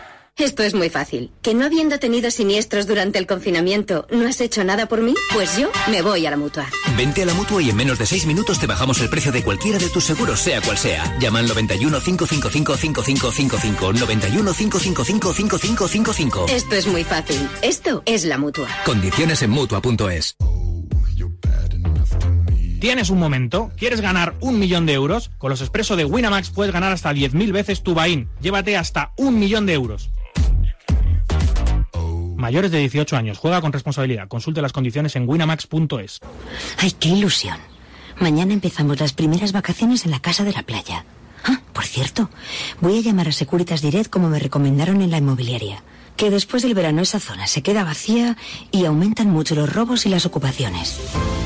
Esto 0.37 0.63
es 0.63 0.73
muy 0.73 0.89
fácil. 0.89 1.29
¿Que 1.41 1.53
no 1.53 1.65
habiendo 1.65 1.99
tenido 1.99 2.31
siniestros 2.31 2.87
durante 2.87 3.19
el 3.19 3.27
confinamiento 3.27 4.07
no 4.11 4.27
has 4.27 4.41
hecho 4.41 4.63
nada 4.63 4.87
por 4.87 5.01
mí? 5.01 5.13
Pues 5.33 5.57
yo 5.57 5.69
me 5.89 6.01
voy 6.01 6.25
a 6.25 6.31
la 6.31 6.37
mutua. 6.37 6.67
Vente 6.97 7.23
a 7.23 7.25
la 7.25 7.33
mutua 7.33 7.61
y 7.61 7.69
en 7.69 7.75
menos 7.75 7.99
de 7.99 8.05
seis 8.05 8.25
minutos 8.25 8.59
te 8.59 8.65
bajamos 8.65 8.99
el 9.01 9.09
precio 9.09 9.31
de 9.31 9.43
cualquiera 9.43 9.77
de 9.77 9.89
tus 9.89 10.05
seguros, 10.05 10.39
sea 10.39 10.61
cual 10.61 10.77
sea. 10.77 11.17
Llama 11.19 11.39
al 11.39 11.47
91 11.47 11.99
555 11.99 12.77
5555 12.77 13.93
91 13.93 14.53
555 14.53 15.33
5555. 15.33 16.45
Esto 16.49 16.75
es 16.75 16.87
muy 16.87 17.03
fácil. 17.03 17.47
Esto 17.61 18.01
es 18.05 18.25
la 18.25 18.37
mutua. 18.37 18.67
Condiciones 18.85 19.41
en 19.43 19.51
mutua.es. 19.51 20.37
¿Tienes 22.79 23.11
un 23.11 23.19
momento? 23.19 23.71
¿Quieres 23.77 24.01
ganar 24.01 24.33
un 24.39 24.57
millón 24.57 24.87
de 24.87 24.93
euros? 24.93 25.29
Con 25.37 25.51
los 25.51 25.61
expresos 25.61 25.97
de 25.97 26.05
Winamax 26.05 26.49
puedes 26.49 26.73
ganar 26.73 26.91
hasta 26.91 27.13
10.000 27.13 27.51
veces 27.51 27.83
tu 27.83 27.93
Bain. 27.93 28.27
Llévate 28.41 28.75
hasta 28.75 29.11
un 29.17 29.37
millón 29.37 29.67
de 29.67 29.73
euros. 29.73 30.09
Mayores 32.41 32.71
de 32.71 32.79
18 32.79 33.15
años. 33.15 33.37
Juega 33.37 33.61
con 33.61 33.71
responsabilidad. 33.71 34.27
Consulte 34.27 34.61
las 34.61 34.73
condiciones 34.73 35.15
en 35.15 35.29
winamax.es. 35.29 36.19
¡Ay, 36.77 36.91
qué 36.99 37.09
ilusión! 37.09 37.57
Mañana 38.19 38.53
empezamos 38.53 38.99
las 38.99 39.13
primeras 39.13 39.51
vacaciones 39.51 40.05
en 40.05 40.11
la 40.11 40.19
casa 40.19 40.43
de 40.43 40.51
la 40.51 40.63
playa. 40.63 41.05
Ah, 41.45 41.61
por 41.71 41.85
cierto, 41.85 42.29
voy 42.81 42.97
a 42.97 43.01
llamar 43.01 43.27
a 43.27 43.31
Securitas 43.31 43.81
Direct 43.81 44.09
como 44.09 44.27
me 44.27 44.39
recomendaron 44.39 45.01
en 45.01 45.11
la 45.11 45.19
inmobiliaria. 45.19 45.83
Que 46.17 46.29
después 46.29 46.63
del 46.63 46.73
verano 46.73 47.01
esa 47.01 47.19
zona 47.19 47.47
se 47.47 47.61
queda 47.63 47.83
vacía 47.83 48.37
y 48.71 48.85
aumentan 48.85 49.29
mucho 49.29 49.55
los 49.55 49.71
robos 49.71 50.05
y 50.05 50.09
las 50.09 50.25
ocupaciones. 50.25 50.99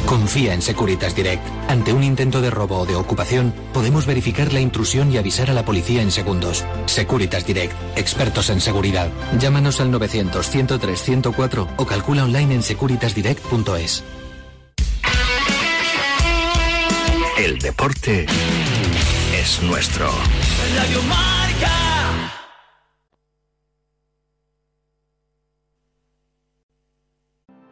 Confía 0.06 0.54
en 0.54 0.62
Securitas 0.62 1.16
Direct. 1.16 1.44
Ante 1.70 1.94
un 1.94 2.04
intento 2.04 2.42
de 2.42 2.50
robo 2.50 2.80
o 2.80 2.86
de 2.86 2.96
ocupación, 2.96 3.54
podemos 3.74 4.06
verificar 4.06 4.54
la 4.54 4.60
intrusión 4.60 5.12
y 5.12 5.18
avisar 5.18 5.50
a 5.50 5.54
la 5.54 5.66
policía 5.66 6.02
en 6.02 6.12
segundos. 6.12 6.64
Securitas 6.86 7.46
Direct, 7.46 7.74
expertos 7.96 8.50
en 8.50 8.62
seguridad. 8.62 9.10
Llámanos 9.40 9.80
al 9.82 9.92
900 9.92 10.50
103 10.50 11.02
104 11.02 11.68
o 11.78 11.86
calcula 11.86 12.24
online 12.24 12.56
en 12.56 12.64
securitasdirect.es. 12.64 14.04
El 17.38 17.60
deporte 17.60 18.26
es 19.38 19.62
nuestro. 19.62 20.10
Radio 20.78 21.02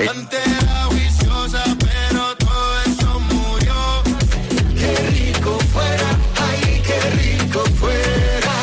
Entera 0.00 0.88
viciosa, 0.90 1.64
pero 1.80 2.36
todo 2.36 2.80
eso 2.82 3.18
murió. 3.18 4.02
Qué 4.78 4.94
rico 5.10 5.58
fuera, 5.72 6.08
ay, 6.36 6.82
qué 6.86 7.00
rico 7.20 7.64
fuera. 7.80 8.54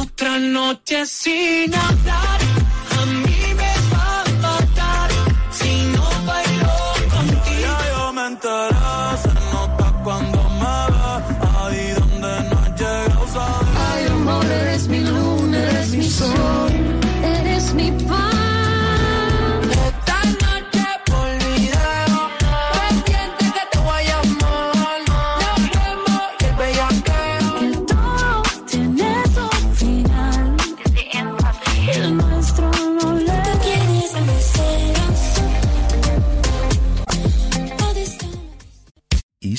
Otra 0.00 0.38
noche 0.38 1.04
sin 1.04 1.74
hablar, 1.74 2.35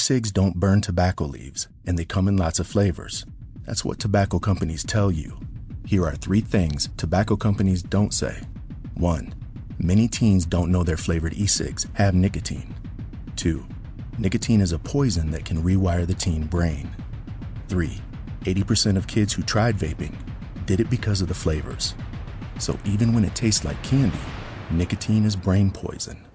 E-cigs 0.08 0.32
don't 0.32 0.56
burn 0.56 0.80
tobacco 0.80 1.26
leaves, 1.26 1.68
and 1.86 2.00
they 2.00 2.06
come 2.06 2.30
in 2.30 2.38
lots 2.38 2.60
of 2.60 2.66
flavors. 2.66 3.26
That's 3.66 3.84
what 3.84 4.00
tobacco 4.00 4.40
companies 4.40 4.86
tell 4.86 5.12
you. 5.12 5.38
Here 5.86 6.06
are 6.06 6.16
three 6.16 6.40
things 6.40 6.88
tobacco 6.96 7.36
companies 7.36 7.84
don't 7.84 8.14
say. 8.14 8.42
One, 8.94 9.36
many 9.78 10.08
teens 10.08 10.46
don't 10.46 10.72
know 10.72 10.86
their 10.86 10.96
flavored 10.96 11.34
e-cigs 11.34 11.88
have 11.96 12.16
nicotine. 12.16 12.74
Two, 13.36 13.66
nicotine 14.18 14.62
is 14.62 14.72
a 14.72 14.80
poison 14.80 15.30
that 15.32 15.44
can 15.44 15.62
rewire 15.62 16.08
the 16.08 16.14
teen 16.14 16.46
brain. 16.46 16.90
Three, 17.68 18.00
80% 18.44 18.96
of 18.96 19.08
kids 19.08 19.34
who 19.34 19.44
tried 19.44 19.76
vaping 19.76 20.16
did 20.66 20.80
it 20.80 20.90
because 20.90 21.20
of 21.20 21.28
the 21.28 21.34
flavors. 21.34 21.96
So 22.60 22.80
even 22.86 23.14
when 23.14 23.26
it 23.26 23.36
tastes 23.36 23.66
like 23.66 23.84
candy, 23.84 24.26
nicotine 24.72 25.26
is 25.26 25.36
brain 25.36 25.70
poison. 25.70 26.26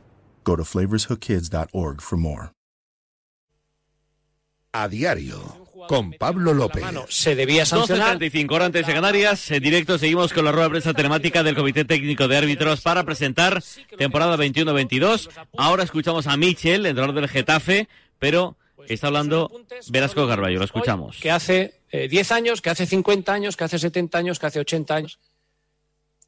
Go 0.45 0.57
to 0.57 0.63
flavorshookkids.org 0.63 2.03
for 2.03 2.19
more. 2.19 2.53
A 4.75 4.89
diario, 4.89 5.69
con 5.87 6.13
Pablo 6.15 6.55
López. 6.55 6.83
Se 7.11 7.37
debía 7.37 7.67
sancionar. 7.67 8.19
12.35 8.19 8.53
horas 8.55 8.67
antes 8.67 8.87
de 8.87 8.95
Canarias. 8.95 9.51
En 9.51 9.63
directo 9.63 9.99
seguimos 9.99 10.33
con 10.33 10.47
la 10.47 10.53
rueda 10.53 10.65
de 10.65 10.71
prensa 10.71 10.95
telemática 10.95 11.43
del 11.43 11.55
Comité 11.55 11.85
Técnico 11.85 12.27
de 12.27 12.39
Árbitros 12.39 12.81
para 12.81 13.05
presentar 13.05 13.63
temporada 13.99 14.35
21-22. 14.39 15.29
Ahora 15.59 15.85
escuchamos 15.85 16.27
a 16.27 16.39
Michel, 16.39 16.87
entrenador 16.87 17.15
del 17.15 17.29
Getafe, 17.29 17.87
pero 18.19 18.57
está 18.89 19.09
hablando 19.09 19.51
Velasco 19.89 20.27
Carballo. 20.27 20.59
Lo 20.59 20.65
escuchamos. 20.65 21.19
Que 21.19 21.31
hace 21.31 21.83
eh, 21.91 22.09
10 22.09 22.33
años, 22.33 22.63
que 22.63 22.71
hace 22.71 22.87
50 22.87 23.31
años, 23.31 23.59
que 23.59 23.65
hace 23.65 23.79
70 23.79 24.17
años, 24.17 24.39
que 24.39 24.47
hace 24.47 24.61
80 24.61 24.95
años, 24.95 25.19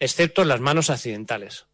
excepto 0.01 0.43
en 0.43 0.49
las 0.49 0.61
manos 0.61 0.91
accidentales. 0.91 1.65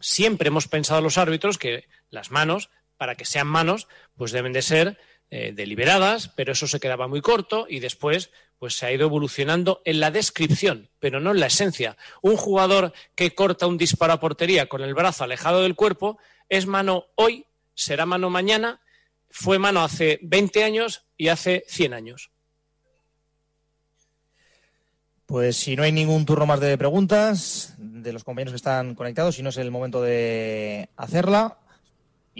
Siempre 0.00 0.48
hemos 0.48 0.66
pensado 0.66 1.00
los 1.02 1.18
árbitros 1.18 1.56
que 1.56 1.84
las 2.10 2.32
manos, 2.32 2.68
para 2.96 3.14
que 3.14 3.24
sean 3.24 3.46
manos, 3.46 3.86
pues 4.16 4.32
deben 4.32 4.52
de 4.52 4.62
ser 4.62 4.98
eh, 5.30 5.52
deliberadas, 5.54 6.28
pero 6.28 6.52
eso 6.52 6.66
se 6.66 6.80
quedaba 6.80 7.06
muy 7.06 7.20
corto 7.20 7.66
y 7.68 7.78
después 7.78 8.30
pues 8.58 8.74
se 8.74 8.86
ha 8.86 8.92
ido 8.92 9.06
evolucionando 9.06 9.80
en 9.84 10.00
la 10.00 10.10
descripción, 10.10 10.90
pero 10.98 11.20
no 11.20 11.30
en 11.30 11.40
la 11.40 11.46
esencia. 11.46 11.96
Un 12.20 12.36
jugador 12.36 12.92
que 13.14 13.34
corta 13.34 13.66
un 13.66 13.78
disparo 13.78 14.12
a 14.12 14.20
portería 14.20 14.66
con 14.66 14.82
el 14.82 14.92
brazo 14.92 15.24
alejado 15.24 15.62
del 15.62 15.76
cuerpo 15.76 16.18
es 16.48 16.66
mano 16.66 17.06
hoy, 17.14 17.46
será 17.74 18.06
mano 18.06 18.28
mañana, 18.28 18.80
fue 19.30 19.58
mano 19.58 19.82
hace 19.82 20.18
20 20.22 20.64
años 20.64 21.06
y 21.16 21.28
hace 21.28 21.64
100 21.68 21.94
años. 21.94 22.30
Pues 25.26 25.56
si 25.56 25.76
no 25.76 25.84
hay 25.84 25.92
ningún 25.92 26.26
turno 26.26 26.44
más 26.44 26.58
de 26.58 26.76
preguntas 26.76 27.74
de 27.78 28.12
los 28.12 28.24
compañeros 28.24 28.52
que 28.52 28.56
están 28.56 28.96
conectados, 28.96 29.36
si 29.36 29.44
no 29.44 29.50
es 29.50 29.56
el 29.58 29.70
momento 29.70 30.02
de 30.02 30.88
hacerla. 30.96 31.58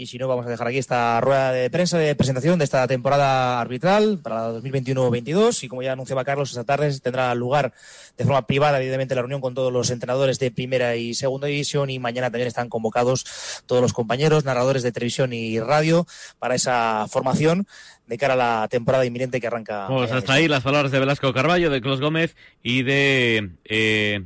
Y 0.01 0.07
si 0.07 0.17
no, 0.17 0.29
vamos 0.29 0.47
a 0.47 0.49
dejar 0.49 0.67
aquí 0.67 0.79
esta 0.79 1.21
rueda 1.21 1.53
de 1.53 1.69
prensa 1.69 1.99
de 1.99 2.15
presentación 2.15 2.59
de 2.59 2.65
esta 2.65 2.89
temporada 2.89 3.61
arbitral 3.61 4.19
para 4.23 4.51
la 4.51 4.59
2021-22. 4.59 5.63
Y 5.63 5.69
como 5.69 5.83
ya 5.83 5.93
anunciaba 5.93 6.25
Carlos, 6.25 6.49
esta 6.49 6.65
tarde 6.65 6.99
tendrá 7.01 7.35
lugar 7.35 7.75
de 8.17 8.25
forma 8.25 8.47
privada, 8.47 8.79
evidentemente, 8.79 9.15
la 9.15 9.21
reunión 9.21 9.43
con 9.43 9.53
todos 9.55 9.71
los 9.71 9.91
entrenadores 9.91 10.39
de 10.39 10.51
primera 10.51 10.97
y 10.97 11.13
segunda 11.13 11.49
división. 11.49 11.91
Y 11.91 11.99
mañana 11.99 12.31
también 12.31 12.49
están 12.49 12.71
convocados 12.71 13.63
todos 13.67 13.83
los 13.83 13.93
compañeros, 13.93 14.47
narradores 14.47 14.83
de 14.83 14.91
televisión 14.91 15.35
y 15.35 15.61
radio 15.61 16.07
para 16.39 16.55
esa 16.55 17.07
formación 17.11 17.67
de 18.07 18.17
cara 18.17 18.33
a 18.33 18.37
la 18.39 18.69
temporada 18.69 19.05
inminente 19.05 19.39
que 19.39 19.49
arranca. 19.49 19.87
Pues 19.87 20.11
hasta 20.13 20.33
ahí 20.33 20.49
las 20.49 20.63
palabras 20.63 20.93
de 20.93 20.99
Velasco 20.99 21.31
Carballo, 21.35 21.69
de 21.69 21.83
Clos 21.83 22.01
Gómez 22.01 22.37
y 22.63 22.85
de 22.85 23.51
eh, 23.67 24.25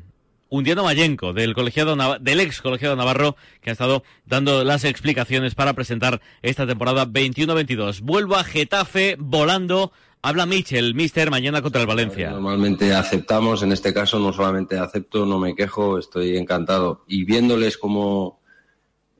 Undiano 0.54 0.84
Mayenco, 0.84 1.32
del 1.32 1.52
colegiado 1.52 1.96
del 2.20 2.38
ex 2.38 2.60
colegiado 2.60 2.94
Navarro, 2.94 3.34
que 3.60 3.70
ha 3.70 3.72
estado 3.72 4.04
dando 4.24 4.62
las 4.62 4.84
explicaciones 4.84 5.56
para 5.56 5.72
presentar 5.72 6.20
esta 6.42 6.64
temporada 6.64 7.06
21-22. 7.06 8.02
Vuelvo 8.02 8.36
a 8.36 8.44
Getafe 8.44 9.16
volando. 9.18 9.90
Habla 10.22 10.46
Michel, 10.46 10.94
Mister, 10.94 11.28
mañana 11.28 11.60
contra 11.60 11.80
el 11.80 11.88
Valencia. 11.88 12.30
Normalmente 12.30 12.94
aceptamos, 12.94 13.64
en 13.64 13.72
este 13.72 13.92
caso 13.92 14.20
no 14.20 14.32
solamente 14.32 14.78
acepto, 14.78 15.26
no 15.26 15.40
me 15.40 15.56
quejo, 15.56 15.98
estoy 15.98 16.36
encantado. 16.36 17.04
Y 17.08 17.24
viéndoles 17.24 17.76
cómo 17.76 18.40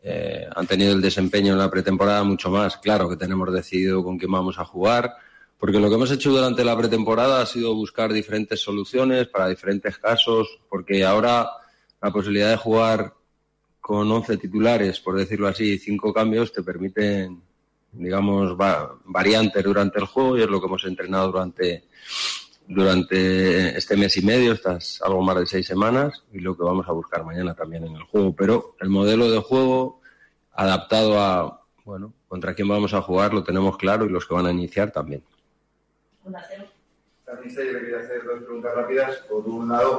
eh, 0.05 0.47
han 0.55 0.68
tenido 0.68 0.93
el 0.93 1.03
desempeño 1.03 1.55
en 1.55 1.59
la 1.59 1.68
pretemporada, 1.68 2.22
mucho 2.22 2.49
más. 2.49 2.76
Claro 2.76 3.09
que 3.09 3.16
tenemos 3.16 3.53
decidido 3.53 4.05
con 4.05 4.18
quién 4.18 4.30
vamos 4.30 4.61
a 4.61 4.64
jugar, 4.64 5.14
porque 5.59 5.79
lo 5.81 5.89
que 5.89 5.95
hemos 5.95 6.11
hecho 6.11 6.31
durante 6.31 6.65
la 6.65 6.77
pretemporada 6.77 7.41
ha 7.41 7.47
sido 7.47 7.75
buscar 7.75 8.13
diferentes 8.13 8.61
soluciones 8.61 9.29
para 9.29 9.49
diferentes 9.49 9.97
casos, 9.99 10.59
porque 10.69 11.05
ahora 11.05 11.49
la 12.03 12.13
posibilidad 12.13 12.51
de 12.51 12.57
jugar 12.57 13.15
con 13.81 14.11
11 14.11 14.37
titulares, 14.39 15.01
por 15.01 15.17
decirlo 15.17 15.47
así, 15.49 15.73
y 15.75 15.79
cinco 15.79 16.13
cambios, 16.13 16.53
te 16.53 16.63
permiten, 16.63 17.43
digamos, 17.93 18.59
va- 18.61 18.95
variantes 19.05 19.63
durante 19.65 19.99
el 19.99 20.07
juego 20.07 20.37
y 20.39 20.43
es 20.43 20.49
lo 20.49 20.61
que 20.61 20.67
hemos 20.67 20.85
entrenado 20.85 21.31
durante, 21.33 21.85
durante 22.67 23.77
este 23.77 23.97
mes 23.97 24.17
y 24.17 24.23
medio, 24.23 24.53
estas 24.53 25.01
algo 25.03 25.23
más 25.23 25.37
de 25.39 25.47
seis 25.47 25.67
semanas, 25.67 26.25
y 26.33 26.41
lo 26.41 26.57
que 26.57 26.63
vamos 26.63 26.89
a 26.89 26.93
buscar 26.93 27.25
mañana 27.25 27.55
también 27.55 27.85
en 27.85 27.95
el 27.97 28.03
juego. 28.05 28.35
Pero 28.35 28.77
el 28.81 28.89
modelo 28.89 29.31
de 29.31 29.39
juego 29.39 30.01
adaptado 30.53 31.21
a, 31.21 31.63
bueno, 31.85 32.13
contra 32.29 32.55
quién 32.55 32.69
vamos 32.69 32.95
a 32.95 33.03
jugar 33.03 33.35
lo 33.35 33.45
tenemos 33.45 33.77
claro 33.77 34.07
y 34.07 34.09
los 34.11 34.27
que 34.27 34.35
van 34.35 34.47
a 34.47 34.51
iniciar 34.53 34.91
también. 34.91 35.23
Yo 36.25 36.33
le 37.62 37.81
quería 37.81 37.99
hacer 37.99 38.25
dos 38.25 38.43
preguntas 38.45 38.75
rápidas. 38.75 39.16
Por 39.29 39.47
un 39.47 39.68
lado, 39.68 39.99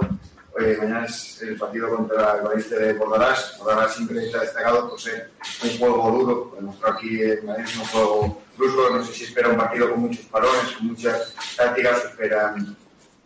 eh, 0.59 0.77
mañana 0.79 1.05
es 1.05 1.41
el 1.43 1.55
partido 1.55 1.95
contra 1.95 2.37
el 2.37 2.41
Valencia 2.43 2.77
de 2.79 2.93
Bordalás. 2.93 3.57
Bordalás 3.59 3.95
siempre 3.95 4.25
está 4.25 4.41
destacado 4.41 4.89
por 4.89 4.99
ser 4.99 5.29
un 5.63 5.77
juego 5.77 6.11
duro. 6.11 6.49
Lo 6.51 6.55
demostró 6.55 6.89
aquí 6.89 7.21
en 7.21 7.49
es 7.49 7.77
un 7.77 7.85
juego 7.85 8.41
brusco. 8.57 8.89
No 8.91 9.03
sé 9.03 9.13
si 9.13 9.23
espera 9.25 9.49
un 9.49 9.57
partido 9.57 9.91
con 9.91 10.01
muchos 10.01 10.25
parones, 10.25 10.71
con 10.77 10.87
muchas 10.87 11.35
tácticas. 11.55 12.05
o 12.05 12.07
Espera, 12.07 12.55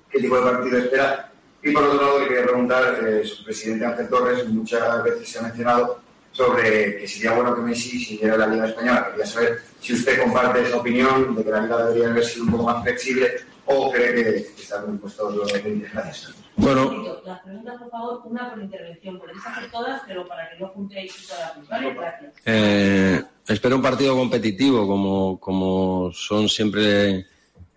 ¿Qué 0.10 0.20
tipo 0.20 0.36
de 0.36 0.52
partido 0.52 0.78
espera? 0.80 1.32
Y 1.62 1.72
por 1.72 1.84
otro 1.84 2.02
lado, 2.02 2.20
le 2.20 2.28
quería 2.28 2.44
preguntar, 2.44 3.00
eh, 3.06 3.26
su 3.26 3.44
presidente 3.44 3.86
Ángel 3.86 4.10
Torres 4.10 4.48
muchas 4.48 5.04
veces 5.04 5.30
se 5.30 5.40
ha 5.40 5.44
mencionado 5.44 6.02
sobre 6.40 6.96
que 6.96 7.06
sería 7.06 7.34
bueno 7.34 7.54
que 7.54 7.62
Messi 7.62 8.00
siguiera 8.00 8.38
la 8.38 8.48
Liga 8.48 8.68
Española. 8.68 9.10
Quería 9.12 9.26
saber 9.26 9.60
si 9.82 9.94
usted 9.94 10.22
comparte 10.22 10.62
esa 10.62 10.78
opinión 10.78 11.36
de 11.36 11.44
que 11.44 11.52
la 11.52 11.62
Liga 11.64 11.84
debería 11.84 12.12
haber 12.12 12.24
sido 12.24 12.46
un 12.46 12.52
poco 12.52 12.64
más 12.64 12.82
flexible 12.82 13.28
o 13.66 13.92
cree 13.92 14.14
que 14.14 14.38
están 14.62 14.88
muy 14.88 14.98
puestos 15.00 15.36
los 15.36 15.54
límites. 15.66 15.92
Gracias. 15.92 16.34
Bueno, 16.56 17.20
Las 17.26 17.42
preguntas, 17.42 17.76
por 17.78 17.92
favor, 17.92 18.22
una 18.24 18.52
por 18.52 18.64
intervención. 18.64 19.20
Podéis 19.20 19.46
hacer 19.46 19.70
todas, 19.70 20.02
pero 20.08 20.26
para 20.26 20.50
que 20.50 20.60
no 20.64 20.70
juntéis 20.70 21.28
todas 21.28 21.58
las 21.58 21.68
¿vale? 21.68 21.94
Gracias. 21.94 22.34
Eh, 22.46 23.22
espero 23.46 23.76
un 23.76 23.82
partido 23.82 24.16
competitivo, 24.16 24.88
como, 24.88 25.38
como 25.42 26.10
son 26.14 26.48
siempre 26.48 27.26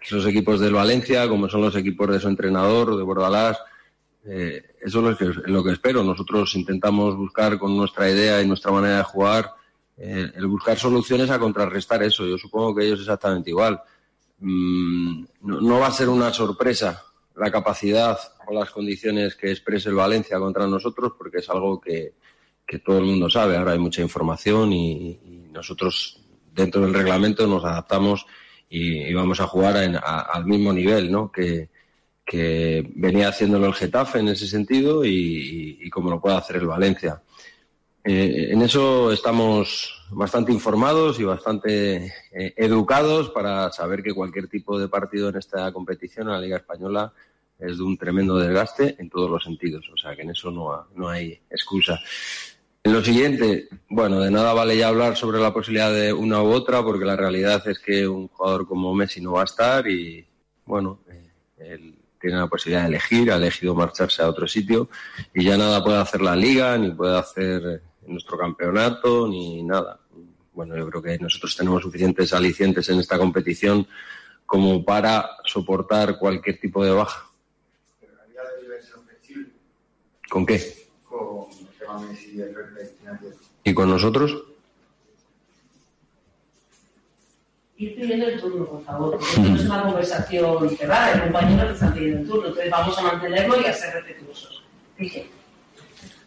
los 0.08 0.26
equipos 0.26 0.60
del 0.60 0.74
Valencia, 0.74 1.28
como 1.28 1.48
son 1.48 1.62
los 1.62 1.74
equipos 1.74 2.08
de 2.12 2.20
su 2.20 2.28
entrenador, 2.28 2.96
de 2.96 3.02
Bordalás. 3.02 3.58
Eh, 4.24 4.71
eso 4.84 5.10
es 5.10 5.26
lo 5.46 5.62
que, 5.64 5.70
espero. 5.72 6.02
Nosotros 6.02 6.54
intentamos 6.54 7.16
buscar 7.16 7.58
con 7.58 7.76
nuestra 7.76 8.10
idea 8.10 8.42
y 8.42 8.46
nuestra 8.46 8.72
manera 8.72 8.98
de 8.98 9.02
jugar, 9.04 9.52
eh, 9.96 10.30
el 10.34 10.46
buscar 10.46 10.78
soluciones 10.78 11.30
a 11.30 11.38
contrarrestar 11.38 12.02
eso. 12.02 12.26
Yo 12.26 12.36
supongo 12.38 12.74
que 12.74 12.86
ellos 12.86 13.00
exactamente 13.00 13.50
igual. 13.50 13.80
Mm, 14.40 15.24
no, 15.42 15.78
va 15.78 15.86
a 15.86 15.92
ser 15.92 16.08
una 16.08 16.32
sorpresa 16.32 17.04
la 17.36 17.50
capacidad 17.50 18.18
o 18.46 18.52
las 18.52 18.70
condiciones 18.70 19.36
que 19.36 19.50
exprese 19.50 19.88
el 19.88 19.94
Valencia 19.94 20.38
contra 20.38 20.66
nosotros, 20.66 21.12
porque 21.16 21.38
es 21.38 21.48
algo 21.48 21.80
que, 21.80 22.14
que 22.66 22.78
todo 22.80 22.98
el 22.98 23.04
mundo 23.04 23.30
sabe. 23.30 23.56
Ahora 23.56 23.72
hay 23.72 23.78
mucha 23.78 24.02
información 24.02 24.72
y, 24.72 25.12
y 25.24 25.48
nosotros 25.50 26.20
dentro 26.52 26.82
del 26.82 26.92
reglamento 26.92 27.46
nos 27.46 27.64
adaptamos 27.64 28.26
y, 28.68 28.98
y 29.04 29.14
vamos 29.14 29.40
a 29.40 29.46
jugar 29.46 29.76
en- 29.82 29.96
a- 29.96 30.26
al 30.32 30.44
mismo 30.44 30.72
nivel 30.72 31.10
¿no? 31.10 31.30
que, 31.32 31.70
que 32.24 32.90
venía 32.94 33.28
haciéndolo 33.28 33.66
el 33.66 33.74
Getafe 33.74 34.20
en 34.20 34.28
ese 34.28 34.46
sentido 34.46 35.04
y, 35.04 35.78
y- 35.80 35.90
como 35.90 36.10
lo 36.10 36.20
puede 36.20 36.36
hacer 36.36 36.56
el 36.56 36.66
Valencia. 36.66 37.22
Eh, 38.04 38.48
en 38.50 38.62
eso 38.62 39.12
estamos 39.12 40.06
bastante 40.10 40.50
informados 40.52 41.20
y 41.20 41.24
bastante 41.24 42.06
eh, 42.32 42.54
educados 42.56 43.30
para 43.30 43.70
saber 43.70 44.02
que 44.02 44.12
cualquier 44.14 44.48
tipo 44.48 44.78
de 44.78 44.88
partido 44.88 45.28
en 45.28 45.36
esta 45.36 45.72
competición, 45.72 46.26
en 46.28 46.32
la 46.34 46.40
Liga 46.40 46.56
Española, 46.56 47.12
es 47.58 47.76
de 47.78 47.82
un 47.84 47.96
tremendo 47.96 48.38
desgaste 48.38 48.96
en 48.98 49.08
todos 49.08 49.30
los 49.30 49.44
sentidos. 49.44 49.88
O 49.92 49.96
sea 49.96 50.16
que 50.16 50.22
en 50.22 50.30
eso 50.30 50.50
no, 50.50 50.88
no 50.96 51.08
hay 51.08 51.40
excusa. 51.50 52.00
En 52.84 52.92
lo 52.92 53.04
siguiente, 53.04 53.68
bueno, 53.88 54.18
de 54.18 54.32
nada 54.32 54.52
vale 54.52 54.76
ya 54.76 54.88
hablar 54.88 55.16
sobre 55.16 55.38
la 55.38 55.54
posibilidad 55.54 55.92
de 55.92 56.12
una 56.12 56.42
u 56.42 56.50
otra, 56.50 56.82
porque 56.82 57.04
la 57.04 57.14
realidad 57.14 57.62
es 57.68 57.78
que 57.78 58.08
un 58.08 58.26
jugador 58.26 58.66
como 58.66 58.92
Messi 58.92 59.20
no 59.20 59.32
va 59.32 59.42
a 59.42 59.44
estar 59.44 59.86
y, 59.86 60.26
bueno, 60.64 60.98
eh, 61.08 61.30
él 61.58 61.94
tiene 62.22 62.38
la 62.38 62.46
posibilidad 62.46 62.82
de 62.82 62.88
elegir, 62.88 63.30
ha 63.32 63.36
elegido 63.36 63.74
marcharse 63.74 64.22
a 64.22 64.28
otro 64.28 64.46
sitio 64.46 64.88
y 65.34 65.44
ya 65.44 65.58
nada 65.58 65.82
puede 65.82 65.98
hacer 65.98 66.22
la 66.22 66.36
liga, 66.36 66.78
ni 66.78 66.92
puede 66.92 67.18
hacer 67.18 67.82
nuestro 68.06 68.38
campeonato, 68.38 69.26
ni 69.26 69.62
nada. 69.64 69.98
Bueno, 70.52 70.76
yo 70.76 70.88
creo 70.88 71.02
que 71.02 71.18
nosotros 71.18 71.56
tenemos 71.56 71.82
suficientes 71.82 72.32
alicientes 72.32 72.88
en 72.88 73.00
esta 73.00 73.18
competición 73.18 73.86
como 74.46 74.84
para 74.84 75.30
soportar 75.44 76.18
cualquier 76.18 76.60
tipo 76.60 76.84
de 76.84 76.92
baja. 76.92 77.26
La 78.02 78.26
Liga 78.26 78.42
debe 78.60 78.82
ser 78.82 78.98
flexible 79.04 79.48
¿Con 80.30 80.46
qué? 80.46 80.88
con 81.04 81.46
el 81.50 81.66
tema 81.78 81.98
Messi 82.00 82.36
y 82.36 82.40
el. 82.40 82.54
¿Y 83.64 83.74
con 83.74 83.88
nosotros? 83.88 84.51
Ir 87.82 87.96
pidiendo 87.96 88.26
el 88.26 88.40
turno, 88.40 88.64
por 88.64 88.84
favor, 88.84 89.18
porque 89.18 89.40
no 89.40 89.56
es 89.56 89.62
una 89.64 89.82
conversación 89.82 90.76
cerrada, 90.76 91.12
el 91.14 91.22
compañero 91.22 91.66
que 91.68 91.74
están 91.74 91.94
pidiendo 91.94 92.20
el 92.20 92.26
turno, 92.28 92.46
entonces 92.48 92.70
vamos 92.70 92.98
a 92.98 93.02
mantenerlo 93.02 93.60
y 93.60 93.64
a 93.64 93.72
ser 93.72 93.94
respetuosos. 93.94 94.62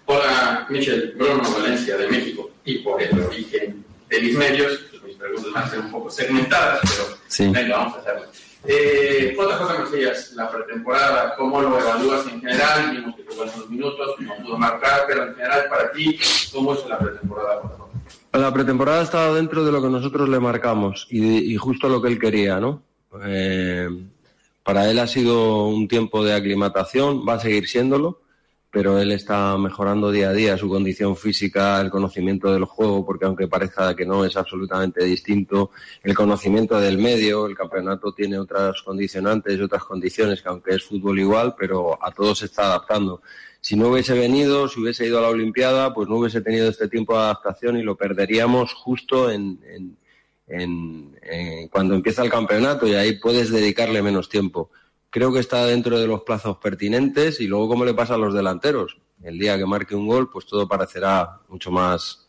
Hola, 0.06 0.68
Michel, 0.70 1.14
Bruno 1.18 1.41
Valencia 1.51 1.97
de 1.97 2.08
México, 2.08 2.51
y 2.66 2.80
por 2.80 3.01
el 3.01 3.20
origen 3.24 3.84
de 4.10 4.22
mis 4.22 4.36
medios, 4.38 4.86
pues 4.91 5.03
mis 5.03 5.16
preguntas 5.16 5.51
van 5.53 5.64
a 5.64 5.70
ser 5.70 5.80
un 5.80 5.91
poco 5.91 6.10
segmentadas, 6.10 6.80
pero 6.84 7.18
Sí. 7.28 7.47
venga, 7.49 7.78
vamos 7.78 7.95
a 7.95 7.99
hacerlo. 7.99 8.26
Eh, 8.68 9.36
JJ 9.38 9.80
Macías, 9.80 10.32
la 10.34 10.49
pretemporada, 10.49 11.36
¿cómo 11.36 11.62
lo 11.62 11.80
evalúas 11.80 12.26
en 12.28 12.41
general? 12.41 12.91
Vimos 12.91 13.16
que 13.16 13.24
tuvo 13.24 13.43
algunos 13.43 13.70
minutos, 13.70 14.16
no 14.20 14.36
pudo 14.43 14.58
marcar, 14.58 15.03
pero 15.08 15.24
en 15.28 15.36
general 15.36 15.66
para 15.70 15.91
ti, 15.91 16.20
¿cómo 16.51 16.74
es 16.74 16.86
la 16.88 16.97
pretemporada? 16.99 17.62
JJ? 17.62 17.85
La 18.38 18.54
pretemporada 18.54 19.00
ha 19.00 19.04
estado 19.04 19.36
dentro 19.36 19.64
de 19.64 19.72
lo 19.72 19.82
que 19.82 19.90
nosotros 19.90 20.28
le 20.28 20.40
marcamos 20.40 21.08
y, 21.10 21.54
y 21.54 21.56
justo 21.56 21.88
lo 21.88 22.02
que 22.02 22.10
él 22.10 22.20
quería, 22.20 22.60
¿no? 22.60 22.84
Eh, 23.24 23.88
para 24.62 24.90
él 24.90 25.00
ha 25.00 25.08
sido 25.08 25.68
un 25.68 25.88
tiempo 25.88 26.24
de 26.24 26.34
aclimatación, 26.34 27.24
va 27.28 27.36
a 27.36 27.40
seguir 27.40 27.68
siéndolo, 27.68 28.22
pero 28.72 29.00
él 29.00 29.14
está 29.14 29.58
mejorando 29.58 30.12
día 30.12 30.30
a 30.30 30.34
día 30.34 30.58
su 30.58 30.68
condición 30.68 31.16
física, 31.16 31.80
el 31.80 31.90
conocimiento 31.90 32.52
del 32.52 32.66
juego, 32.66 33.06
porque 33.06 33.24
aunque 33.24 33.48
parezca 33.48 33.96
que 33.96 34.06
no 34.06 34.26
es 34.26 34.36
absolutamente 34.36 35.06
distinto, 35.06 35.72
el 36.04 36.14
conocimiento 36.14 36.78
del 36.78 36.98
medio, 36.98 37.46
el 37.46 37.56
campeonato 37.56 38.12
tiene 38.12 38.38
otras 38.38 38.82
condicionantes 38.82 39.58
y 39.58 39.62
otras 39.62 39.86
condiciones 39.86 40.42
que 40.42 40.50
aunque 40.50 40.76
es 40.76 40.84
fútbol 40.84 41.20
igual, 41.20 41.56
pero 41.58 41.98
a 42.04 42.12
todos 42.12 42.40
se 42.40 42.46
está 42.46 42.66
adaptando. 42.66 43.22
Si 43.66 43.76
no 43.76 43.88
hubiese 43.88 44.13
venido, 44.13 44.68
si 44.68 44.80
hubiese 44.80 45.07
ido 45.07 45.18
a 45.18 45.24
la 45.24 45.30
Olimpiada, 45.30 45.91
pues 45.91 46.07
no 46.07 46.18
hubiese 46.18 46.39
tenido 46.41 46.70
este 46.70 46.88
tiempo 46.88 47.13
de 47.13 47.24
adaptación 47.24 47.80
y 47.80 47.82
lo 47.82 47.97
perderíamos 47.97 48.76
justo 48.76 49.32
en, 49.32 49.57
cuando 51.72 51.95
empieza 51.95 52.22
el 52.24 52.30
campeonato 52.30 52.86
y 52.86 52.93
ahí 52.93 53.13
puedes 53.13 53.49
dedicarle 53.49 54.03
menos 54.03 54.30
tiempo. 54.30 54.70
Creo 55.09 55.34
que 55.34 55.39
está 55.39 55.66
dentro 55.66 55.99
de 55.99 56.05
los 56.05 56.22
plazos 56.22 56.57
pertinentes 56.57 57.41
y 57.41 57.47
luego 57.47 57.70
cómo 57.70 57.86
le 57.86 57.95
pasa 57.95 58.13
a 58.13 58.20
los 58.20 58.36
delanteros. 58.36 58.97
El 59.24 59.39
día 59.39 59.57
que 59.57 59.66
marque 59.66 59.95
un 59.95 60.05
gol, 60.05 60.30
pues 60.30 60.45
todo 60.45 60.68
parecerá 60.68 61.39
mucho 61.47 61.72
más 61.72 62.28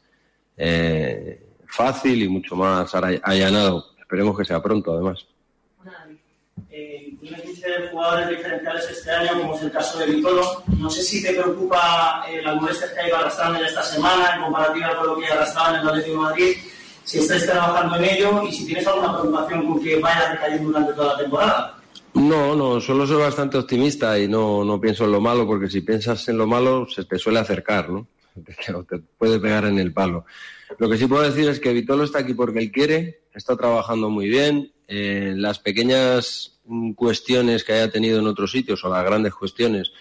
eh, 0.56 1.46
fácil 1.66 2.22
y 2.22 2.30
mucho 2.30 2.56
más 2.56 2.94
allanado. 2.94 3.88
Esperemos 4.00 4.38
que 4.38 4.46
sea 4.46 4.62
pronto, 4.62 4.94
además. 4.94 5.26
Eh, 6.70 7.14
tienes 7.20 7.44
muchos 7.44 7.90
jugadores 7.90 8.28
diferenciales 8.28 8.90
este 8.90 9.10
año, 9.10 9.40
como 9.40 9.56
es 9.56 9.62
el 9.62 9.72
caso 9.72 9.98
de 9.98 10.06
Vitolo. 10.06 10.62
No 10.78 10.90
sé 10.90 11.02
si 11.02 11.22
te 11.22 11.32
preocupa 11.32 12.24
eh, 12.28 12.42
las 12.42 12.56
molestias 12.56 12.90
que 12.90 13.00
ha 13.00 13.08
ido 13.08 13.16
arrastrando 13.16 13.58
en 13.58 13.66
esta 13.66 13.82
semana 13.82 14.34
en 14.34 14.42
comparativa 14.42 14.96
con 14.96 15.06
lo 15.06 15.16
que 15.18 15.26
arrastraba 15.26 15.70
en 15.70 15.80
el 15.80 15.88
Atlético 15.88 16.16
de 16.16 16.22
Madrid, 16.22 16.56
si 17.04 17.18
estáis 17.18 17.46
trabajando 17.46 17.96
en 17.96 18.04
ello 18.04 18.42
y 18.42 18.52
si 18.52 18.66
tienes 18.66 18.86
alguna 18.86 19.18
preocupación 19.18 19.66
con 19.66 19.82
que 19.82 19.98
vaya 19.98 20.32
recayendo 20.32 20.68
durante 20.68 20.92
toda 20.92 21.12
la 21.12 21.18
temporada. 21.18 21.78
No, 22.14 22.56
no, 22.56 22.80
solo 22.80 23.06
soy 23.06 23.20
bastante 23.22 23.58
optimista 23.58 24.18
y 24.18 24.26
no, 24.26 24.64
no 24.64 24.80
pienso 24.80 25.04
en 25.04 25.12
lo 25.12 25.20
malo, 25.20 25.46
porque 25.46 25.68
si 25.68 25.82
piensas 25.82 26.26
en 26.28 26.38
lo 26.38 26.46
malo 26.46 26.86
se 26.88 27.04
te 27.04 27.18
suele 27.18 27.38
acercar, 27.38 27.90
¿no? 27.90 28.06
Te 28.88 28.98
puede 29.18 29.38
pegar 29.40 29.64
en 29.66 29.78
el 29.78 29.92
palo. 29.92 30.24
Lo 30.78 30.88
que 30.88 30.98
sí 30.98 31.06
puedo 31.06 31.22
decir 31.22 31.48
es 31.48 31.60
que 31.60 31.72
Vitolo 31.72 32.04
está 32.04 32.18
aquí 32.20 32.34
porque 32.34 32.58
él 32.58 32.72
quiere, 32.72 33.22
está 33.34 33.56
trabajando 33.56 34.10
muy 34.10 34.28
bien. 34.28 34.72
Eh, 34.88 35.34
las 35.36 35.58
pequeñas 35.58 36.60
mm, 36.64 36.92
cuestiones 36.92 37.64
que 37.64 37.72
haya 37.72 37.90
tenido 37.90 38.18
en 38.18 38.26
otros 38.26 38.50
sitios 38.50 38.84
o 38.84 38.88
las 38.88 39.04
grandes 39.04 39.34
cuestiones, 39.34 39.92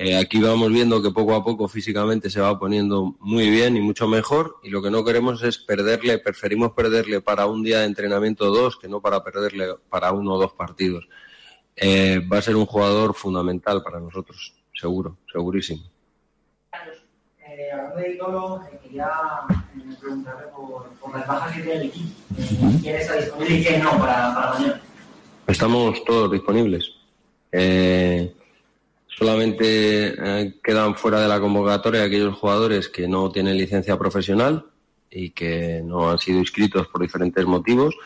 eh, 0.00 0.16
aquí 0.16 0.40
vamos 0.40 0.70
viendo 0.72 1.02
que 1.02 1.10
poco 1.10 1.34
a 1.34 1.42
poco 1.42 1.66
físicamente 1.66 2.30
se 2.30 2.40
va 2.40 2.56
poniendo 2.56 3.16
muy 3.18 3.50
bien 3.50 3.76
y 3.76 3.80
mucho 3.80 4.06
mejor 4.06 4.56
y 4.62 4.70
lo 4.70 4.80
que 4.80 4.92
no 4.92 5.04
queremos 5.04 5.42
es 5.42 5.58
perderle, 5.58 6.18
preferimos 6.18 6.70
perderle 6.70 7.20
para 7.20 7.46
un 7.46 7.64
día 7.64 7.80
de 7.80 7.86
entrenamiento 7.86 8.46
dos 8.46 8.76
que 8.76 8.86
no 8.86 9.00
para 9.00 9.24
perderle 9.24 9.74
para 9.88 10.12
uno 10.12 10.34
o 10.34 10.38
dos 10.38 10.52
partidos. 10.52 11.08
Eh, 11.74 12.20
va 12.32 12.38
a 12.38 12.42
ser 12.42 12.54
un 12.54 12.66
jugador 12.66 13.12
fundamental 13.12 13.82
para 13.82 13.98
nosotros, 13.98 14.54
seguro, 14.72 15.18
segurísimo. 15.32 15.82
Eh, 17.58 17.72
hablando 17.72 17.96
de 17.96 18.08
Vitolo, 18.10 18.62
eh, 18.70 18.78
quería 18.80 19.10
eh, 19.50 19.96
preguntarle 20.00 20.44
por, 20.54 20.90
por 20.90 21.12
las 21.12 21.26
bajas 21.26 21.56
que 21.56 21.62
tiene 21.62 21.80
el 21.80 21.86
equipo. 21.88 22.08
¿Quién 22.80 22.94
está 22.94 23.16
disponible 23.16 23.56
y 23.56 23.64
quién 23.64 23.82
no 23.82 23.98
para, 23.98 24.32
para 24.32 24.52
mañana? 24.52 24.80
Estamos 25.44 26.04
todos 26.04 26.30
disponibles. 26.30 26.92
Eh, 27.50 28.32
solamente 29.08 30.54
quedan 30.62 30.94
fuera 30.94 31.20
de 31.20 31.26
la 31.26 31.40
convocatoria 31.40 32.04
aquellos 32.04 32.38
jugadores 32.38 32.88
que 32.88 33.08
no 33.08 33.32
tienen 33.32 33.56
licencia 33.56 33.98
profesional 33.98 34.64
y 35.10 35.30
que 35.30 35.82
no 35.84 36.08
han 36.08 36.18
sido 36.20 36.38
inscritos 36.38 36.86
por 36.86 37.02
diferentes 37.02 37.44
motivos, 37.44 37.96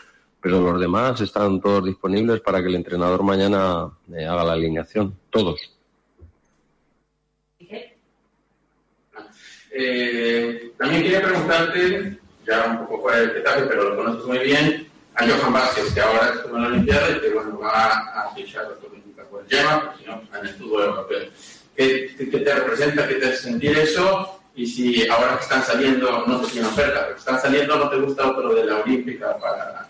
pero 0.41 0.61
los 0.61 0.79
demás 0.79 1.21
están 1.21 1.61
todos 1.61 1.85
disponibles 1.85 2.41
para 2.41 2.59
que 2.59 2.69
el 2.69 2.75
entrenador 2.75 3.21
mañana 3.21 3.91
haga 4.09 4.43
la 4.45 4.53
alineación. 4.53 5.15
Todos. 5.29 5.73
Eh, 9.75 10.71
también 10.77 11.01
quería 11.03 11.21
preguntarte, 11.23 12.17
ya 12.45 12.65
un 12.65 12.85
poco 12.85 13.01
fuera 13.03 13.19
del 13.21 13.33
detalle, 13.33 13.65
pero 13.67 13.89
lo 13.89 13.95
conoces 13.97 14.25
muy 14.25 14.39
bien, 14.39 14.87
a 15.15 15.25
Johan 15.27 15.53
Vázquez, 15.53 15.93
que 15.93 16.01
ahora 16.01 16.31
estuvo 16.35 16.55
en 16.57 16.61
la 16.63 16.67
Olimpiada 16.69 17.09
y 17.09 17.19
que 17.21 17.29
bueno, 17.29 17.59
va 17.59 17.87
a 17.89 18.31
fichar 18.35 18.65
otro 18.65 18.89
significa 18.89 19.23
por 19.25 19.41
el 19.43 19.47
llama, 19.47 19.81
porque 19.81 20.03
si 20.03 20.09
no, 20.09 20.21
en 20.39 20.47
el 20.47 20.53
fútbol 20.55 20.83
europeo. 20.83 21.19
¿Qué, 21.75 22.15
qué- 22.17 22.25
te 22.39 22.53
representa, 22.55 23.07
qué 23.07 23.15
te 23.15 23.25
hace 23.27 23.37
sentir 23.37 23.77
eso? 23.77 24.39
Y 24.55 24.67
si 24.67 25.07
ahora 25.07 25.35
que 25.37 25.43
están 25.43 25.63
saliendo, 25.63 26.25
no 26.27 26.43
sé 26.43 26.51
si 26.51 26.59
una 26.59 26.67
oferta, 26.67 26.99
pero 27.01 27.13
que 27.15 27.19
están 27.19 27.41
saliendo, 27.41 27.75
¿no 27.75 27.89
te 27.89 27.97
gusta 27.97 28.29
otro 28.29 28.53
de 28.53 28.65
la 28.65 28.77
Olímpica 28.81 29.35
para 29.39 29.87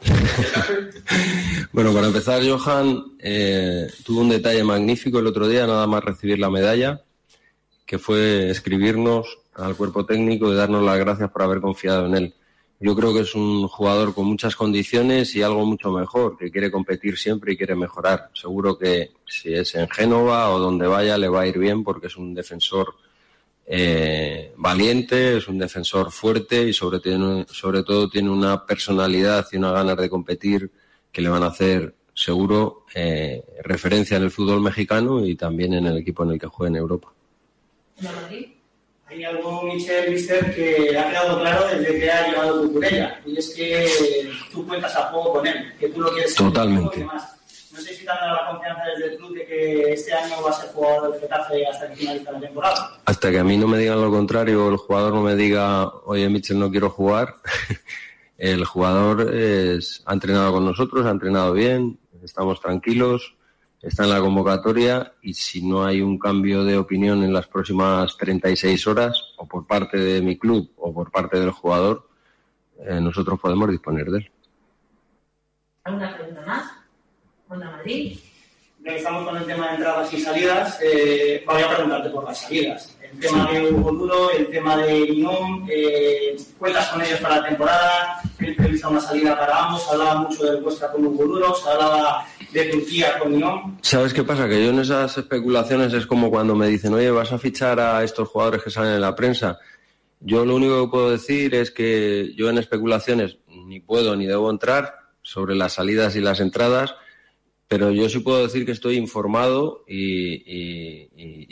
Bueno, 1.73 1.93
para 1.93 2.07
empezar, 2.07 2.41
Johan 2.47 3.03
eh, 3.19 3.88
tuvo 4.05 4.21
un 4.21 4.29
detalle 4.29 4.63
magnífico 4.63 5.19
el 5.19 5.27
otro 5.27 5.47
día, 5.49 5.67
nada 5.67 5.86
más 5.88 6.03
recibir 6.03 6.39
la 6.39 6.49
medalla, 6.49 7.01
que 7.86 7.99
fue 7.99 8.49
escribirnos 8.49 9.39
al 9.56 9.76
cuerpo 9.76 10.06
técnico 10.06 10.51
y 10.51 10.56
darnos 10.56 10.84
las 10.84 10.97
gracias 10.99 11.30
por 11.32 11.41
haber 11.43 11.62
confiado 11.62 12.08
en 12.08 12.16
él. 12.16 12.34
Yo 12.80 12.95
creo 12.95 13.14
que 13.14 13.22
es 13.22 13.34
un 13.34 13.68
jugador 13.68 14.14
con 14.14 14.26
muchas 14.26 14.56
condiciones 14.56 15.34
y 15.36 15.41
algo 15.41 15.66
mucho 15.66 15.91
mejor, 15.91 16.38
que 16.38 16.51
quiere 16.51 16.70
competir 16.70 17.18
siempre 17.18 17.54
y 17.54 17.58
quiere 17.58 17.76
mejorar. 17.76 18.30
Seguro 18.34 18.78
que 18.78 19.12
si 19.26 19.54
es 19.54 19.74
en 19.76 19.88
Génova 19.89 20.49
o 20.49 20.60
donde 20.60 20.86
vaya 20.86 21.18
le 21.18 21.30
va 21.30 21.41
a 21.41 21.47
ir 21.47 21.58
bien 21.58 21.84
porque 21.84 22.08
es 22.08 22.18
un 22.18 22.34
defensor 22.34 22.95
eh, 23.66 24.54
valiente, 24.58 25.38
es 25.38 25.47
un 25.47 25.58
defensor 25.58 26.12
fuerte 26.12 26.64
y 26.64 26.74
sobre, 26.74 26.99
todo 26.99 28.10
tiene 28.10 28.30
una 28.30 28.66
personalidad 28.66 29.47
y 29.51 29.58
una 29.58 29.72
ganas 29.72 29.95
de 29.95 30.10
competir 30.10 30.70
que 31.10 31.22
le 31.22 31.30
van 31.30 31.43
a 31.43 31.47
hacer 31.47 31.95
seguro 32.14 32.86
eh, 32.93 33.43
referencia 33.64 34.18
en 34.18 34.24
el 34.24 34.32
fútbol 34.32 34.60
mexicano 34.60 35.26
y 35.26 35.36
también 35.36 35.74
en 35.74 35.86
el 35.86 35.97
equipo 35.97 36.24
en 36.24 36.32
el 36.32 36.39
que 36.39 36.47
juega 36.47 36.72
en 36.72 36.76
Europa. 36.76 37.14
Hay 39.14 39.24
algo, 39.26 39.61
Michel, 39.61 40.11
Mister, 40.11 40.55
que 40.55 40.97
ha 40.97 41.07
quedado 41.09 41.39
claro 41.39 41.68
desde 41.68 41.99
que 41.99 42.11
ha 42.11 42.28
llegado 42.28 42.64
Cucurella, 42.64 43.22
y 43.28 43.38
es 43.38 43.53
que 43.53 44.32
tú 44.51 44.66
cuentas 44.66 44.95
a 44.95 45.03
juego 45.11 45.34
con 45.34 45.45
él, 45.45 45.72
que 45.80 45.89
tú 45.89 46.01
lo 46.01 46.11
quieres 46.11 46.34
Totalmente. 46.34 46.97
y 46.97 46.99
demás. 47.01 47.36
No 47.72 47.80
sé 47.80 47.93
si 47.93 48.05
te 48.05 48.11
han 48.11 48.18
dado 48.18 48.36
la 48.36 48.49
confianza 48.49 48.82
desde 48.86 49.11
el 49.11 49.18
club 49.18 49.36
de 49.36 49.45
que 49.45 49.93
este 49.93 50.14
año 50.14 50.41
va 50.43 50.49
a 50.49 50.53
ser 50.53 50.70
jugador 50.72 51.11
del 51.11 51.22
Getafe 51.22 51.68
hasta 51.68 51.89
que 51.89 51.95
finalice 51.95 52.32
la 52.32 52.39
temporada. 52.39 53.01
Hasta 53.05 53.32
que 53.32 53.39
a 53.39 53.43
mí 53.43 53.55
no 53.55 53.68
me 53.68 53.78
digan 53.78 54.01
lo 54.01 54.09
contrario 54.09 54.70
el 54.70 54.78
jugador 54.78 55.14
no 55.14 55.22
me 55.22 55.36
diga, 55.36 55.88
oye, 56.05 56.28
Mitchell, 56.30 56.57
no 56.57 56.72
quiero 56.72 56.89
jugar, 56.89 57.36
el 58.39 58.66
jugador 58.66 59.32
es, 59.36 60.01
ha 60.07 60.14
entrenado 60.14 60.53
con 60.53 60.66
nosotros, 60.66 61.05
ha 61.05 61.11
entrenado 61.11 61.53
bien, 61.53 61.99
estamos 62.24 62.59
tranquilos, 62.59 63.36
está 63.84 64.05
en 64.05 64.11
la 64.11 64.21
convocatoria 64.21 65.13
y 65.21 65.34
si 65.34 65.61
no 65.61 65.86
hay 65.86 66.01
un 66.01 66.17
cambio 66.17 66.63
de 66.63 66.77
opinión 66.77 67.21
en 67.21 67.34
las 67.34 67.47
próximas 67.47 68.15
36 68.17 68.88
horas, 68.88 69.34
o 69.38 69.45
por 69.45 69.67
parte 69.67 69.97
de 69.97 70.21
mi 70.21 70.38
club 70.38 70.71
o 70.77 70.93
por 70.93 71.11
parte 71.11 71.38
del 71.38 71.51
jugador, 71.51 72.07
eh, 72.79 72.99
nosotros 73.01 73.39
podemos 73.39 73.69
disponer 73.69 74.05
de 74.09 74.19
él. 74.19 74.31
¿Alguna 75.84 76.15
pregunta 76.15 76.43
más? 76.47 76.71
Onda 77.49 77.71
Madrid. 77.71 78.17
Estamos 78.86 79.25
con 79.25 79.38
el 79.38 79.45
tema 79.45 79.69
de 79.69 79.75
entradas 79.75 80.13
y 80.13 80.19
salidas, 80.19 80.79
eh, 80.81 81.43
voy 81.45 81.61
a 81.61 81.69
preguntarte 81.69 82.09
por 82.09 82.25
las 82.25 82.41
salidas. 82.41 82.97
El 83.01 83.19
tema 83.19 83.49
de 83.51 83.71
Hugo 83.71 83.91
Duro, 83.91 84.31
el 84.31 84.47
tema 84.47 84.75
de 84.77 85.05
Lyon, 85.05 85.65
eh, 85.69 86.36
¿cuentas 86.57 86.89
con 86.89 87.01
ellos 87.01 87.19
para 87.19 87.38
la 87.38 87.47
temporada? 87.47 88.21
¿Tienes 88.38 88.57
prevista 88.57 88.89
una 88.89 88.99
salida 88.99 89.39
para 89.39 89.65
ambos? 89.65 89.84
Se 89.84 89.91
hablaba 89.91 90.15
mucho 90.15 90.43
del 90.43 90.63
Huesca 90.63 90.91
con 90.91 91.05
Hugo 91.05 91.25
Duro, 91.25 91.55
se 91.55 91.69
hablaba 91.69 92.25
¿Sabes 93.82 94.14
qué 94.14 94.24
pasa? 94.24 94.47
Que 94.47 94.64
yo 94.64 94.70
en 94.70 94.80
esas 94.80 95.18
especulaciones 95.18 95.93
es 95.93 96.06
como 96.06 96.30
cuando 96.30 96.56
me 96.56 96.68
dicen, 96.68 96.93
oye, 96.93 97.12
vas 97.12 97.32
a 97.32 97.39
fichar 97.39 97.80
a 97.80 98.04
estos 98.04 98.30
jugadores 98.30 98.64
que 98.64 98.70
salen 98.70 98.93
en 98.93 99.01
la 99.01 99.16
prensa. 99.16 99.60
Yo 100.20 100.45
lo 100.45 100.56
único 100.56 100.84
que 100.84 100.91
puedo 100.91 101.12
decir 101.12 101.54
es 101.56 101.72
que 101.72 102.34
yo 102.36 102.49
en 102.49 102.58
especulaciones 102.58 103.38
ni 103.47 103.80
puedo 103.80 104.16
ni 104.16 104.26
debo 104.26 104.49
entrar 104.49 104.95
sobre 105.22 105.56
las 105.56 105.74
salidas 105.74 106.16
y 106.16 106.22
las 106.22 106.39
entradas, 106.39 106.95
pero 107.68 107.91
yo 107.91 108.08
sí 108.08 108.20
puedo 108.20 108.43
decir 108.43 108.66
que 108.66 108.72
estoy 108.72 108.97
informado 108.97 109.84
y, 109.88 111.08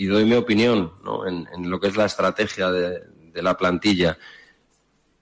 doy 0.05 0.25
mi 0.25 0.35
opinión 0.35 0.93
¿no? 1.03 1.27
en, 1.27 1.47
lo 1.69 1.79
que 1.79 1.87
es 1.87 1.97
la 1.97 2.05
estrategia 2.05 2.71
de 2.71 3.41
la 3.41 3.57
plantilla. 3.57 4.17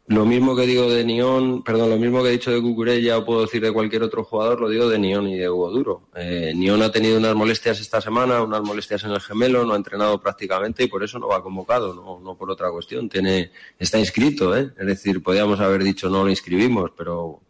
Lo 0.10 0.26
mismo 0.26 0.56
que 0.56 0.66
digo 0.66 0.90
de 0.90 1.06
Nión, 1.06 1.62
perdón, 1.62 1.92
lo 1.92 1.98
mismo 1.98 2.24
que 2.24 2.30
he 2.30 2.32
dicho 2.32 2.50
de 2.50 2.60
Cucurella 2.60 3.20
o 3.20 3.26
puedo 3.26 3.42
decir 3.42 3.62
de 3.62 3.72
cualquier 3.72 4.02
otro 4.02 4.24
jugador, 4.24 4.60
lo 4.60 4.68
digo 4.68 4.90
de 4.90 4.98
Nión 4.98 5.28
y 5.28 5.38
de 5.38 5.48
Hugo 5.48 5.70
Duro. 5.70 6.10
Eh, 6.16 6.52
Nión 6.56 6.82
ha 6.82 6.92
tenido 6.92 7.20
unas 7.20 7.36
molestias 7.36 7.80
esta 7.80 8.02
semana, 8.02 8.42
unas 8.42 8.64
molestias 8.64 9.04
en 9.04 9.12
el 9.12 9.22
gemelo, 9.22 9.64
no 9.66 9.74
ha 9.74 9.78
entrenado 9.78 10.20
prácticamente 10.20 10.84
y 10.84 10.88
por 10.88 11.04
eso 11.04 11.20
no 11.20 11.28
va 11.28 11.44
convocado, 11.44 11.94
no, 11.94 12.20
no 12.22 12.36
por 12.36 12.50
otra 12.50 12.72
cuestión. 12.72 13.08
Tiene, 13.08 13.52
está 13.78 14.00
inscrito, 14.00 14.58
¿eh? 14.58 14.72
es 14.80 14.88
decir, 14.88 15.22
podríamos 15.22 15.60
haber 15.60 15.84
dicho 15.84 16.10
no 16.10 16.24
lo 16.24 16.32
inscribimos, 16.32 16.90
pero 16.98 17.42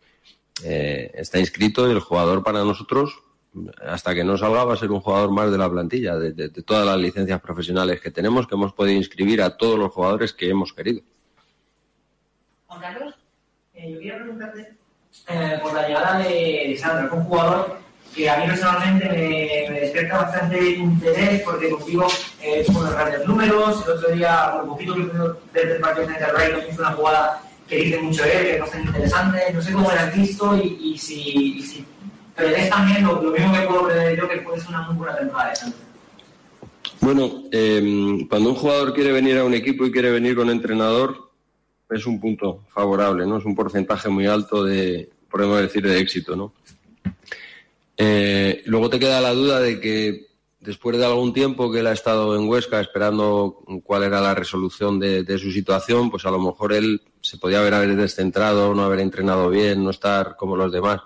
eh, 0.61 1.11
está 1.13 1.39
inscrito 1.39 1.87
y 1.87 1.91
el 1.91 2.01
jugador 2.01 2.43
para 2.43 2.65
nosotros, 2.65 3.23
hasta 3.87 4.13
que 4.13 4.25
no 4.25 4.37
salga, 4.37 4.65
va 4.65 4.73
a 4.73 4.77
ser 4.77 4.91
un 4.91 4.99
jugador 4.99 5.31
más 5.31 5.49
de 5.49 5.57
la 5.57 5.71
plantilla, 5.71 6.17
de 6.17 6.49
todas 6.49 6.85
las 6.85 6.97
licencias 6.97 7.39
profesionales 7.39 8.01
que 8.01 8.11
tenemos, 8.11 8.47
que 8.47 8.55
hemos 8.55 8.73
podido 8.73 8.97
inscribir 8.97 9.41
a 9.41 9.55
todos 9.55 9.79
los 9.79 9.93
jugadores 9.93 10.33
que 10.33 10.49
hemos 10.49 10.73
querido. 10.73 11.03
Juan 12.79 12.93
Carlos, 12.93 13.13
eh, 13.73 13.91
yo 13.91 13.97
quería 13.97 14.15
preguntarte 14.15 14.73
eh, 15.27 15.59
por 15.61 15.73
la 15.73 15.87
llegada 15.87 16.19
de, 16.19 16.65
de 16.69 16.77
Sandro, 16.77 17.09
que 17.09 17.15
es 17.15 17.21
un 17.21 17.27
jugador 17.27 17.79
que 18.15 18.29
a 18.29 18.37
mí 18.37 18.47
personalmente 18.47 19.05
me, 19.05 19.73
me 19.73 19.81
despierta 19.81 20.17
bastante 20.17 20.71
interés 20.71 21.41
porque 21.43 21.69
contigo 21.69 22.07
eh, 22.41 22.65
los 22.67 22.93
grandes 22.93 23.27
números. 23.27 23.83
El 23.85 23.91
otro 23.91 24.11
día, 24.11 24.51
por 24.53 24.67
poquito 24.69 24.95
que 24.95 25.01
ver 25.53 25.67
el 25.71 25.81
partido 25.81 26.05
frente 26.05 26.23
al 26.23 26.35
Brighton, 26.35 26.71
hizo 26.71 26.81
una 26.81 26.91
jugada 26.91 27.43
que 27.67 27.75
dice 27.75 27.99
mucho 27.99 28.23
él, 28.23 28.31
que 28.31 28.53
es 28.55 28.61
bastante 28.61 28.87
interesante. 28.87 29.53
No 29.53 29.61
sé 29.61 29.73
cómo 29.73 29.91
lo 29.91 29.99
has 29.99 30.15
visto 30.15 30.57
y, 30.57 30.79
y 30.81 30.97
si, 30.97 31.57
y 31.57 31.61
si 31.61 31.85
prevés 32.35 32.69
también 32.69 33.03
lo, 33.03 33.21
lo, 33.21 33.31
mismo 33.31 33.53
que 33.53 33.67
puedo 33.67 33.87
prever 33.87 34.17
yo, 34.17 34.29
que 34.29 34.37
puede 34.37 34.59
ser 34.59 34.69
una 34.69 34.81
muy 34.83 34.95
buena 34.95 35.17
temporada 35.17 35.49
de 35.49 35.55
Sandro. 35.55 35.79
Bueno, 37.01 37.43
eh, 37.51 38.25
cuando 38.29 38.49
un 38.49 38.55
jugador 38.55 38.93
quiere 38.93 39.11
venir 39.11 39.37
a 39.37 39.43
un 39.43 39.53
equipo 39.53 39.85
y 39.85 39.91
quiere 39.91 40.11
venir 40.11 40.35
con 40.35 40.49
entrenador, 40.49 41.28
es 41.89 42.05
un 42.05 42.19
punto 42.19 42.65
favorable, 42.69 43.25
¿no? 43.25 43.37
Es 43.37 43.45
un 43.45 43.55
porcentaje 43.55 44.09
muy 44.09 44.27
alto 44.27 44.63
de, 44.63 45.09
podemos 45.29 45.59
decir, 45.61 45.83
de 45.83 45.99
éxito, 45.99 46.35
¿no? 46.35 46.53
Eh, 47.97 48.61
luego 48.65 48.89
te 48.89 48.99
queda 48.99 49.19
la 49.21 49.33
duda 49.33 49.59
de 49.59 49.79
que 49.79 50.27
después 50.59 50.97
de 50.97 51.05
algún 51.05 51.33
tiempo 51.33 51.71
que 51.71 51.79
él 51.79 51.87
ha 51.87 51.93
estado 51.93 52.35
en 52.35 52.47
Huesca 52.47 52.79
esperando 52.79 53.63
cuál 53.83 54.03
era 54.03 54.21
la 54.21 54.35
resolución 54.35 54.99
de, 54.99 55.23
de 55.23 55.37
su 55.37 55.51
situación, 55.51 56.09
pues 56.09 56.25
a 56.25 56.31
lo 56.31 56.39
mejor 56.39 56.73
él 56.73 57.01
se 57.21 57.37
podía 57.37 57.59
haber, 57.59 57.73
haber 57.73 57.95
descentrado, 57.95 58.73
no 58.73 58.83
haber 58.83 58.99
entrenado 58.99 59.49
bien, 59.49 59.83
no 59.83 59.89
estar 59.89 60.35
como 60.35 60.55
los 60.55 60.71
demás. 60.71 61.01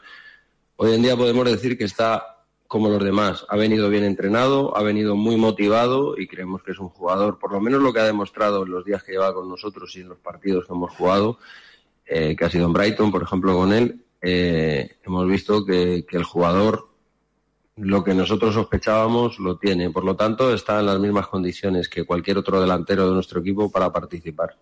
Hoy 0.76 0.94
en 0.94 1.02
día 1.02 1.16
podemos 1.16 1.46
decir 1.46 1.78
que 1.78 1.86
está 1.86 2.33
como 2.74 2.90
los 2.90 3.04
demás. 3.04 3.46
Ha 3.50 3.56
venido 3.56 3.88
bien 3.88 4.04
entrenado, 4.04 4.76
ha 4.76 4.82
venido 4.82 5.16
muy 5.16 5.38
motivado 5.38 6.18
y 6.18 6.26
creemos 6.26 6.64
que 6.64 6.72
es 6.72 6.80
un 6.80 6.90
jugador, 6.90 7.38
por 7.38 7.52
lo 7.52 7.62
menos 7.62 7.84
lo 7.84 7.94
que 7.94 8.00
ha 8.00 8.04
demostrado 8.04 8.64
en 8.64 8.72
los 8.72 8.84
días 8.84 9.04
que 9.04 9.12
lleva 9.12 9.32
con 9.32 9.48
nosotros 9.48 9.96
y 9.96 10.02
en 10.02 10.10
los 10.10 10.18
partidos 10.18 10.66
que 10.66 10.74
hemos 10.74 10.92
jugado, 10.96 11.38
eh, 12.04 12.36
que 12.36 12.46
ha 12.46 12.50
sido 12.50 12.66
en 12.66 12.74
Brighton, 12.74 13.12
por 13.12 13.22
ejemplo, 13.22 13.54
con 13.54 13.74
él, 13.74 14.04
eh, 14.24 14.98
hemos 15.06 15.28
visto 15.28 15.64
que, 15.64 16.04
el 16.10 16.24
jugador 16.24 16.88
lo 17.76 18.04
que 18.04 18.16
nosotros 18.16 18.56
sospechábamos 18.56 19.38
lo 19.38 19.60
tiene. 19.60 19.92
Por 19.92 20.04
lo 20.04 20.16
tanto, 20.16 20.52
está 20.52 20.80
en 20.80 20.88
las 20.88 20.98
mismas 20.98 21.28
condiciones 21.28 21.88
que 21.88 22.06
cualquier 22.06 22.40
otro 22.40 22.60
delantero 22.60 23.08
de 23.08 23.14
nuestro 23.14 23.42
equipo 23.42 23.72
para 23.72 23.92
participar 23.92 24.58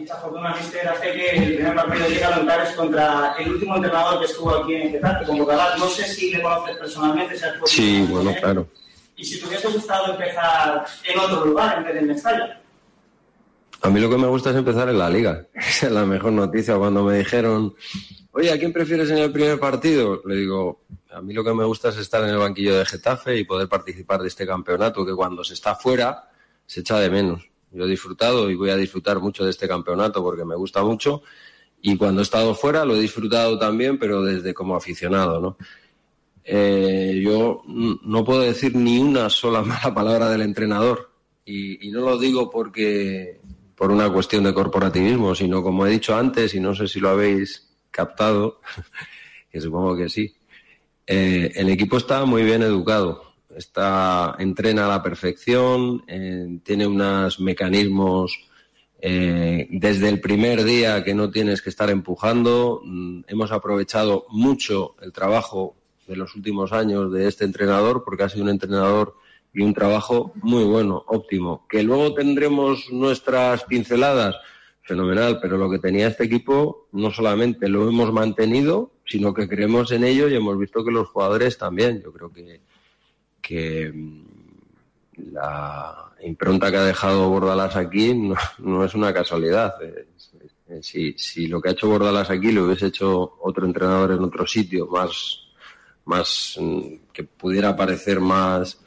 dicha 0.00 0.16
fortuna, 0.16 0.54
Mister, 0.54 0.88
hace 0.88 1.12
que 1.12 1.30
el 1.30 1.54
primer 1.54 1.74
partido 1.74 2.04
de 2.04 2.10
Liga 2.10 2.36
Local 2.36 2.60
es 2.66 2.74
contra 2.74 3.34
el 3.38 3.52
último 3.52 3.76
entrenador 3.76 4.18
que 4.18 4.24
estuvo 4.26 4.50
aquí 4.54 4.74
en 4.74 4.90
Getafe, 4.90 5.26
como 5.26 5.46
Galán. 5.46 5.78
No 5.78 5.88
sé 5.88 6.04
si 6.04 6.30
le 6.30 6.42
conoces 6.42 6.76
personalmente, 6.76 7.38
si 7.38 7.44
has 7.44 7.54
Sí, 7.66 8.06
bueno, 8.08 8.34
claro. 8.40 8.68
Y 9.16 9.24
si 9.24 9.40
te 9.40 9.46
hubiese 9.46 9.68
gustado 9.68 10.12
empezar 10.12 10.84
en 11.04 11.18
otro 11.18 11.46
lugar 11.46 11.78
en 11.78 11.84
vez 11.84 11.94
de 11.94 12.00
en 12.00 12.06
Mestalla. 12.08 12.60
A 13.82 13.90
mí 13.90 14.00
lo 14.00 14.10
que 14.10 14.18
me 14.18 14.26
gusta 14.26 14.50
es 14.50 14.56
empezar 14.56 14.88
en 14.88 14.98
la 14.98 15.08
Liga. 15.08 15.46
Esa 15.54 15.86
es 15.86 15.92
la 15.92 16.04
mejor 16.04 16.32
noticia. 16.32 16.76
Cuando 16.76 17.04
me 17.04 17.18
dijeron, 17.18 17.74
oye, 18.32 18.52
¿a 18.52 18.58
quién 18.58 18.72
prefieres 18.72 19.10
en 19.10 19.18
el 19.18 19.32
primer 19.32 19.58
partido? 19.58 20.22
Le 20.26 20.36
digo, 20.36 20.82
a 21.10 21.20
mí 21.22 21.32
lo 21.32 21.44
que 21.44 21.54
me 21.54 21.64
gusta 21.64 21.90
es 21.90 21.96
estar 21.96 22.22
en 22.24 22.30
el 22.30 22.38
banquillo 22.38 22.76
de 22.76 22.84
Getafe 22.84 23.36
y 23.36 23.44
poder 23.44 23.68
participar 23.68 24.20
de 24.20 24.28
este 24.28 24.46
campeonato, 24.46 25.06
que 25.06 25.14
cuando 25.14 25.44
se 25.44 25.54
está 25.54 25.74
fuera 25.74 26.28
se 26.66 26.80
echa 26.80 26.98
de 26.98 27.10
menos. 27.10 27.48
Yo 27.70 27.84
he 27.84 27.88
disfrutado 27.88 28.50
y 28.50 28.54
voy 28.54 28.70
a 28.70 28.76
disfrutar 28.76 29.20
mucho 29.20 29.44
de 29.44 29.50
este 29.50 29.68
campeonato 29.68 30.22
porque 30.22 30.44
me 30.44 30.54
gusta 30.54 30.82
mucho. 30.82 31.22
Y 31.82 31.96
cuando 31.96 32.20
he 32.20 32.24
estado 32.24 32.54
fuera 32.54 32.84
lo 32.84 32.96
he 32.96 33.00
disfrutado 33.00 33.58
también, 33.58 33.98
pero 33.98 34.22
desde 34.22 34.54
como 34.54 34.76
aficionado, 34.76 35.40
¿no? 35.40 35.56
Eh, 36.44 37.20
yo 37.24 37.62
no 37.66 38.24
puedo 38.24 38.40
decir 38.40 38.74
ni 38.76 38.98
una 38.98 39.28
sola 39.28 39.62
mala 39.62 39.92
palabra 39.94 40.30
del 40.30 40.42
entrenador. 40.42 41.10
Y, 41.44 41.90
no 41.90 42.00
lo 42.00 42.18
digo 42.18 42.50
porque 42.50 43.40
por 43.76 43.92
una 43.92 44.10
cuestión 44.12 44.44
de 44.44 44.54
corporativismo, 44.54 45.34
sino 45.34 45.62
como 45.62 45.86
he 45.86 45.90
dicho 45.90 46.16
antes, 46.16 46.54
y 46.54 46.60
no 46.60 46.74
sé 46.74 46.88
si 46.88 46.98
lo 46.98 47.10
habéis 47.10 47.68
captado, 47.90 48.60
que 49.50 49.60
supongo 49.60 49.96
que 49.96 50.08
sí, 50.08 50.34
eh, 51.06 51.52
el 51.54 51.68
equipo 51.68 51.98
está 51.98 52.24
muy 52.24 52.42
bien 52.42 52.62
educado 52.62 53.25
está, 53.56 54.36
entrena 54.38 54.86
a 54.86 54.88
la 54.88 55.02
perfección, 55.02 56.04
eh, 56.06 56.58
tiene 56.62 56.86
unos 56.86 57.40
mecanismos 57.40 58.38
eh, 59.00 59.66
desde 59.70 60.08
el 60.08 60.20
primer 60.20 60.64
día 60.64 61.02
que 61.04 61.14
no 61.14 61.30
tienes 61.30 61.62
que 61.62 61.70
estar 61.70 61.90
empujando. 61.90 62.82
Mm, 62.84 63.22
hemos 63.28 63.52
aprovechado 63.52 64.26
mucho 64.28 64.94
el 65.02 65.12
trabajo 65.12 65.74
de 66.06 66.16
los 66.16 66.34
últimos 66.34 66.72
años 66.72 67.12
de 67.12 67.28
este 67.28 67.44
entrenador 67.44 68.04
porque 68.04 68.22
ha 68.22 68.28
sido 68.28 68.44
un 68.44 68.50
entrenador 68.50 69.16
y 69.52 69.62
un 69.62 69.74
trabajo 69.74 70.32
muy 70.36 70.64
bueno, 70.64 71.02
óptimo. 71.06 71.66
Que 71.68 71.82
luego 71.82 72.14
tendremos 72.14 72.90
nuestras 72.92 73.64
pinceladas, 73.64 74.36
fenomenal, 74.82 75.38
pero 75.40 75.56
lo 75.56 75.70
que 75.70 75.78
tenía 75.78 76.08
este 76.08 76.24
equipo 76.24 76.88
no 76.92 77.10
solamente 77.10 77.68
lo 77.68 77.88
hemos 77.88 78.12
mantenido, 78.12 78.92
sino 79.06 79.32
que 79.32 79.48
creemos 79.48 79.92
en 79.92 80.04
ello 80.04 80.28
y 80.28 80.34
hemos 80.34 80.58
visto 80.58 80.84
que 80.84 80.90
los 80.90 81.08
jugadores 81.08 81.56
también. 81.56 82.02
Yo 82.02 82.12
creo 82.12 82.30
que 82.30 82.60
que 83.46 83.92
mm, 83.92 84.24
la 85.32 86.12
impronta 86.22 86.70
que 86.70 86.76
ha 86.78 86.84
dejado 86.84 87.28
Bordalás 87.28 87.76
aquí 87.76 88.12
no, 88.58 88.84
es 88.84 88.94
una 88.94 89.14
casualidad. 89.14 89.74
Si, 90.82 91.12
si, 91.16 91.46
lo 91.46 91.60
que 91.60 91.68
ha 91.68 91.72
hecho 91.72 91.88
Bordalás 91.88 92.28
aquí 92.28 92.50
lo 92.50 92.64
hubiese 92.64 92.86
hecho 92.86 93.38
otro 93.40 93.66
entrenador 93.66 94.12
en 94.12 94.24
otro 94.24 94.46
sitio, 94.46 94.88
más, 94.88 95.46
más 96.06 96.56
mm, 96.60 97.12
que 97.12 97.22
pudiera 97.22 97.76
parecer 97.76 98.18
más 98.18 98.80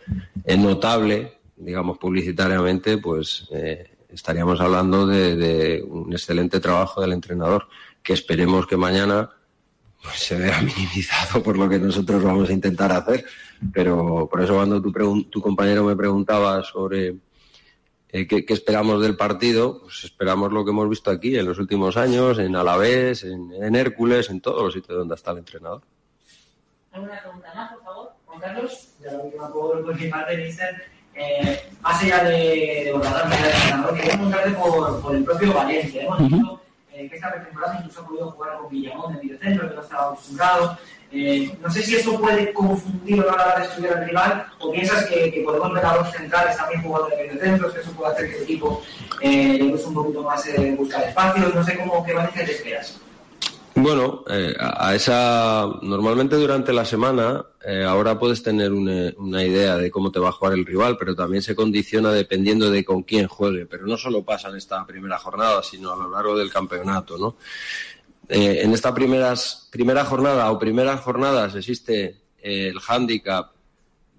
eh, 0.44 0.58
notable, 0.58 1.40
digamos, 1.56 1.98
publicitariamente, 1.98 2.98
pues 2.98 3.48
eh, 3.52 3.92
estaríamos 4.10 4.60
hablando 4.60 5.08
de, 5.08 5.38
de, 5.38 5.84
un 5.84 6.12
excelente 6.12 6.60
trabajo 6.60 7.00
del 7.00 7.14
entrenador, 7.14 7.70
que 8.04 8.14
esperemos 8.14 8.68
que 8.68 8.76
mañana 8.76 9.30
pues, 10.04 10.20
se 10.20 10.36
vea 10.36 10.62
minimizado 10.62 11.42
por 11.42 11.58
lo 11.58 11.70
que 11.70 11.80
nosotros 11.80 12.22
vamos 12.22 12.50
a 12.50 12.54
intentar 12.54 12.92
hacer 12.92 13.26
pero 13.74 14.28
por 14.30 14.42
eso 14.42 14.56
cuando 14.56 14.82
tu, 14.82 14.92
tu 15.24 15.42
compañero 15.42 15.84
me 15.84 15.96
preguntaba 15.96 16.64
sobre 16.64 17.16
eh, 18.12 18.28
¿qué, 18.28 18.44
¿qué, 18.44 18.54
esperamos 18.54 19.02
del 19.02 19.16
partido, 19.16 19.82
pues 19.82 20.04
esperamos 20.06 20.52
lo 20.52 20.66
que 20.66 20.72
hemos 20.72 20.90
visto 20.90 21.12
aquí 21.12 21.38
en 21.38 21.46
los 21.46 21.60
últimos 21.60 21.96
años, 21.96 22.40
en 22.40 22.56
Alavés, 22.56 23.24
en, 23.24 23.52
en 23.54 23.76
Hércules, 23.76 24.30
en 24.32 24.42
todos 24.42 24.64
los 24.64 24.74
sitios 24.74 24.98
donde 24.98 25.14
está 25.14 25.32
el 25.32 25.40
entrenador. 25.40 25.82
¿Alguna 26.92 27.22
pregunta 27.22 27.54
más, 27.54 27.72
por 27.74 27.84
favor? 27.84 28.10
Juan 28.26 28.40
Carlos, 28.40 28.90
ya 29.04 29.12
la 29.12 29.20
última 29.20 29.54
por, 29.54 29.86
por 29.86 30.00
mi 30.00 30.08
parte, 30.08 30.38
Mister. 30.38 30.82
Eh, 31.14 31.70
más 31.82 32.02
allá 32.02 32.24
de, 32.24 32.32
de 32.32 32.84
de 32.86 32.90
entrenador, 32.92 33.96
quería 33.96 34.14
preguntarte 34.14 34.52
por, 34.52 35.02
por 35.02 35.16
el 35.16 35.24
propio 35.24 35.54
Valencia. 35.54 36.04
Hemos 36.04 36.20
visto 36.20 36.36
uh 36.38 36.56
-huh. 36.56 36.60
eh, 36.94 37.10
que 37.10 37.16
esta 37.16 37.32
pretemporada 37.32 37.78
incluso 37.80 38.02
ha 38.02 38.08
podido 38.08 38.32
jugar 38.32 38.58
con 38.58 38.70
Villamón 38.70 39.14
de 39.14 39.24
mediocentro, 39.24 39.70
que 39.70 39.76
no 39.76 39.82
estaba 39.82 40.04
acostumbrado. 40.06 40.78
Eh, 41.12 41.52
no 41.62 41.72
sé 41.72 41.82
si 41.82 41.96
esto 41.96 42.20
puede 42.20 42.54
confundir 42.54 43.22
a 43.22 43.26
la 43.26 43.34
hora 43.34 43.60
de 43.60 43.66
estudiar 43.66 43.98
al 43.98 44.06
rival 44.06 44.46
o 44.60 44.72
piensas 44.72 45.06
que, 45.08 45.42
podemos 45.44 45.74
ver 45.74 45.86
a 45.86 45.96
dos 45.96 46.12
centrales 46.12 46.56
también 46.56 46.84
jugando 46.84 47.10
de 47.10 47.18
medio 47.18 47.42
centros, 47.42 47.74
que 47.74 47.80
eso 47.80 47.92
puede 47.92 48.14
hacer 48.14 48.30
que 48.30 48.38
el 48.38 48.44
equipo 48.44 48.84
eh, 49.22 49.58
le 49.58 49.74
un 49.74 49.94
poquito 49.94 50.24
más 50.24 50.46
eh, 50.48 50.76
buscar 50.78 51.04
espacios. 51.04 51.56
No 51.56 51.64
sé 51.64 51.78
cómo 51.78 52.06
qué 52.06 52.14
Valencia 52.14 52.46
te 52.46 52.52
esperas. 52.52 53.00
Bueno, 53.82 54.26
eh, 54.30 54.54
a 54.60 54.94
esa 54.94 55.66
normalmente 55.84 56.36
durante 56.36 56.74
la 56.74 56.84
semana 56.84 57.46
eh, 57.66 57.86
ahora 57.86 58.20
puedes 58.20 58.44
tener 58.44 58.74
una, 58.74 59.14
una, 59.18 59.44
idea 59.44 59.78
de 59.78 59.90
cómo 59.90 60.12
te 60.12 60.20
va 60.20 60.30
a 60.30 60.34
jugar 60.34 60.54
el 60.54 60.66
rival, 60.66 60.98
pero 60.98 61.16
también 61.16 61.42
se 61.42 61.56
condiciona 61.56 62.12
dependiendo 62.12 62.70
de 62.70 62.84
con 62.84 63.04
quién 63.04 63.28
juegue. 63.28 63.66
Pero 63.68 63.88
no 63.88 63.96
solo 63.96 64.24
pasa 64.24 64.50
en 64.50 64.58
esta 64.58 64.86
primera 64.86 65.18
jornada, 65.18 65.64
sino 65.64 65.94
a 65.94 65.96
lo 65.96 66.10
largo 66.12 66.38
del 66.38 66.52
campeonato, 66.52 67.18
¿no? 67.18 67.38
Eh, 68.30 68.62
en 68.62 68.74
esta 68.74 68.94
primeras, 68.94 69.68
primera 69.72 70.06
jornada 70.06 70.52
o 70.52 70.60
primeras 70.60 71.02
jornadas 71.02 71.56
existe 71.56 72.22
eh, 72.42 72.68
el 72.68 72.80
hándicap 72.80 73.54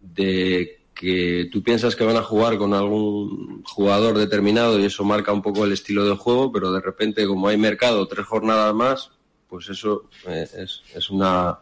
de 0.01 0.81
que 0.93 1.49
tú 1.51 1.63
piensas 1.63 1.95
que 1.95 2.05
van 2.05 2.17
a 2.17 2.23
jugar 2.23 2.59
con 2.59 2.75
algún 2.75 3.63
jugador 3.63 4.19
determinado 4.19 4.81
y 4.81 4.85
eso 4.85 5.05
marca 5.05 5.33
un 5.33 5.43
poco 5.43 5.65
el 5.65 5.73
estilo 5.73 6.05
de 6.05 6.17
juego, 6.17 6.51
pero 6.51 6.73
de 6.73 6.81
repente 6.81 7.25
como 7.25 7.47
hay 7.47 7.57
mercado 7.57 8.07
tres 8.09 8.27
jornadas 8.27 8.75
más, 8.75 9.11
pues 9.49 9.69
eso 9.69 10.11
eh, 10.27 10.47
es, 10.57 10.83
es, 10.93 11.11
una 11.11 11.61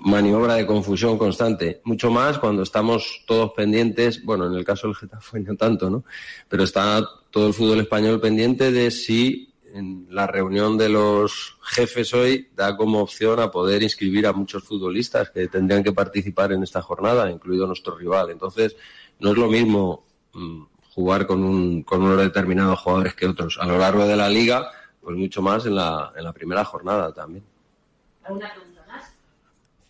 maniobra 0.00 0.56
de 0.56 0.66
confusión 0.66 1.16
constante. 1.16 1.80
Mucho 1.84 2.10
más 2.10 2.38
cuando 2.38 2.64
estamos 2.64 3.22
todos 3.26 3.52
pendientes, 3.52 4.24
bueno, 4.24 4.46
en 4.46 4.54
el 4.54 4.64
caso 4.64 4.88
del 4.88 4.96
Getafe 4.96 5.38
no 5.40 5.54
tanto, 5.54 5.88
¿no? 5.88 6.04
Pero 6.48 6.64
está 6.64 7.00
todo 7.30 7.46
el 7.46 7.54
fútbol 7.54 7.80
español 7.80 8.20
pendiente 8.20 8.72
de 8.72 8.90
si 8.90 9.53
en 9.74 10.06
la 10.08 10.28
reunión 10.28 10.78
de 10.78 10.88
los 10.88 11.56
jefes 11.60 12.14
hoy 12.14 12.48
da 12.54 12.76
como 12.76 13.00
opción 13.00 13.40
a 13.40 13.50
poder 13.50 13.82
inscribir 13.82 14.24
a 14.24 14.32
muchos 14.32 14.62
futbolistas 14.62 15.30
que 15.30 15.48
tendrían 15.48 15.82
que 15.82 15.92
participar 15.92 16.52
en 16.52 16.62
esta 16.62 16.80
jornada, 16.80 17.28
incluido 17.28 17.66
nuestro 17.66 17.96
rival. 17.96 18.30
Entonces, 18.30 18.76
no 19.18 19.32
es 19.32 19.36
lo 19.36 19.48
mismo 19.48 20.04
mm, 20.32 20.62
jugar 20.94 21.26
con, 21.26 21.42
un, 21.42 21.82
con 21.82 22.02
unos 22.02 22.18
determinados 22.18 22.78
jugadores 22.78 23.14
que 23.14 23.26
otros. 23.26 23.58
A 23.60 23.66
lo 23.66 23.76
largo 23.76 24.06
de 24.06 24.16
la 24.16 24.28
liga, 24.28 24.70
pues 25.02 25.16
mucho 25.16 25.42
más 25.42 25.66
en 25.66 25.74
la, 25.74 26.12
en 26.16 26.22
la 26.22 26.32
primera 26.32 26.64
jornada 26.64 27.12
también. 27.12 27.42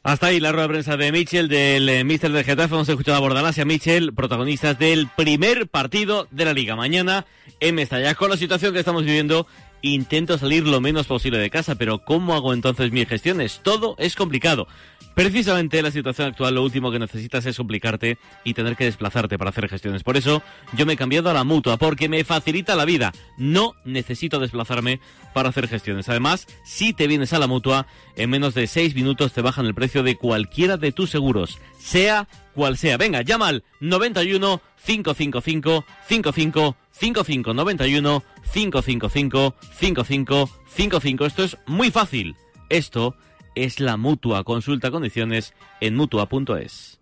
Hasta 0.03 0.27
ahí 0.27 0.41
la 0.41 0.53
rueda 0.53 0.65
de 0.67 0.69
prensa 0.69 0.97
de 0.97 1.13
Michel, 1.13 1.49
del 1.49 1.89
eh, 1.89 2.05
Mister 2.05 2.31
del 2.31 2.45
Getafe. 2.45 2.75
Hemos 2.75 2.89
escuchado 2.89 3.17
a 3.17 3.21
Bordalás 3.21 3.57
y 3.57 3.63
a 3.63 3.65
Michel, 3.65 4.13
protagonistas 4.13 4.79
del 4.79 5.09
primer 5.15 5.67
partido 5.69 6.27
de 6.31 6.45
la 6.45 6.53
Liga. 6.53 6.77
Mañana 6.77 7.25
en 7.59 7.75
Mestalla. 7.75 8.15
Con 8.15 8.31
la 8.31 8.37
situación 8.37 8.73
que 8.73 8.81
estamos 8.81 9.05
viviendo, 9.05 9.47
intento 9.93 10.39
salir 10.39 10.67
lo 10.67 10.81
menos 10.81 11.07
posible 11.07 11.39
de 11.39 11.51
casa, 11.51 11.75
pero 11.75 11.99
¿cómo 11.99 12.35
hago 12.35 12.53
entonces 12.53 12.91
mis 12.91 13.09
gestiones? 13.09 13.61
Todo 13.63 13.97
es 13.99 14.17
complicado. 14.17 14.67
Precisamente 15.15 15.79
en 15.79 15.85
la 15.85 15.93
situación 15.93 16.29
actual 16.29 16.57
lo 16.57 16.65
último 16.65 16.91
que 16.91 16.99
necesitas 16.99 17.47
es 17.47 17.57
complicarte 17.57 18.19
y 18.43 18.55
tener 18.55 18.77
que 18.77 18.85
desplazarte 18.85 19.39
para 19.39 19.51
hacer 19.51 19.69
gestiones. 19.69 20.03
Por 20.03 20.17
eso 20.17 20.43
yo 20.73 20.87
me 20.87 20.95
he 20.95 20.97
cambiado 20.97 21.31
a 21.31 21.35
la 21.35 21.45
mutua, 21.45 21.77
porque 21.77 22.09
me 22.09 22.25
facilita 22.25 22.75
la 22.75 22.85
vida. 22.85 23.13
No 23.39 23.75
necesito 23.85 24.41
desplazarme 24.41 25.01
para 25.33 25.51
hacer 25.51 25.69
gestiones. 25.69 26.09
Además, 26.09 26.47
si 26.65 26.95
te 26.95 27.07
vienes 27.07 27.33
a 27.33 27.39
la 27.39 27.47
mutua, 27.47 27.87
en 28.17 28.31
menos 28.31 28.55
de 28.55 28.67
6 28.67 28.95
minutos 28.97 29.33
te 29.33 29.43
bajan 29.43 29.67
el 29.67 29.75
precio 29.75 30.03
de 30.03 30.17
cualquiera 30.17 30.79
de 30.79 30.91
tus 30.91 31.11
seguros, 31.11 31.59
sea 31.79 32.27
cual 32.55 32.77
sea. 32.77 32.97
Venga, 32.97 33.23
llama 33.23 33.49
al 33.49 33.65
91 33.81 34.61
555 34.85 35.85
55 36.09 36.77
55 36.93 37.55
91 37.55 38.23
555 38.53 39.55
55 39.79 40.51
55. 40.67 41.27
Esto 41.27 41.45
es 41.45 41.57
muy 41.67 41.91
fácil. 41.91 42.37
Esto 42.69 43.17
es 43.55 43.81
la 43.81 43.97
mutua. 43.97 44.45
Consulta 44.45 44.91
condiciones 44.91 45.55
en 45.81 45.97
mutua.es. 45.97 47.01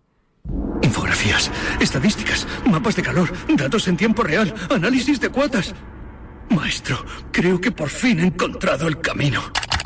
Infografías, 0.81 1.51
estadísticas, 1.79 2.47
mapas 2.65 2.95
de 2.95 3.03
calor, 3.03 3.31
datos 3.55 3.87
en 3.87 3.97
tiempo 3.97 4.23
real, 4.23 4.53
análisis 4.69 5.19
de 5.19 5.29
cuotas. 5.29 5.73
Maestro, 6.49 7.03
creo 7.31 7.59
que 7.59 7.71
por 7.71 7.89
fin 7.89 8.19
he 8.19 8.27
encontrado 8.27 8.87
el 8.87 8.99
camino. 8.99 9.41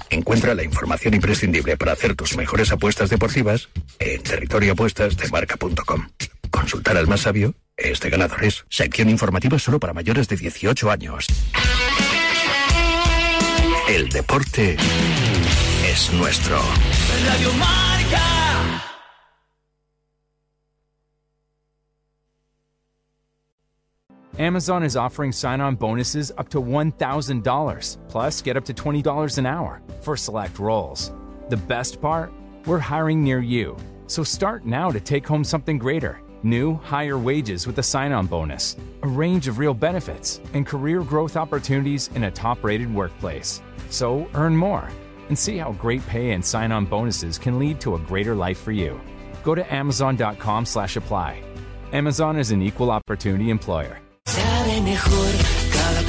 Encuentra 0.09 0.55
la 0.55 0.63
información 0.63 1.13
imprescindible 1.13 1.77
para 1.77 1.91
hacer 1.91 2.15
tus 2.15 2.35
mejores 2.35 2.71
apuestas 2.71 3.09
deportivas 3.09 3.69
en 3.99 4.23
territorioapuestasdemarca.com. 4.23 6.07
Consultar 6.49 6.97
al 6.97 7.07
más 7.07 7.21
sabio 7.21 7.53
es 7.77 7.99
de 7.99 8.09
ganadores. 8.09 8.65
Sección 8.69 9.09
informativa 9.09 9.57
solo 9.59 9.79
para 9.79 9.93
mayores 9.93 10.27
de 10.27 10.35
18 10.35 10.91
años. 10.91 11.27
El 13.87 14.09
deporte 14.09 14.75
es 15.85 16.11
nuestro. 16.13 16.59
Radio 17.25 17.53
Marca. 17.53 18.83
Amazon 24.39 24.83
is 24.83 24.95
offering 24.95 25.31
sign 25.31 25.61
on 25.61 25.75
bonuses 25.75 26.31
up 26.37 26.47
to 26.49 26.61
$1,000, 26.61 27.97
plus 28.07 28.41
get 28.43 28.55
up 28.55 28.65
to 28.65 28.73
$20 28.73 29.37
an 29.39 29.45
hour 29.47 29.81
for 30.01 30.15
select 30.15 30.59
roles. 30.59 31.11
The 31.49 31.57
best 31.57 31.99
part? 32.01 32.31
We're 32.67 32.77
hiring 32.77 33.23
near 33.23 33.39
you. 33.39 33.75
So 34.05 34.23
start 34.23 34.63
now 34.63 34.91
to 34.91 34.99
take 34.99 35.25
home 35.25 35.43
something 35.43 35.79
greater 35.79 36.19
new, 36.43 36.75
higher 36.75 37.17
wages 37.17 37.67
with 37.67 37.79
a 37.79 37.83
sign 37.83 38.11
on 38.11 38.27
bonus, 38.27 38.75
a 39.03 39.07
range 39.07 39.47
of 39.47 39.57
real 39.57 39.73
benefits, 39.73 40.41
and 40.53 40.65
career 40.65 41.01
growth 41.01 41.37
opportunities 41.37 42.09
in 42.15 42.23
a 42.23 42.31
top 42.31 42.63
rated 42.63 42.93
workplace. 42.93 43.61
So 43.89 44.27
earn 44.33 44.55
more 44.55 44.89
and 45.29 45.37
see 45.37 45.57
how 45.57 45.73
great 45.73 46.05
pay 46.07 46.31
and 46.31 46.43
sign 46.43 46.71
on 46.71 46.85
bonuses 46.85 47.37
can 47.37 47.59
lead 47.59 47.79
to 47.81 47.95
a 47.95 47.99
greater 47.99 48.35
life 48.35 48.59
for 48.59 48.71
you. 48.71 48.99
Go 49.43 49.55
to 49.55 49.73
amazon.com 49.73 50.65
slash 50.65 50.95
apply. 50.95 51.43
Amazon 51.93 52.37
is 52.37 52.51
an 52.51 52.61
equal 52.61 52.91
opportunity 52.91 53.49
employer. 53.49 53.99
Sabe 54.27 54.81
mejor, 54.83 55.31
cada 55.71 56.03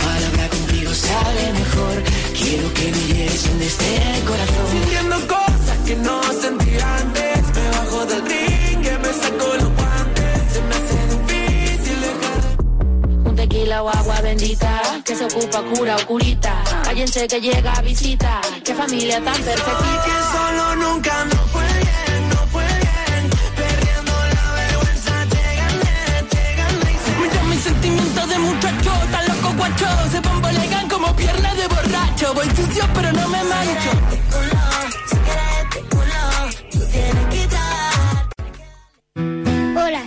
tequila 13.69 13.83
o 13.83 13.89
agua 13.89 14.21
bendita 14.23 14.81
que 15.05 15.15
se 15.15 15.25
ocupa 15.25 15.63
cura 15.63 15.97
o 15.97 16.07
curita. 16.07 16.63
Cállense 16.85 17.29
que 17.29 17.41
llega 17.41 17.81
visita. 17.83 18.41
Qué 18.65 18.75
familia 18.75 19.23
tan 19.23 19.41
perfecta. 19.43 19.85
Y 19.85 19.97
que 20.05 20.17
solo 20.33 20.77
nunca 20.77 21.25
no 21.25 21.41
fue 21.53 21.69
bien, 21.85 22.29
no 22.31 22.47
fue 22.53 22.65
bien. 22.65 23.23
Perdiendo 23.57 24.13
la 24.37 24.53
vergüenza, 24.61 25.15
te 25.33 25.43
gané, 25.61 26.23
te 26.31 26.57
gané. 26.57 26.93
Mira 27.21 27.43
mis 27.45 27.61
sentimientos 27.61 28.29
de 28.29 28.39
muchacho, 28.39 28.93
tan 29.13 29.29
loco 29.29 29.55
guacho. 29.57 30.11
Se 30.13 30.21
bambolean 30.21 30.89
como 30.89 31.15
piernas 31.15 31.57
de 31.57 31.67
borracho. 31.69 32.35
Voy 32.35 32.47
sucio, 32.57 32.85
pero 32.95 33.13
no 33.13 33.29
me 33.29 33.45
mancho. 33.45 33.91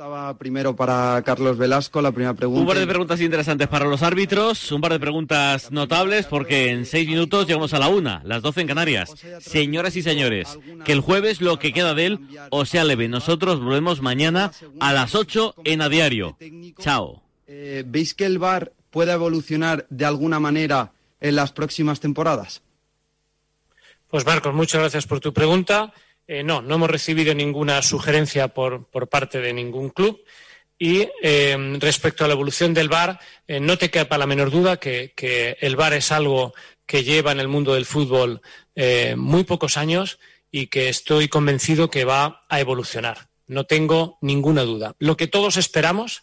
Estaba 0.00 0.32
primero 0.38 0.74
para 0.74 1.20
Carlos 1.26 1.58
Velasco, 1.58 2.00
la 2.00 2.10
primera 2.10 2.32
pregunta. 2.32 2.62
Un 2.62 2.66
par 2.66 2.78
de 2.78 2.86
preguntas 2.86 3.20
interesantes 3.20 3.68
para 3.68 3.84
los 3.84 4.02
árbitros, 4.02 4.72
un 4.72 4.80
par 4.80 4.92
de 4.92 4.98
preguntas 4.98 5.70
notables 5.70 6.24
porque 6.24 6.70
en 6.70 6.86
seis 6.86 7.06
minutos 7.06 7.46
llegamos 7.46 7.74
a 7.74 7.78
la 7.78 7.88
una, 7.88 8.22
las 8.24 8.40
doce 8.40 8.62
en 8.62 8.66
Canarias. 8.66 9.12
Señoras 9.40 9.96
y 9.96 10.02
señores, 10.02 10.58
que 10.86 10.92
el 10.92 11.00
jueves 11.02 11.42
lo 11.42 11.58
que 11.58 11.74
queda 11.74 11.92
de 11.92 12.06
él 12.06 12.20
o 12.48 12.64
sea 12.64 12.84
leve. 12.84 13.08
Nosotros 13.08 13.60
volvemos 13.60 14.00
mañana 14.00 14.52
a 14.80 14.94
las 14.94 15.14
ocho 15.14 15.54
en 15.64 15.82
A 15.82 15.90
Diario. 15.90 16.38
Chao. 16.78 17.22
Eh, 17.46 17.84
¿Veis 17.86 18.14
que 18.14 18.24
el 18.24 18.38
VAR 18.38 18.72
pueda 18.88 19.12
evolucionar 19.12 19.84
de 19.90 20.06
alguna 20.06 20.40
manera 20.40 20.92
en 21.20 21.36
las 21.36 21.52
próximas 21.52 22.00
temporadas? 22.00 22.62
Pues 24.08 24.24
Marcos, 24.24 24.54
muchas 24.54 24.80
gracias 24.80 25.06
por 25.06 25.20
tu 25.20 25.34
pregunta. 25.34 25.92
Eh, 26.32 26.44
no, 26.44 26.62
no 26.62 26.76
hemos 26.76 26.88
recibido 26.88 27.34
ninguna 27.34 27.82
sugerencia 27.82 28.46
por, 28.46 28.88
parte 29.08 29.40
de 29.40 29.52
ningún 29.52 29.90
club. 29.90 30.22
Y 30.78 31.08
eh, 31.24 31.76
respecto 31.80 32.24
a 32.24 32.28
la 32.28 32.34
evolución 32.34 32.72
del 32.72 32.88
VAR, 32.88 33.18
eh, 33.48 33.58
no 33.58 33.76
te 33.76 33.90
quepa 33.90 34.16
la 34.16 34.28
menor 34.28 34.52
duda 34.52 34.76
que, 34.76 35.12
el 35.60 35.74
VAR 35.74 35.94
es 35.94 36.12
algo 36.12 36.54
que 36.86 37.02
lleva 37.02 37.32
en 37.32 37.40
el 37.40 37.48
mundo 37.48 37.74
del 37.74 37.84
fútbol 37.84 38.42
muy 39.16 39.42
pocos 39.42 39.76
años 39.76 40.20
y 40.52 40.68
que 40.68 40.88
estoy 40.88 41.28
convencido 41.28 41.90
que 41.90 42.04
va 42.04 42.44
a 42.48 42.60
evolucionar. 42.60 43.28
No 43.48 43.64
tengo 43.64 44.18
ninguna 44.20 44.62
duda. 44.62 44.94
Lo 45.00 45.16
que 45.16 45.26
todos 45.26 45.56
esperamos 45.56 46.22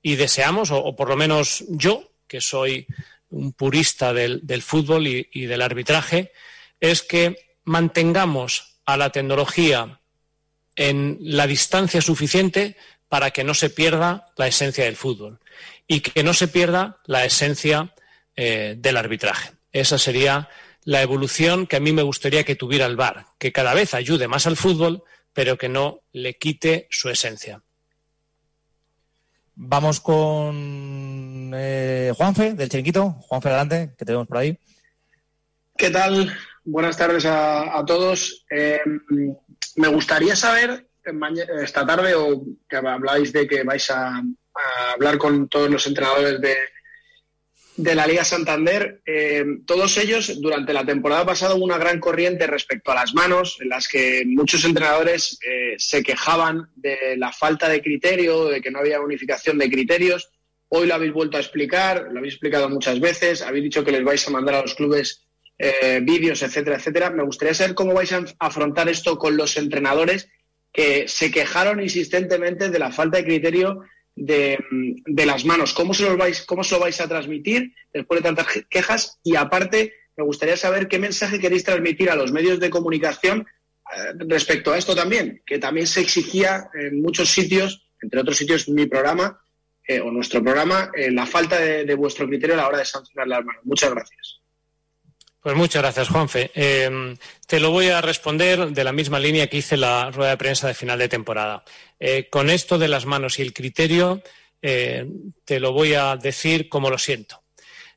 y 0.00 0.16
deseamos, 0.16 0.70
o, 0.70 0.96
por 0.96 1.10
lo 1.10 1.16
menos 1.16 1.64
yo, 1.68 2.12
que 2.26 2.40
soy 2.40 2.86
un 3.28 3.52
purista 3.52 4.14
del, 4.14 4.62
fútbol 4.62 5.06
y 5.06 5.46
del 5.46 5.60
arbitraje, 5.60 6.32
es 6.80 7.02
que 7.02 7.58
mantengamos 7.64 8.73
a 8.84 8.96
la 8.96 9.10
tecnología 9.10 10.00
en 10.76 11.18
la 11.20 11.46
distancia 11.46 12.00
suficiente 12.00 12.76
para 13.08 13.30
que 13.30 13.44
no 13.44 13.54
se 13.54 13.70
pierda 13.70 14.32
la 14.36 14.46
esencia 14.46 14.84
del 14.84 14.96
fútbol 14.96 15.38
y 15.86 16.00
que 16.00 16.22
no 16.22 16.34
se 16.34 16.48
pierda 16.48 16.98
la 17.06 17.24
esencia 17.24 17.94
eh, 18.36 18.74
del 18.76 18.96
arbitraje. 18.96 19.52
Esa 19.72 19.98
sería 19.98 20.48
la 20.84 21.02
evolución 21.02 21.66
que 21.66 21.76
a 21.76 21.80
mí 21.80 21.92
me 21.92 22.02
gustaría 22.02 22.44
que 22.44 22.56
tuviera 22.56 22.86
el 22.86 22.96
VAR, 22.96 23.26
que 23.38 23.52
cada 23.52 23.74
vez 23.74 23.94
ayude 23.94 24.28
más 24.28 24.46
al 24.46 24.56
fútbol, 24.56 25.04
pero 25.32 25.56
que 25.56 25.68
no 25.68 26.00
le 26.12 26.34
quite 26.36 26.88
su 26.90 27.08
esencia. 27.08 27.62
Vamos 29.56 30.00
con 30.00 31.52
eh, 31.54 32.12
Juanfe, 32.16 32.54
del 32.54 32.68
Chiringuito. 32.68 33.12
Juanfe, 33.20 33.48
adelante, 33.48 33.94
que 33.96 34.04
tenemos 34.04 34.26
por 34.26 34.38
ahí. 34.38 34.58
¿Qué 35.76 35.90
tal? 35.90 36.36
Buenas 36.66 36.96
tardes 36.96 37.26
a, 37.26 37.78
a 37.78 37.84
todos. 37.84 38.46
Eh, 38.50 38.80
me 39.76 39.88
gustaría 39.88 40.34
saber 40.34 40.86
esta 41.62 41.84
tarde, 41.84 42.14
o 42.14 42.42
que 42.66 42.76
habláis 42.76 43.32
de 43.34 43.46
que 43.46 43.62
vais 43.62 43.90
a, 43.90 44.16
a 44.16 44.92
hablar 44.94 45.18
con 45.18 45.46
todos 45.48 45.68
los 45.68 45.86
entrenadores 45.86 46.40
de, 46.40 46.56
de 47.76 47.94
la 47.94 48.06
Liga 48.06 48.24
Santander, 48.24 49.02
eh, 49.04 49.44
todos 49.66 49.98
ellos 49.98 50.40
durante 50.40 50.72
la 50.72 50.86
temporada 50.86 51.26
pasada 51.26 51.54
hubo 51.54 51.64
una 51.64 51.76
gran 51.76 52.00
corriente 52.00 52.46
respecto 52.46 52.92
a 52.92 52.94
las 52.94 53.12
manos, 53.12 53.58
en 53.60 53.68
las 53.68 53.86
que 53.86 54.22
muchos 54.26 54.64
entrenadores 54.64 55.38
eh, 55.46 55.74
se 55.76 56.02
quejaban 56.02 56.70
de 56.76 57.16
la 57.18 57.30
falta 57.30 57.68
de 57.68 57.82
criterio, 57.82 58.46
de 58.46 58.62
que 58.62 58.70
no 58.70 58.78
había 58.78 59.00
unificación 59.02 59.58
de 59.58 59.70
criterios. 59.70 60.30
Hoy 60.68 60.86
lo 60.86 60.94
habéis 60.94 61.12
vuelto 61.12 61.36
a 61.36 61.40
explicar, 61.40 62.08
lo 62.10 62.18
habéis 62.18 62.34
explicado 62.34 62.70
muchas 62.70 62.98
veces, 63.00 63.42
habéis 63.42 63.64
dicho 63.64 63.84
que 63.84 63.92
les 63.92 64.02
vais 64.02 64.26
a 64.26 64.30
mandar 64.30 64.54
a 64.54 64.62
los 64.62 64.74
clubes 64.74 65.23
eh, 65.58 66.00
vídeos, 66.02 66.42
etcétera, 66.42 66.76
etcétera. 66.76 67.10
Me 67.10 67.22
gustaría 67.22 67.54
saber 67.54 67.74
cómo 67.74 67.94
vais 67.94 68.12
a 68.12 68.24
afrontar 68.38 68.88
esto 68.88 69.18
con 69.18 69.36
los 69.36 69.56
entrenadores 69.56 70.28
que 70.72 71.06
se 71.06 71.30
quejaron 71.30 71.80
insistentemente 71.80 72.68
de 72.68 72.78
la 72.78 72.90
falta 72.90 73.18
de 73.18 73.24
criterio 73.24 73.82
de, 74.16 74.58
de, 75.06 75.26
las 75.26 75.44
manos. 75.44 75.72
¿Cómo 75.72 75.94
se, 75.94 76.04
los 76.04 76.16
vais, 76.16 76.42
¿Cómo 76.42 76.64
se 76.64 76.74
lo 76.74 76.80
vais 76.80 77.00
a 77.00 77.08
transmitir 77.08 77.72
después 77.92 78.20
de 78.20 78.24
tantas 78.24 78.46
quejas? 78.68 79.18
Y 79.22 79.36
aparte, 79.36 79.94
me 80.16 80.24
gustaría 80.24 80.56
saber 80.56 80.88
qué 80.88 80.98
mensaje 80.98 81.38
queréis 81.38 81.64
transmitir 81.64 82.10
a 82.10 82.16
los 82.16 82.32
medios 82.32 82.60
de 82.60 82.70
comunicación 82.70 83.46
eh, 83.94 84.12
respecto 84.28 84.72
a 84.72 84.78
esto 84.78 84.94
también, 84.94 85.42
que 85.46 85.58
también 85.58 85.86
se 85.86 86.00
exigía 86.00 86.68
en 86.74 87.02
muchos 87.02 87.30
sitios, 87.30 87.86
entre 88.00 88.20
otros 88.20 88.36
sitios 88.36 88.68
mi 88.68 88.86
programa 88.86 89.40
eh, 89.86 90.00
o 90.00 90.10
nuestro 90.10 90.42
programa, 90.42 90.90
eh, 90.94 91.10
la 91.10 91.26
falta 91.26 91.58
de, 91.58 91.84
de, 91.84 91.94
vuestro 91.94 92.26
criterio 92.26 92.54
a 92.54 92.58
la 92.58 92.68
hora 92.68 92.78
de 92.78 92.84
sancionar 92.84 93.28
las 93.28 93.44
manos. 93.44 93.62
Muchas 93.64 93.90
gracias. 93.90 94.43
Pues 95.44 95.56
muchas 95.56 95.82
gracias, 95.82 96.08
Juanfe. 96.08 96.50
Eh, 96.54 97.14
te 97.46 97.60
lo 97.60 97.70
voy 97.70 97.88
a 97.88 98.00
responder 98.00 98.68
de 98.70 98.82
la 98.82 98.94
misma 98.94 99.20
línea 99.20 99.46
que 99.46 99.58
hice 99.58 99.76
la 99.76 100.10
rueda 100.10 100.30
de 100.30 100.36
prensa 100.38 100.68
de 100.68 100.72
final 100.72 100.98
de 100.98 101.10
temporada. 101.10 101.62
Eh, 102.00 102.30
con 102.30 102.48
esto 102.48 102.78
de 102.78 102.88
las 102.88 103.04
manos 103.04 103.38
y 103.38 103.42
el 103.42 103.52
criterio, 103.52 104.22
eh, 104.62 105.06
te 105.44 105.60
lo 105.60 105.74
voy 105.74 105.92
a 105.92 106.16
decir 106.16 106.70
como 106.70 106.88
lo 106.88 106.96
siento. 106.96 107.42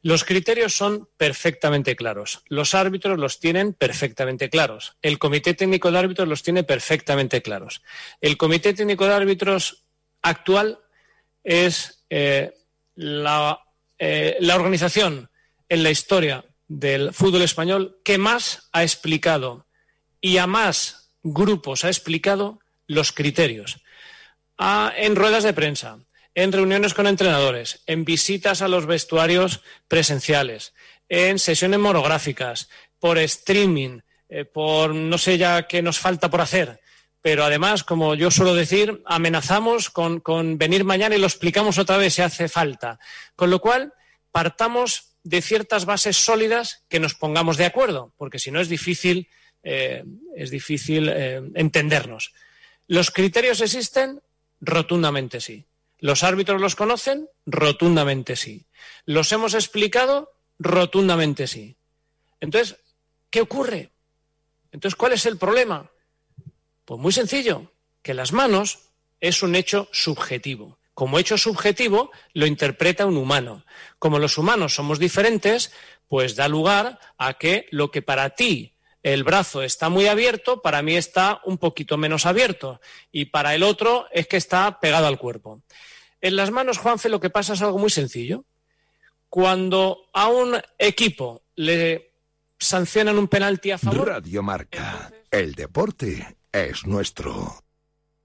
Los 0.02 0.26
criterios 0.26 0.76
son 0.76 1.08
perfectamente 1.16 1.96
claros. 1.96 2.44
Los 2.50 2.76
árbitros 2.76 3.18
los 3.18 3.40
tienen 3.40 3.72
perfectamente 3.72 4.50
claros. 4.50 4.98
El 5.02 5.18
Comité 5.18 5.54
Técnico 5.54 5.90
de 5.90 6.00
Árbitros 6.00 6.28
los 6.28 6.44
tiene 6.44 6.66
perfectamente 6.66 7.42
claros. 7.42 7.82
El 8.20 8.36
Comité 8.36 8.74
Técnico 8.74 9.08
de 9.08 9.14
Árbitros 9.14 9.86
actual 10.22 10.80
es 11.46 12.04
la, 12.10 13.62
la 13.98 14.56
organización 14.56 15.30
en 15.70 15.84
la 15.84 15.92
historia 15.92 16.44
del 16.68 17.14
fútbol 17.14 17.42
español 17.42 18.00
que 18.04 18.18
más 18.18 18.70
ha 18.72 18.84
explicado 18.84 19.68
y 20.22 20.38
a 20.38 20.48
más 20.48 21.12
grupos 21.24 21.86
ha 21.86 21.90
explicado 21.90 22.60
los 22.88 23.12
criterios. 23.12 23.82
Ah, 24.58 24.92
en 24.96 25.16
ruedas 25.16 25.44
de 25.44 25.54
prensa, 25.54 26.00
en 26.34 26.52
reuniones 26.52 26.94
con 26.94 27.08
entrenadores, 27.08 27.84
en 27.86 28.06
visitas 28.06 28.62
a 28.62 28.68
los 28.68 28.86
vestuarios 28.86 29.62
presenciales, 29.88 30.74
en 31.10 31.40
sesiones 31.40 31.80
monográficas, 31.80 32.70
por 33.00 33.18
streaming, 33.18 34.00
eh, 34.30 34.46
por 34.46 34.94
no 34.94 35.18
sé 35.18 35.38
ya 35.38 35.68
qué 35.68 35.82
nos 35.82 36.00
falta 36.00 36.30
por 36.30 36.42
hacer. 36.42 36.80
Pero 37.22 37.44
además, 37.44 37.84
como 37.84 38.16
yo 38.16 38.32
suelo 38.32 38.54
decir, 38.54 39.02
amenazamos 39.06 39.90
con, 39.90 40.20
con 40.20 40.58
venir 40.58 40.84
mañana 40.84 41.16
y 41.16 41.20
lo 41.20 41.28
explicamos 41.28 41.78
otra 41.78 41.98
vez 41.98 42.14
si 42.14 42.22
hace 42.22 42.48
falta. 42.48 43.00
Con 43.36 43.50
lo 43.50 43.60
cual, 43.60 43.94
partamos 44.32 45.07
de 45.24 45.42
ciertas 45.42 45.86
bases 45.86 46.18
sólidas 46.18 46.84
que 46.90 47.00
nos 47.00 47.14
pongamos 47.14 47.58
de 47.58 47.66
acuerdo, 47.66 48.14
porque 48.18 48.40
si 48.40 48.52
no 48.52 48.60
es 48.62 48.70
difícil, 48.70 49.30
eh, 49.64 50.04
es 50.36 50.50
difícil 50.50 51.10
eh, 51.10 51.42
entendernos. 51.56 52.34
¿Los 52.88 53.12
criterios 53.12 53.62
existen? 53.62 54.22
Rotundamente 54.62 55.42
sí. 55.42 55.66
¿Los 56.00 56.24
árbitros 56.24 56.62
los 56.62 56.76
conocen? 56.76 57.30
Rotundamente 57.46 58.36
sí. 58.36 58.66
¿Los 59.06 59.32
hemos 59.32 59.54
explicado? 59.54 60.32
Rotundamente 60.60 61.48
sí. 61.48 61.76
Entonces, 62.40 62.78
¿qué 63.30 63.42
ocurre? 63.42 63.92
Entonces, 64.72 64.96
¿cuál 64.96 65.14
es 65.14 65.26
el 65.26 65.38
problema? 65.38 65.92
Pues 66.86 67.00
muy 67.00 67.12
sencillo, 67.12 67.72
que 68.02 68.14
las 68.14 68.32
manos 68.32 68.80
es 69.20 69.42
un 69.44 69.56
hecho 69.56 69.90
subjetivo 69.92 70.77
como 70.98 71.20
hecho 71.20 71.38
subjetivo 71.38 72.10
lo 72.34 72.48
interpreta 72.48 73.06
un 73.06 73.18
humano. 73.18 73.64
Como 74.00 74.18
los 74.18 74.40
humanos 74.40 74.74
somos 74.74 74.98
diferentes, 74.98 75.72
pues 76.08 76.36
da 76.36 76.48
lugar 76.48 76.98
a 77.20 77.36
que 77.36 77.68
lo 77.70 77.92
que 77.92 78.02
para 78.02 78.32
ti 78.32 78.74
el 79.04 79.24
brazo 79.24 79.62
está 79.62 79.90
muy 79.90 80.08
abierto, 80.08 80.64
para 80.64 80.82
mí 80.82 80.98
está 80.98 81.40
un 81.46 81.60
poquito 81.60 81.98
menos 81.98 82.26
abierto 82.26 82.82
y 83.12 83.26
para 83.26 83.54
el 83.54 83.62
otro 83.62 84.08
es 84.12 84.26
que 84.26 84.38
está 84.38 84.80
pegado 84.80 85.06
al 85.06 85.20
cuerpo. 85.20 85.62
En 86.20 86.36
las 86.36 86.50
manos, 86.50 86.80
Juanfe, 86.80 87.10
lo 87.10 87.20
que 87.20 87.30
pasa 87.30 87.54
es 87.54 87.62
algo 87.62 87.78
muy 87.78 87.92
sencillo. 87.92 88.46
Cuando 89.30 90.10
a 90.14 90.30
un 90.30 90.60
equipo 90.80 91.44
le 91.58 92.12
sancionan 92.58 93.20
un 93.20 93.28
penalti 93.28 93.70
a 93.70 93.78
favor. 93.78 94.08
Radio 94.08 94.42
Marca. 94.42 95.12
El 95.30 95.54
deporte 95.54 96.38
es 96.52 96.88
nuestro. 96.88 97.67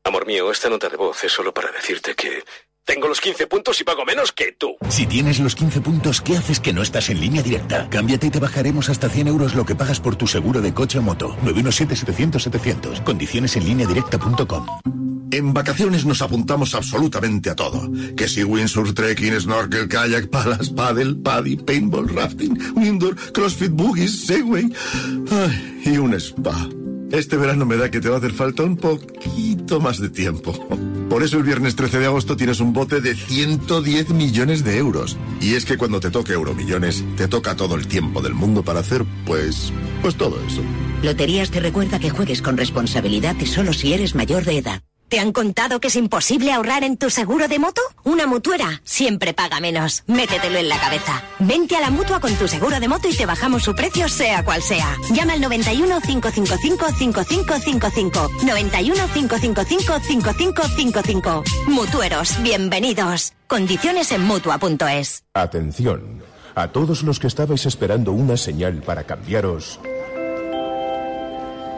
Amor 0.05 0.27
mío, 0.27 0.51
esta 0.51 0.69
nota 0.69 0.89
de 0.89 0.97
voz 0.97 1.23
es 1.23 1.33
solo 1.33 1.55
para 1.55 1.71
decirte 1.71 2.15
que 2.17 2.43
tengo 2.85 3.07
los 3.07 3.21
15 3.21 3.47
puntos 3.47 3.81
y 3.81 3.85
pago 3.85 4.05
menos 4.05 4.33
que 4.33 4.53
tú. 4.59 4.77
Si 4.89 5.07
tienes 5.07 5.39
los 5.39 5.55
15 5.55 5.81
puntos, 5.81 6.21
¿qué 6.21 6.37
haces 6.37 6.59
que 6.59 6.73
no 6.73 6.83
estás 6.83 7.09
en 7.11 7.21
línea 7.21 7.41
directa? 7.41 7.89
Cámbiate 7.89 8.27
y 8.27 8.31
te 8.31 8.41
bajaremos 8.41 8.89
hasta 8.89 9.09
100 9.09 9.29
euros 9.29 9.55
lo 9.55 9.65
que 9.65 9.77
pagas 9.77 10.01
por 10.01 10.17
tu 10.17 10.27
seguro 10.27 10.61
de 10.61 10.75
coche 10.75 10.99
o 10.99 11.03
moto. 11.03 11.37
917-700-700. 11.45 13.05
Condiciones 13.05 13.57
en 13.57 13.65
línea 13.65 13.87
directa.com. 13.87 14.67
En 15.31 15.55
vacaciones 15.55 16.05
nos 16.05 16.21
apuntamos 16.21 16.75
absolutamente 16.75 17.49
a 17.49 17.55
todo. 17.55 17.89
Que 18.17 18.27
si 18.27 18.43
windsurf, 18.43 18.95
trekking, 18.95 19.41
snorkel, 19.41 19.89
kayak, 19.89 20.29
palas, 20.31 20.69
paddle, 20.71 21.15
paddy, 21.15 21.57
paintball, 21.57 22.09
rafting, 22.09 22.59
indoor, 22.77 23.15
crossfit, 23.33 23.71
boogies, 23.71 24.27
segway 24.27 24.69
Ay, 25.31 25.83
y 25.87 25.97
un 25.97 26.13
spa. 26.15 26.69
Este 27.13 27.37
verano 27.37 27.67
me 27.67 27.77
da 27.77 27.91
que 27.91 28.01
te 28.01 28.09
va 28.09 28.15
a 28.15 28.19
hacer 28.19 28.33
falta 28.33 28.63
un 28.63 28.79
poquito 28.79 29.81
más 29.81 30.01
de 30.01 30.09
tiempo. 30.09 30.53
Por 31.11 31.23
eso 31.23 31.37
el 31.37 31.43
viernes 31.43 31.77
13 31.77 31.99
de 31.99 32.07
agosto 32.07 32.39
tienes 32.39 32.59
un 32.59 32.73
bote 32.73 33.03
de 33.03 33.15
110 33.15 34.11
millones 34.15 34.65
de 34.65 34.79
euros. 34.79 35.19
Y 35.39 35.53
es 35.53 35.67
que 35.67 35.77
cuando 35.77 36.01
te 36.01 36.11
toque 36.11 36.33
Euromillones, 36.33 37.05
te 37.19 37.29
toca 37.29 37.55
todo 37.55 37.75
el 37.75 37.87
tiempo 37.87 38.23
del 38.23 38.33
mundo 38.33 38.63
para 38.63 38.81
hacer, 38.81 39.05
pues, 39.27 39.75
pues 40.01 40.17
todo 40.17 40.41
eso. 40.47 40.63
Loterías 41.03 41.51
te 41.51 41.61
recuerda 41.61 41.99
que 41.99 42.09
juegues 42.09 42.41
con 42.41 42.57
responsabilidad 42.57 43.37
y 43.39 43.45
solo 43.45 43.75
si 43.75 43.93
eres 43.93 44.15
mayor 44.15 44.47
de 44.47 44.57
edad. 44.57 44.83
¿Te 45.13 45.21
han 45.21 45.33
contado 45.33 45.79
que 45.79 45.89
es 45.89 45.97
imposible 45.97 46.53
ahorrar 46.53 46.85
en 46.85 46.97
tu 46.97 47.11
seguro 47.11 47.47
de 47.47 47.59
moto? 47.59 47.83
Una 48.03 48.27
mutuera 48.27 48.81
siempre 48.83 49.35
paga 49.35 49.61
menos. 49.61 50.05
Métetelo 50.07 50.57
en 50.57 50.71
la 50.71 50.81
cabeza. 50.81 51.23
Vente 51.39 51.77
a 51.77 51.83
la 51.83 51.91
mutua 51.91 52.19
con 52.19 52.35
tu 52.37 52.49
seguro 52.49 52.81
de 52.81 52.89
moto 52.89 53.09
y 53.11 53.15
te 53.15 53.27
bajamos 53.27 53.63
su 53.63 53.75
precio, 53.75 54.09
sea 54.09 54.43
cual 54.43 54.63
sea. 54.63 54.97
Llama 55.11 55.35
al 55.35 55.43
91 55.43 56.01
555 56.01 56.87
5555. 56.99 58.31
91 58.43 59.07
555 59.13 60.01
5555. 60.01 61.45
Mutueros, 61.67 62.43
bienvenidos. 62.43 63.35
Condiciones 63.49 64.13
en 64.13 64.23
mutua.es. 64.23 65.25
Atención. 65.35 66.23
A 66.55 66.69
todos 66.69 67.03
los 67.03 67.21
que 67.21 67.27
estabais 67.27 67.67
esperando 67.67 68.13
una 68.13 68.39
señal 68.39 68.81
para 68.81 69.05
cambiaros. 69.05 69.79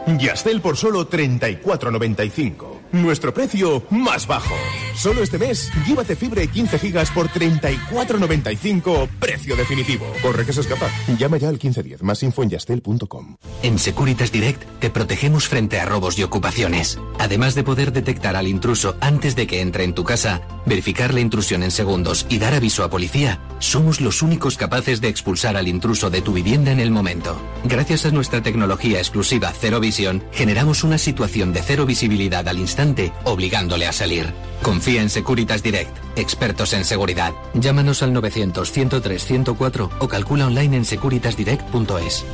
Yastel 0.07 0.61
por 0.61 0.77
solo 0.77 1.09
34.95. 1.09 2.74
Nuestro 2.95 3.33
precio 3.33 3.83
más 3.89 4.25
bajo. 4.25 4.55
Solo 4.95 5.21
este 5.21 5.37
mes, 5.37 5.69
llévate 5.85 6.15
fibra 6.15 6.41
y 6.41 6.47
15 6.47 6.79
gigas 6.79 7.11
por 7.11 7.27
34.95, 7.27 9.09
precio 9.19 9.57
definitivo. 9.57 10.05
Corre 10.21 10.45
que 10.45 10.53
se 10.53 10.61
escapa. 10.61 10.89
Llama 11.17 11.35
ya 11.35 11.49
al 11.49 11.55
1510, 11.55 12.03
más 12.03 12.23
info 12.23 12.43
en 12.43 12.51
yastel.com. 12.51 13.35
En 13.63 13.79
Securitas 13.79 14.31
Direct 14.31 14.63
te 14.79 14.89
protegemos 14.89 15.49
frente 15.49 15.77
a 15.81 15.85
robos 15.85 16.17
y 16.17 16.23
ocupaciones. 16.23 16.97
Además 17.19 17.53
de 17.53 17.63
poder 17.63 17.91
detectar 17.91 18.37
al 18.37 18.47
intruso 18.47 18.95
antes 19.01 19.35
de 19.35 19.45
que 19.45 19.59
entre 19.59 19.83
en 19.83 19.93
tu 19.93 20.05
casa, 20.05 20.41
verificar 20.65 21.13
la 21.13 21.19
intrusión 21.19 21.63
en 21.63 21.71
segundos 21.71 22.25
y 22.29 22.39
dar 22.39 22.53
aviso 22.53 22.85
a 22.85 22.89
policía, 22.89 23.41
somos 23.59 23.99
los 23.99 24.21
únicos 24.21 24.55
capaces 24.55 25.01
de 25.01 25.09
expulsar 25.09 25.57
al 25.57 25.67
intruso 25.67 26.09
de 26.09 26.21
tu 26.21 26.31
vivienda 26.31 26.71
en 26.71 26.79
el 26.79 26.91
momento. 26.91 27.37
Gracias 27.65 28.05
a 28.05 28.11
nuestra 28.11 28.41
tecnología 28.41 28.99
exclusiva 28.99 29.51
Cero 29.59 29.81
Visión, 29.81 30.23
generamos 30.31 30.85
una 30.85 30.97
situación 30.97 31.51
de 31.51 31.61
cero 31.61 31.85
visibilidad 31.85 32.47
al 32.47 32.59
instante, 32.59 32.84
obligándole 33.23 33.87
a 33.87 33.91
salir. 33.91 34.33
Confía 34.61 35.01
en 35.01 35.09
Securitas 35.09 35.63
Direct, 35.63 35.95
expertos 36.15 36.73
en 36.73 36.85
seguridad. 36.85 37.33
Llámanos 37.53 38.03
al 38.03 38.13
900 38.13 38.71
103 38.71 39.25
104 39.25 39.91
o 39.99 40.07
calcula 40.07 40.47
online 40.47 40.77
en 40.77 40.85
securitasdirect.es. 40.85 42.25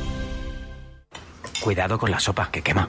Cuidado 1.60 1.98
con 1.98 2.10
la 2.10 2.18
sopa, 2.18 2.50
que 2.50 2.62
quema. 2.62 2.88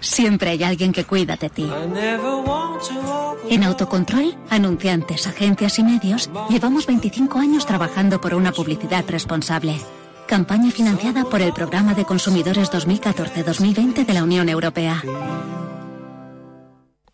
Siempre 0.00 0.50
hay 0.50 0.62
alguien 0.62 0.92
que 0.92 1.04
cuida 1.04 1.36
de 1.36 1.48
ti. 1.48 1.68
En 3.48 3.64
Autocontrol, 3.64 4.36
anunciantes, 4.50 5.26
agencias 5.26 5.78
y 5.78 5.82
medios, 5.82 6.30
llevamos 6.48 6.86
25 6.86 7.38
años 7.38 7.66
trabajando 7.66 8.20
por 8.20 8.34
una 8.34 8.52
publicidad 8.52 9.04
responsable. 9.08 9.80
Campaña 10.26 10.70
financiada 10.70 11.24
por 11.24 11.40
el 11.40 11.52
Programa 11.52 11.94
de 11.94 12.04
Consumidores 12.04 12.70
2014-2020 12.70 14.04
de 14.04 14.12
la 14.12 14.22
Unión 14.22 14.48
Europea. 14.48 15.02